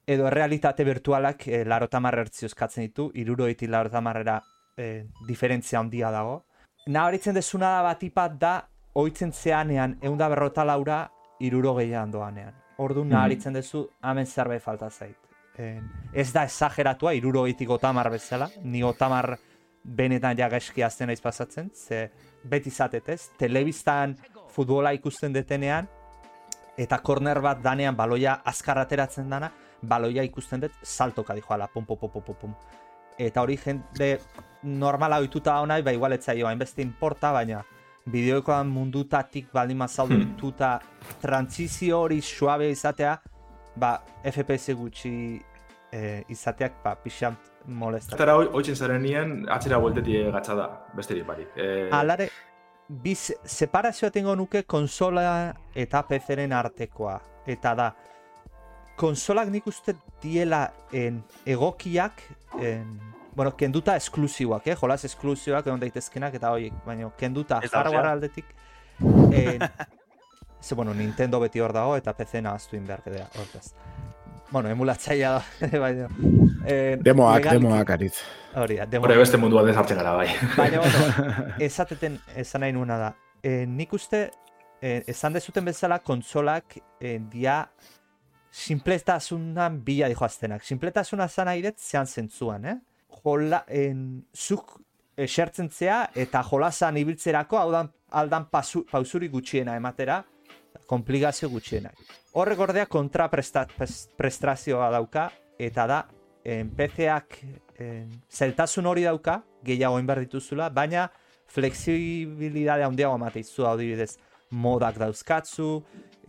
Edo 0.07 0.30
realitate 0.32 0.86
virtualak 0.88 1.47
e, 1.47 1.63
larotamar 1.68 2.15
ertzioz 2.24 2.53
katzen 2.55 2.88
ditu, 2.88 3.09
iruroitik 3.20 3.70
larotamarrera 3.70 4.38
e, 4.78 5.07
diferentzia 5.28 5.82
handia 5.82 6.11
dago. 6.15 6.45
Nabaritzen 6.88 7.36
desuna 7.36 7.74
da 7.76 7.82
batipat 7.84 8.36
da, 8.40 8.54
oitzen 8.96 9.34
zeanean, 9.34 9.98
eunda 10.02 10.30
berrota 10.32 10.64
laura, 10.66 11.02
iruro 11.44 11.74
gehiago 11.78 12.14
doanean. 12.18 12.56
Ordu 12.80 13.04
nabaritzen 13.06 13.58
dezu, 13.58 13.84
hemen 14.04 14.26
zerbait 14.26 14.64
falta 14.64 14.90
zait. 14.90 15.18
E, 15.58 15.82
ez 16.14 16.32
da 16.32 16.46
esageratua, 16.48 17.14
irurogeitik 17.18 17.70
otamar 17.74 18.10
bezala, 18.14 18.48
ni 18.64 18.84
otamar 18.86 19.34
benetan 19.84 20.38
ja 20.38 20.48
gaizki 20.50 20.84
azten 20.84 21.12
naiz 21.12 21.20
pasatzen, 21.22 21.72
ze 21.74 22.10
beti 22.44 22.72
zatetez, 22.72 23.32
telebistan 23.38 24.16
futbola 24.54 24.94
ikusten 24.96 25.34
detenean, 25.34 25.88
eta 26.78 27.00
korner 27.04 27.42
bat 27.42 27.62
danean 27.64 27.96
baloia 27.98 28.40
azkar 28.46 28.80
ateratzen 28.80 29.30
dana, 29.30 29.52
baloia 29.82 30.24
ikusten 30.24 30.62
dut 30.62 30.84
saltoka 30.84 31.36
dijoala, 31.36 31.68
pum, 31.74 31.86
pum, 31.86 31.98
pum, 32.00 32.12
pum, 32.22 32.36
pum. 32.36 32.56
Eta 33.18 33.41
hori 33.41 33.57
jende 33.57 34.20
normala 34.63 35.20
ohituta 35.20 35.59
honai, 35.61 35.82
ba 35.82 35.93
igual 35.93 36.13
etzaio 36.13 36.47
hainbeste 36.47 36.82
importa, 36.82 37.32
baina 37.32 37.63
bideokoan 38.07 38.70
mundutatik 38.72 39.49
baldin 39.53 39.78
mazaldu 39.82 40.18
dituta 40.22 40.78
trantzizio 41.22 42.01
hori 42.05 42.22
suabe 42.22 42.70
izatea, 42.72 43.18
ba 43.76 43.97
FPS 44.24 44.76
gutxi 44.80 45.13
eh, 45.91 46.24
izateak 46.30 46.82
ba, 46.84 46.95
pixant 47.03 47.38
molesta. 47.68 48.15
Zatera 48.15 48.38
hoitzen 48.38 48.76
zarenien, 48.76 49.38
atzera 49.51 49.80
bueltetik 49.84 50.32
gatza 50.34 50.55
da, 50.55 50.68
besterik 50.95 51.28
barik. 51.28 51.51
Eh, 51.55 51.89
Alare, 51.91 52.30
biz, 52.88 53.34
separazioa 53.43 54.11
tengo 54.11 54.36
nuke 54.36 54.63
konsola 54.63 55.53
eta 55.76 56.03
PC-ren 56.07 56.53
artekoa. 56.55 57.18
Eta 57.47 57.74
da, 57.76 57.91
konsolak 58.98 59.52
nik 59.54 59.68
uste 59.70 59.95
diela 60.24 60.72
en, 60.91 61.22
egokiak, 61.45 62.24
en, 62.60 62.98
bueno, 63.38 63.54
kenduta 63.56 63.95
esklusiboak, 64.00 64.66
eh? 64.68 64.76
Jolas 64.76 65.06
esklusiboak 65.06 65.68
egon 65.70 65.80
daitezkenak 65.84 66.39
eta 66.39 66.52
horiek, 66.56 66.74
baina 66.86 67.10
kenduta 67.20 67.62
hardware 67.62 68.10
aldetik. 68.16 68.50
En, 69.32 69.62
ze, 70.66 70.76
bueno, 70.76 70.95
Nintendo 70.98 71.39
beti 71.39 71.62
hor 71.62 71.74
dago 71.74 71.95
eta 72.00 72.16
PC 72.18 72.41
nahaztu 72.41 72.76
inberke 72.80 73.14
dira, 73.14 73.30
hortaz. 73.38 73.76
Bueno, 74.50 74.70
emulatzaia 74.72 75.36
da, 75.38 75.70
baina... 75.86 76.08
En, 76.66 77.04
Demoak, 77.04 77.43
legalki- 77.43 77.60
demoak, 77.62 77.89
aritz. 77.93 78.16
Hori 78.58 78.80
da, 78.80 78.88
Hore 79.00 79.18
beste 79.20 79.38
mundu 79.38 79.60
bat 79.60 79.70
sartzen 79.76 80.00
gara 80.00 80.16
bai. 80.18 80.28
Baina, 80.58 80.82
bueno, 80.82 81.54
esateten 81.62 82.18
esan 82.36 82.64
nahi 82.66 82.74
nuena 82.74 82.98
da. 82.98 83.12
E, 83.43 83.68
nik 83.70 83.93
uste, 83.93 84.24
e, 84.82 85.04
esan 85.14 85.36
dezuten 85.38 85.68
bezala, 85.68 86.00
konsolak 86.00 86.80
e, 87.00 87.20
dia 87.30 87.60
simpletasunan 88.58 89.84
bila 89.86 90.08
dijoaztenak. 90.10 90.64
Simpletasuna 90.66 91.28
zan 91.28 91.45
nahi 91.51 91.62
dut 91.62 91.78
zean 91.78 92.08
zentzuan, 92.08 92.66
eh? 92.66 92.78
Jola, 93.22 93.64
en, 93.68 94.24
zuk 94.34 94.80
esertzen 95.18 95.70
zea 95.70 96.10
eta 96.16 96.41
jolasan 96.45 96.97
ibiltzerako 96.97 97.58
hau 97.60 97.72
dan, 97.74 97.91
aldan 98.18 98.47
pasu, 98.49 98.86
pausuri 98.89 99.28
gutxiena 99.30 99.76
ematera, 99.78 100.24
komplikazio 100.89 101.49
gutxiena. 101.49 101.91
Horrek 102.38 102.60
ordea 102.68 102.86
kontraprestazioa 102.89 104.89
dauka, 104.93 105.30
eta 105.60 105.88
da, 105.89 106.01
en, 106.45 106.70
PC-ak 106.78 107.39
en, 107.84 108.10
zeltasun 108.32 108.86
hori 108.89 109.03
dauka, 109.05 109.43
gehiago 109.66 110.01
behar 110.01 110.20
dituzula, 110.26 110.70
baina 110.74 111.12
flexibilidade 111.47 112.84
handiago 112.84 113.16
emateizu 113.20 113.68
adibidez 113.70 114.18
modak 114.51 114.97
dauzkatzu, 115.01 115.84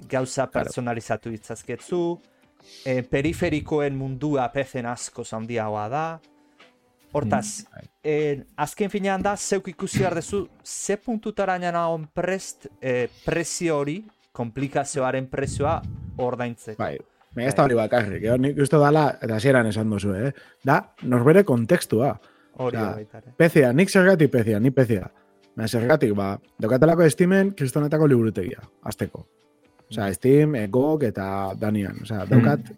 gauza 0.09 0.47
personalizatu 0.51 1.31
ditzazketzu, 1.31 2.03
e, 2.85 3.03
periferikoen 3.03 3.97
mundua 3.97 4.49
PC-en 4.53 4.87
asko 4.87 5.25
handiagoa 5.33 5.89
da, 5.89 6.05
Hortaz, 7.13 7.65
eh, 8.05 8.45
azken 8.61 8.91
finean 8.93 9.23
da, 9.25 9.35
zeuk 9.37 9.71
ikusi 9.73 10.03
behar 10.03 10.19
duzu, 10.19 10.43
ze 10.65 10.99
puntutara 11.01 11.57
nagon 11.59 12.07
prest 12.13 12.67
eh, 12.81 13.09
prezio 13.25 13.79
hori, 13.79 14.03
komplikazioaren 14.33 15.27
prezioa 15.27 15.81
ordaintzeko. 16.19 16.83
Bai, 16.83 16.99
Baina 17.35 17.49
ez 17.49 17.55
da 17.55 17.65
hori 17.65 17.77
bakarrik, 17.79 18.25
eh? 18.25 18.37
nik 18.41 18.59
uste 18.61 18.81
dala, 18.81 19.07
eta 19.23 19.37
hasieran 19.37 19.69
esan 19.71 19.91
duzu, 19.91 20.13
eh? 20.17 20.33
Da, 20.65 20.81
norbere 21.09 21.45
kontekstua. 21.49 22.13
Hori 22.59 22.77
da. 22.77 23.23
PCA, 23.39 23.73
nik 23.73 23.91
zergatik 23.91 24.33
PCA, 24.33 24.61
ni 24.61 24.73
PCA. 24.75 25.09
Baina 25.57 25.69
zergatik, 25.69 26.15
ba, 26.19 26.33
dokatelako 26.61 27.09
Steamen 27.11 27.55
kristonetako 27.57 28.09
liburutegia, 28.11 28.65
azteko. 28.85 29.25
Osea, 29.91 30.13
Steam, 30.15 30.55
eh, 30.55 30.69
GOG 30.69 31.09
eta 31.09 31.55
Danian. 31.59 32.03
Osea, 32.03 32.25
daukat, 32.29 32.73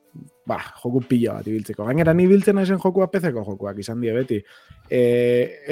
ba, 0.46 0.58
joku 0.82 1.02
pila 1.08 1.38
bat 1.38 1.48
ibiltzeko. 1.50 1.86
Gainera, 1.88 2.14
ni 2.14 2.26
biltzen 2.30 2.58
naizen 2.58 2.80
jokua 2.82 3.10
PC-ko 3.10 3.44
jokuak 3.46 3.78
izan 3.82 4.02
die 4.02 4.14
beti. 4.14 4.40
E, 4.88 5.00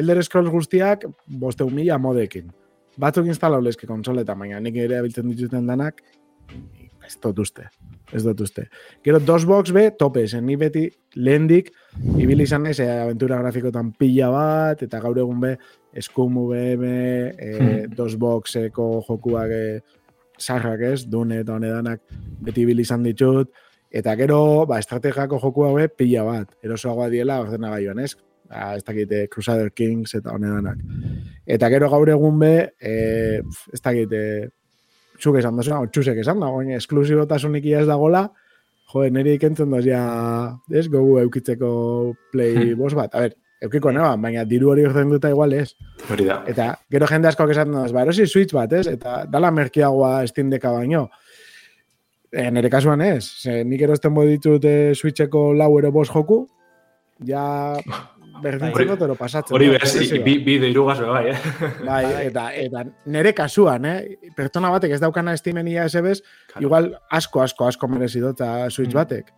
Elder 0.01 0.23
Scrolls 0.25 0.51
guztiak, 0.53 1.07
boste 1.27 1.67
mila 1.71 1.99
modekin. 2.03 2.51
Batzuk 2.99 3.29
instalauleske 3.31 3.87
konsoletan, 3.87 4.39
baina 4.39 4.59
nik 4.61 4.77
ere 4.83 4.99
abiltzen 4.99 5.29
dituzten 5.31 5.67
danak, 5.71 6.03
ez 7.07 7.17
dut 7.23 7.39
uste. 7.39 7.69
Ez 8.13 8.23
dut 8.25 8.41
uste. 8.41 8.65
Gero, 9.05 9.21
DOSBox 9.21 9.73
be, 9.77 9.85
tope, 10.01 10.25
zen 10.27 10.47
ni 10.49 10.57
beti 10.61 10.87
lehendik, 11.17 11.71
ibili 12.19 12.47
izan 12.49 12.65
naiz, 12.67 12.79
eh, 12.81 12.89
aventura 13.05 13.39
grafikotan 13.43 13.93
pila 13.99 14.31
bat, 14.33 14.83
eta 14.83 15.01
gaur 15.05 15.19
egun 15.19 15.41
be, 15.45 15.55
Scum 16.05 16.37
VM, 16.51 16.85
eh, 16.85 17.87
DOSBoxeko 17.97 18.89
jokuak 19.07 19.55
eh, 19.55 19.81
sarrak 20.39 20.85
ez, 20.93 21.03
dune 21.11 21.43
eta 21.43 21.57
honedanak 21.57 22.03
beti 22.45 22.63
ibili 22.65 22.87
izan 22.87 23.05
ditut, 23.07 23.51
eta 23.91 24.15
gero, 24.17 24.67
ba, 24.69 24.79
estrategiako 24.79 25.41
joku 25.43 25.69
be, 25.77 25.89
pila 25.89 26.25
bat, 26.27 26.57
erosoagoa 26.65 27.09
diela 27.13 27.41
ordenagailuan, 27.45 28.05
ez? 28.05 28.15
Ba, 28.49 28.75
ez 28.77 28.85
dakite 28.85 29.27
Crusader 29.33 29.73
Kings 29.73 30.15
eta 30.15 30.33
honedanak. 30.33 30.81
Eta 31.47 31.69
gero 31.69 31.89
gaur 31.93 32.09
egun 32.09 32.39
be, 32.41 32.53
eh, 32.81 33.41
ez 33.73 33.81
dakite, 33.83 34.21
zuk 35.21 35.39
esan 35.41 35.57
dozu, 35.59 35.75
hau 35.75 35.87
txusek 35.87 36.21
esan 36.23 36.41
da, 36.41 36.51
oin 36.55 36.71
esklusibotasunik 36.77 37.67
ia 37.67 37.83
ez 37.83 37.89
dagola, 37.89 38.29
jo, 38.93 39.05
niri 39.13 39.37
ikentzen 39.37 39.71
doz 39.75 39.85
ja, 39.87 40.03
ez, 40.71 40.87
gogu 40.89 41.19
eukitzeko 41.25 41.71
play 42.33 42.73
boss 42.81 42.97
bat. 42.97 43.15
A 43.15 43.27
ber, 43.27 43.37
eukiko 43.63 43.91
neba, 43.93 44.13
baina 44.17 44.45
diru 44.49 44.71
hori 44.73 44.85
ordein 44.87 45.11
duta 45.11 45.31
igual 45.33 45.53
ez. 45.53 45.73
Hori 46.11 46.25
da. 46.29 46.43
Eta 46.47 46.69
gero 46.91 47.07
jende 47.11 47.29
asko 47.29 47.49
esan 47.51 47.73
doz, 47.75 47.91
ba, 47.93 48.03
erosi 48.07 48.27
Switch 48.27 48.55
bat, 48.55 48.73
ez? 48.73 48.87
Eta 48.87 49.25
dala 49.31 49.51
merkiagoa 49.51 50.27
Steam 50.31 50.51
Decka 50.51 50.71
baino. 50.73 51.09
E, 52.31 52.51
nire 52.53 52.69
kasuan 52.71 53.01
ez, 53.01 53.25
ze 53.41 53.63
nik 53.65 53.81
erosten 53.87 54.13
bodi 54.15 54.37
ditut 54.37 54.65
e, 54.69 54.95
Switcheko 54.95 55.53
lau 55.57 55.71
ero 55.79 55.91
bost 55.93 56.13
joku, 56.13 56.43
ja 57.25 57.75
berdintzen 58.45 58.91
dut, 58.93 59.01
ero 59.09 59.17
pasatzen. 59.19 59.55
Hori 59.57 59.71
bez, 59.73 59.81
progresiba. 59.83 60.25
bi, 60.27 60.35
bi 60.45 60.59
deirugaz 60.63 60.99
bai, 61.01 61.23
eh? 61.33 61.39
Bai, 61.89 62.05
eta, 62.29 62.45
eta 62.55 62.85
nere 63.11 63.33
kasuan, 63.35 63.89
eh? 63.89 64.31
Pertsona 64.37 64.71
batek 64.77 64.95
ez 64.95 65.01
daukana 65.03 65.33
estimenia 65.35 65.89
esebez, 65.89 66.21
igual 66.61 66.93
asko, 67.11 67.41
asko, 67.43 67.67
asko 67.73 67.89
merezi 67.91 68.21
dut 68.23 68.39
eta 68.39 68.69
Switch 68.71 68.93
Mm. 68.93 69.01
batek. 69.01 69.33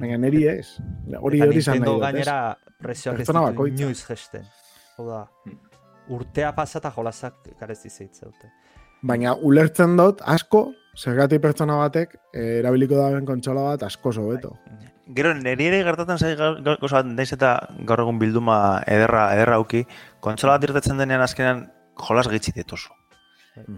Baina 0.00 0.16
neri 0.22 0.44
ez. 0.48 0.78
Hori 1.20 1.40
hori 1.44 1.58
izan 1.60 1.78
nahi 1.82 1.90
dut, 1.92 2.00
ez? 2.00 2.02
gainera 2.08 2.56
presioak 2.82 3.20
ez 3.20 3.26
ditu 3.52 3.66
inoiz 3.84 4.04
gesten. 4.08 4.44
Hau 4.98 5.06
da, 5.08 5.20
urtea 6.08 6.52
pasata 6.54 6.90
jolasak 6.96 7.34
garezi 7.60 7.88
zeitzeute. 7.90 8.50
Baina 9.02 9.34
ulertzen 9.34 9.96
dut 9.96 10.20
asko, 10.28 10.72
zergatik 10.98 11.40
pertsona 11.40 11.76
batek 11.80 12.16
eh, 12.34 12.58
erabiliko 12.60 12.96
daben 12.98 13.24
kontsola 13.28 13.62
bat 13.72 13.82
asko 13.88 14.12
sobeto. 14.12 14.56
Gero, 15.16 15.32
niri 15.34 15.66
ere 15.66 15.82
gertatzen 15.86 16.18
zai 16.18 16.34
gau- 16.38 16.56
gau- 16.62 16.76
gauza 16.78 17.00
bat, 17.00 17.06
naiz 17.06 17.32
eta 17.32 17.54
gaur 17.88 18.02
egun 18.04 18.18
bilduma 18.20 18.82
ederra, 18.86 19.30
ederra 19.34 19.56
auki, 19.58 19.84
kontsola 20.20 20.58
bat 20.58 20.68
irtetzen 20.68 20.98
denean 21.00 21.22
azkenan 21.24 21.64
jolas 22.08 22.28
gitxi 22.28 22.52
dituzu. 22.54 22.92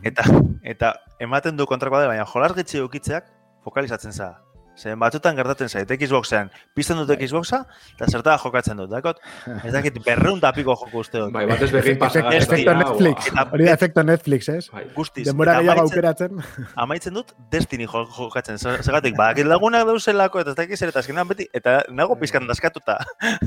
Eta, 0.05 0.23
eta 0.63 0.93
ematen 1.21 1.57
du 1.57 1.65
kontrakoa 1.67 2.03
da, 2.03 2.09
baina 2.11 2.27
jolas 2.29 2.53
gitxi 2.59 2.79
eukitzeak 2.83 3.31
fokalizatzen 3.65 4.13
za. 4.13 4.35
Zen 4.73 4.97
batzutan 4.99 5.37
gertatzen 5.37 5.69
zait, 5.69 5.91
Xboxean, 6.01 6.49
pizten 6.75 6.97
dut 6.97 7.11
Xboxa, 7.21 7.59
eta 7.93 8.07
zertara 8.09 8.39
jokatzen 8.41 8.79
dut, 8.81 8.89
dakot? 8.91 9.19
Ez 9.67 9.73
dakit, 9.75 9.99
berreun 10.07 10.41
tapiko 10.41 10.73
joko 10.81 11.03
uste 11.03 11.21
dut. 11.21 11.33
Bai, 11.35 11.45
batez 11.51 11.69
begin 11.75 11.99
pasa 12.01 12.23
Efecto- 12.23 12.57
efecto 12.57 12.75
Netflix. 12.81 13.29
Hori 13.53 13.67
da 13.69 13.75
efecto 13.77 14.03
Netflix, 14.09 14.49
ez? 14.49 14.71
Bai. 14.73 14.87
Guztiz. 14.97 15.27
Denbora 15.29 15.59
gehiago 15.61 15.85
aukeratzen. 15.85 16.41
amaitzen 16.87 17.15
dut 17.21 17.35
Destiny 17.53 17.85
jo- 17.85 18.07
jokatzen. 18.17 18.57
Zer- 18.57 18.81
Zergatik, 18.83 19.15
badakit 19.19 19.47
lagunak 19.53 19.85
dauzelako 19.87 20.41
eta 20.41 20.55
ez 20.57 20.59
dakit 20.65 20.81
zer 20.81 20.89
eta 20.95 21.05
azkenan 21.05 21.29
beti, 21.29 21.47
eta 21.53 21.83
nago 21.93 22.17
pizkan 22.19 22.49
daskatuta. 22.49 22.97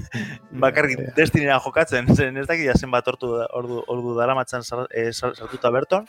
Bakarrik 0.65 1.01
Destinyra 1.17 1.57
jokatzen, 1.65 2.13
zen 2.15 2.37
ez 2.37 2.45
dakit 2.47 2.69
zen 2.77 2.91
bat 2.93 3.07
ordu, 3.11 3.33
ordu, 3.49 3.81
ordu 3.87 4.13
dara 4.21 4.37
matzan 4.37 4.61
sartuta 4.63 5.71
berton. 5.73 6.05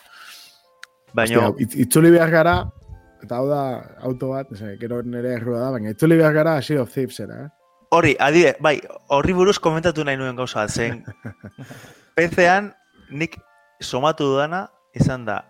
Baina, 1.17 1.49
itzuli 1.57 2.11
behar 2.13 2.29
gara, 2.31 2.55
eta 3.27 3.41
hau 3.43 3.49
da 3.51 3.63
auto 4.07 4.33
bat, 4.33 4.53
ez, 4.55 4.77
gero 4.81 5.03
nire 5.03 5.35
errua 5.37 5.65
da, 5.65 5.71
baina 5.77 5.93
itzuli 5.93 6.19
behar 6.21 6.35
gara 6.37 6.61
Sea 6.63 6.83
of 6.83 6.93
Thieves 6.95 7.21
era, 7.21 7.43
eh? 7.47 7.51
hori, 7.97 8.15
adide, 8.19 8.55
bai, 8.63 8.79
horri 9.15 9.35
buruz 9.37 9.59
komentatu 9.63 10.05
nahi 10.07 10.19
nuen 10.21 10.39
gauza 10.39 10.65
bat, 10.65 10.73
zen 10.73 11.03
PC-an 12.17 12.73
nik 13.11 13.37
somatu 13.83 14.31
dudana 14.33 14.67
izan 14.97 15.27
da, 15.29 15.41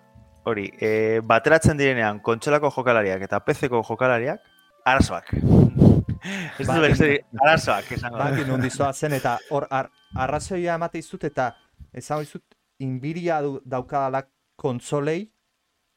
hori, 0.46 0.66
e, 0.80 1.20
bateratzen 1.26 1.78
direnean 1.78 2.20
kontsolako 2.24 2.72
jokalariak 2.74 3.22
eta 3.28 3.40
PC-ko 3.44 3.82
jokalariak, 3.86 4.42
arazoak. 4.86 5.32
Ez 6.60 6.66
du 6.66 6.80
berezeri, 6.80 7.20
arazoak, 7.38 7.90
esango. 7.94 8.18
Baki 8.18 8.46
non 8.48 8.64
zen 9.00 9.14
eta 9.14 9.36
hor 9.50 9.66
ar, 9.70 9.90
arrazoia 10.14 10.74
emate 10.74 10.98
izut 10.98 11.24
eta 11.24 11.52
esan 11.92 12.22
izut 12.22 12.42
inbiria 12.82 13.40
du, 13.42 13.60
daukadala 13.64 14.22
kontsolei 14.56 15.26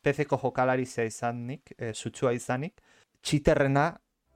PC-ko 0.03 0.39
jokalari 0.41 0.85
zea 0.85 1.05
izanik, 1.07 1.73
e, 1.77 1.91
sutsua 1.93 2.31
izanik, 2.33 2.79
txiterrena, 3.21 3.91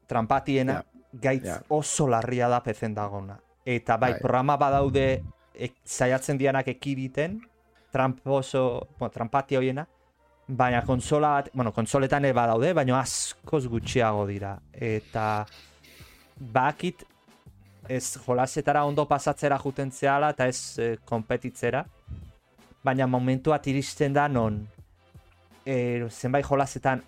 trampatiena, 0.08 0.82
gaitz 1.14 1.46
ja. 1.48 1.60
oso 1.70 2.08
larria 2.10 2.50
da 2.52 2.60
PC-en 2.64 2.96
dagona. 2.98 3.38
Eta 3.66 3.98
bai, 3.98 4.14
Bai. 4.14 4.22
programa 4.22 4.58
badaude 4.60 5.08
ek, 5.54 5.78
saiatzen 5.86 6.38
dianak 6.38 6.68
ekiditen, 6.74 7.40
tramposo, 7.94 8.90
bueno, 8.98 9.12
trampati 9.14 9.56
hoiena, 9.56 9.86
baina 10.48 10.82
konsola 10.84 11.38
bueno, 11.54 11.72
konsoletan 11.72 12.26
ere 12.26 12.36
badaude, 12.36 12.74
baina 12.74 13.00
askoz 13.00 13.64
gutxiago 13.72 14.26
dira. 14.28 14.58
Eta 14.74 15.46
bakit 16.54 17.06
ez 17.88 18.18
jolasetara 18.26 18.84
ondo 18.88 19.06
pasatzera 19.08 19.60
juten 19.60 19.92
zehala 19.92 20.34
eta 20.34 20.48
ez 20.48 20.80
e, 20.80 20.96
konpetitzera. 21.06 21.86
Baina 22.84 23.08
momentu 23.08 23.54
bat 23.54 23.68
iristen 23.72 24.14
da 24.14 24.28
non 24.28 24.60
e, 25.66 26.06
zenbait 26.10 26.46
jolasetan 26.46 27.04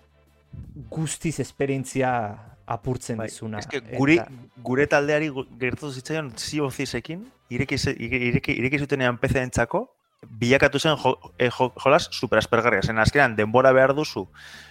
guztiz 0.90 1.40
esperientzia 1.40 2.38
apurtzen 2.66 3.16
Bai, 3.18 3.28
dizuna. 3.28 3.58
eske 3.60 3.80
guri, 3.96 4.14
Eta- 4.18 4.30
gure 4.62 4.86
taldeari 4.86 5.30
gertatu 5.58 5.92
zitzaion 5.92 6.32
Thievesekin, 6.32 7.26
ireki, 7.50 7.76
ireki, 7.98 8.52
ireki 8.58 8.78
zutenean 8.78 9.18
PC 9.18 9.36
entzako, 9.42 9.84
bilakatu 10.26 10.78
zen 10.80 10.96
jo, 10.98 11.12
e, 11.38 11.50
jo, 11.50 11.72
jolas 11.76 12.08
super 12.10 12.38
aspergarria. 12.38 12.82
Zen 12.82 12.98
azkenan 12.98 13.36
denbora 13.36 13.70
behar 13.72 13.92
duzu 13.94 14.26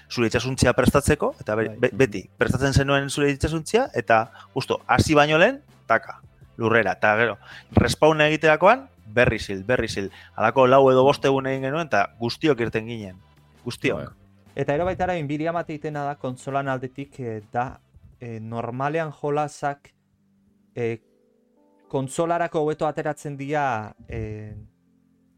zure 0.09 0.27
itxasuntzia 0.27 0.73
prestatzeko, 0.73 1.35
eta 1.39 1.55
be, 1.55 1.67
Bai. 1.69 1.77
be- 1.79 1.91
beti, 1.93 2.29
prestatzen 2.37 2.73
zenuen 2.73 3.09
zure 3.09 3.29
itxasuntzia, 3.31 3.89
eta 3.93 4.31
justo, 4.53 4.81
hasi 4.87 5.13
baino 5.13 5.37
lehen, 5.37 5.61
taka, 5.87 6.19
lurrera. 6.57 6.93
Eta 6.97 7.15
gero, 7.17 7.37
respawn 7.71 8.19
egiterakoan, 8.21 8.89
berri 9.05 9.39
zil, 9.39 9.63
berri 9.63 9.87
zil. 9.87 10.11
Halako 10.35 10.67
lau 10.67 10.89
edo 10.91 11.03
bost 11.03 11.23
egun 11.25 11.47
egin 11.47 11.61
genuen, 11.69 11.87
eta 11.87 12.09
guztiok 12.19 12.59
irten 12.59 12.87
ginen. 12.87 13.15
Guztiok. 13.65 13.97
Bai. 13.97 14.29
Eta 14.55 14.75
ero 14.77 14.85
baitara 14.87 15.17
inbidia 15.19 15.51
mate 15.51 15.75
itena 15.75 16.05
da 16.05 16.15
konsolan 16.15 16.69
aldetik 16.71 17.19
eh, 17.19 17.41
da 17.51 17.65
eh, 18.19 18.39
normalean 18.39 19.11
jolasak 19.11 19.91
eh, 20.75 21.01
konsolarako 21.91 22.61
hobeto 22.63 22.87
ateratzen 22.87 23.35
dira 23.37 23.93
eh, 24.07 24.55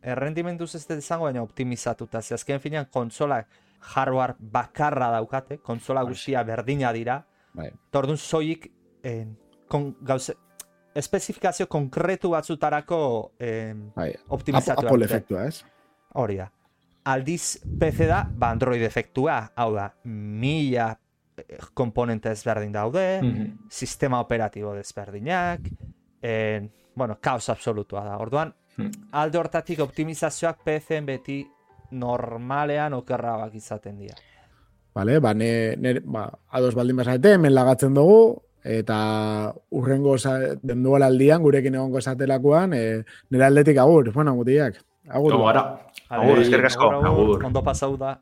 errendimenduz 0.01 0.73
ez 0.75 0.85
dut 0.87 1.01
izango 1.01 1.25
baina 1.27 1.41
optimizatuta. 1.43 2.21
Ze 2.21 2.35
azken 2.37 2.61
finean 2.61 2.85
konsolak 2.93 3.47
hardware 3.93 4.35
bakarra 4.39 5.11
daukate, 5.17 5.57
konsola 5.57 6.03
guztia 6.03 6.43
berdina 6.43 6.91
dira. 6.93 7.21
Bai. 7.57 7.71
Tordun 7.91 8.17
soilik 8.17 8.69
eh, 9.03 9.25
kon, 9.67 9.95
gauze, 10.05 10.35
espezifikazio 10.97 11.67
konkretu 11.67 12.31
batzutarako 12.33 12.99
eh, 13.39 13.73
Bai, 13.95 14.11
optimizatu 14.29 14.85
Apple 14.85 15.05
efektua, 15.05 15.47
ez? 15.47 15.63
Hori 16.17 16.37
da. 16.37 16.51
Aldiz 17.07 17.61
PC 17.79 18.05
da, 18.09 18.25
ba 18.29 18.49
Android 18.51 18.81
efektua, 18.83 19.39
hau 19.55 19.69
da, 19.75 19.87
mila 20.03 20.89
eh, 21.37 21.59
komponente 21.73 22.31
ezberdin 22.33 22.71
daude, 22.73 23.21
Mhm. 23.21 23.67
sistema 23.69 24.19
operatibo 24.19 24.73
desberdinak, 24.73 25.61
en, 26.21 26.71
bueno, 26.95 27.19
kaos 27.21 27.47
absolutua 27.49 28.03
da. 28.03 28.17
Orduan, 28.17 28.53
Hmm. 28.77 28.91
alde 29.11 29.37
hortatik 29.37 29.79
optimizazioak 29.79 30.63
PC-en 30.65 31.05
beti 31.05 31.47
normalean 31.91 32.93
okerrabak 32.93 33.55
izaten 33.55 33.97
dira. 33.99 34.15
Vale, 34.93 35.19
ba, 35.19 35.33
ne, 35.33 35.75
ne, 35.77 35.99
ba, 36.03 36.27
ados 36.49 36.73
baldin 36.75 36.97
bazate, 36.97 37.33
hemen 37.37 37.53
lagatzen 37.53 37.93
dugu, 37.93 38.41
eta 38.63 39.53
urrengo 39.71 40.17
sa- 40.17 40.55
dendualaldian 40.61 41.41
gurekin 41.41 41.75
egongo 41.75 41.99
esatelakoan, 41.99 42.73
e, 42.73 43.03
nire 43.29 43.45
aldetik 43.45 43.77
agur, 43.77 44.11
bueno, 44.11 44.35
mutiak. 44.35 44.81
Agur. 45.07 45.31
Gara. 45.39 45.63
Ale, 46.09 46.41
eskerrik 46.41 46.65
asko. 46.71 46.91
agur, 46.91 47.07
Agur. 47.07 47.45
Ondo 47.47 47.61
pasau 47.63 47.95
da. 47.97 48.19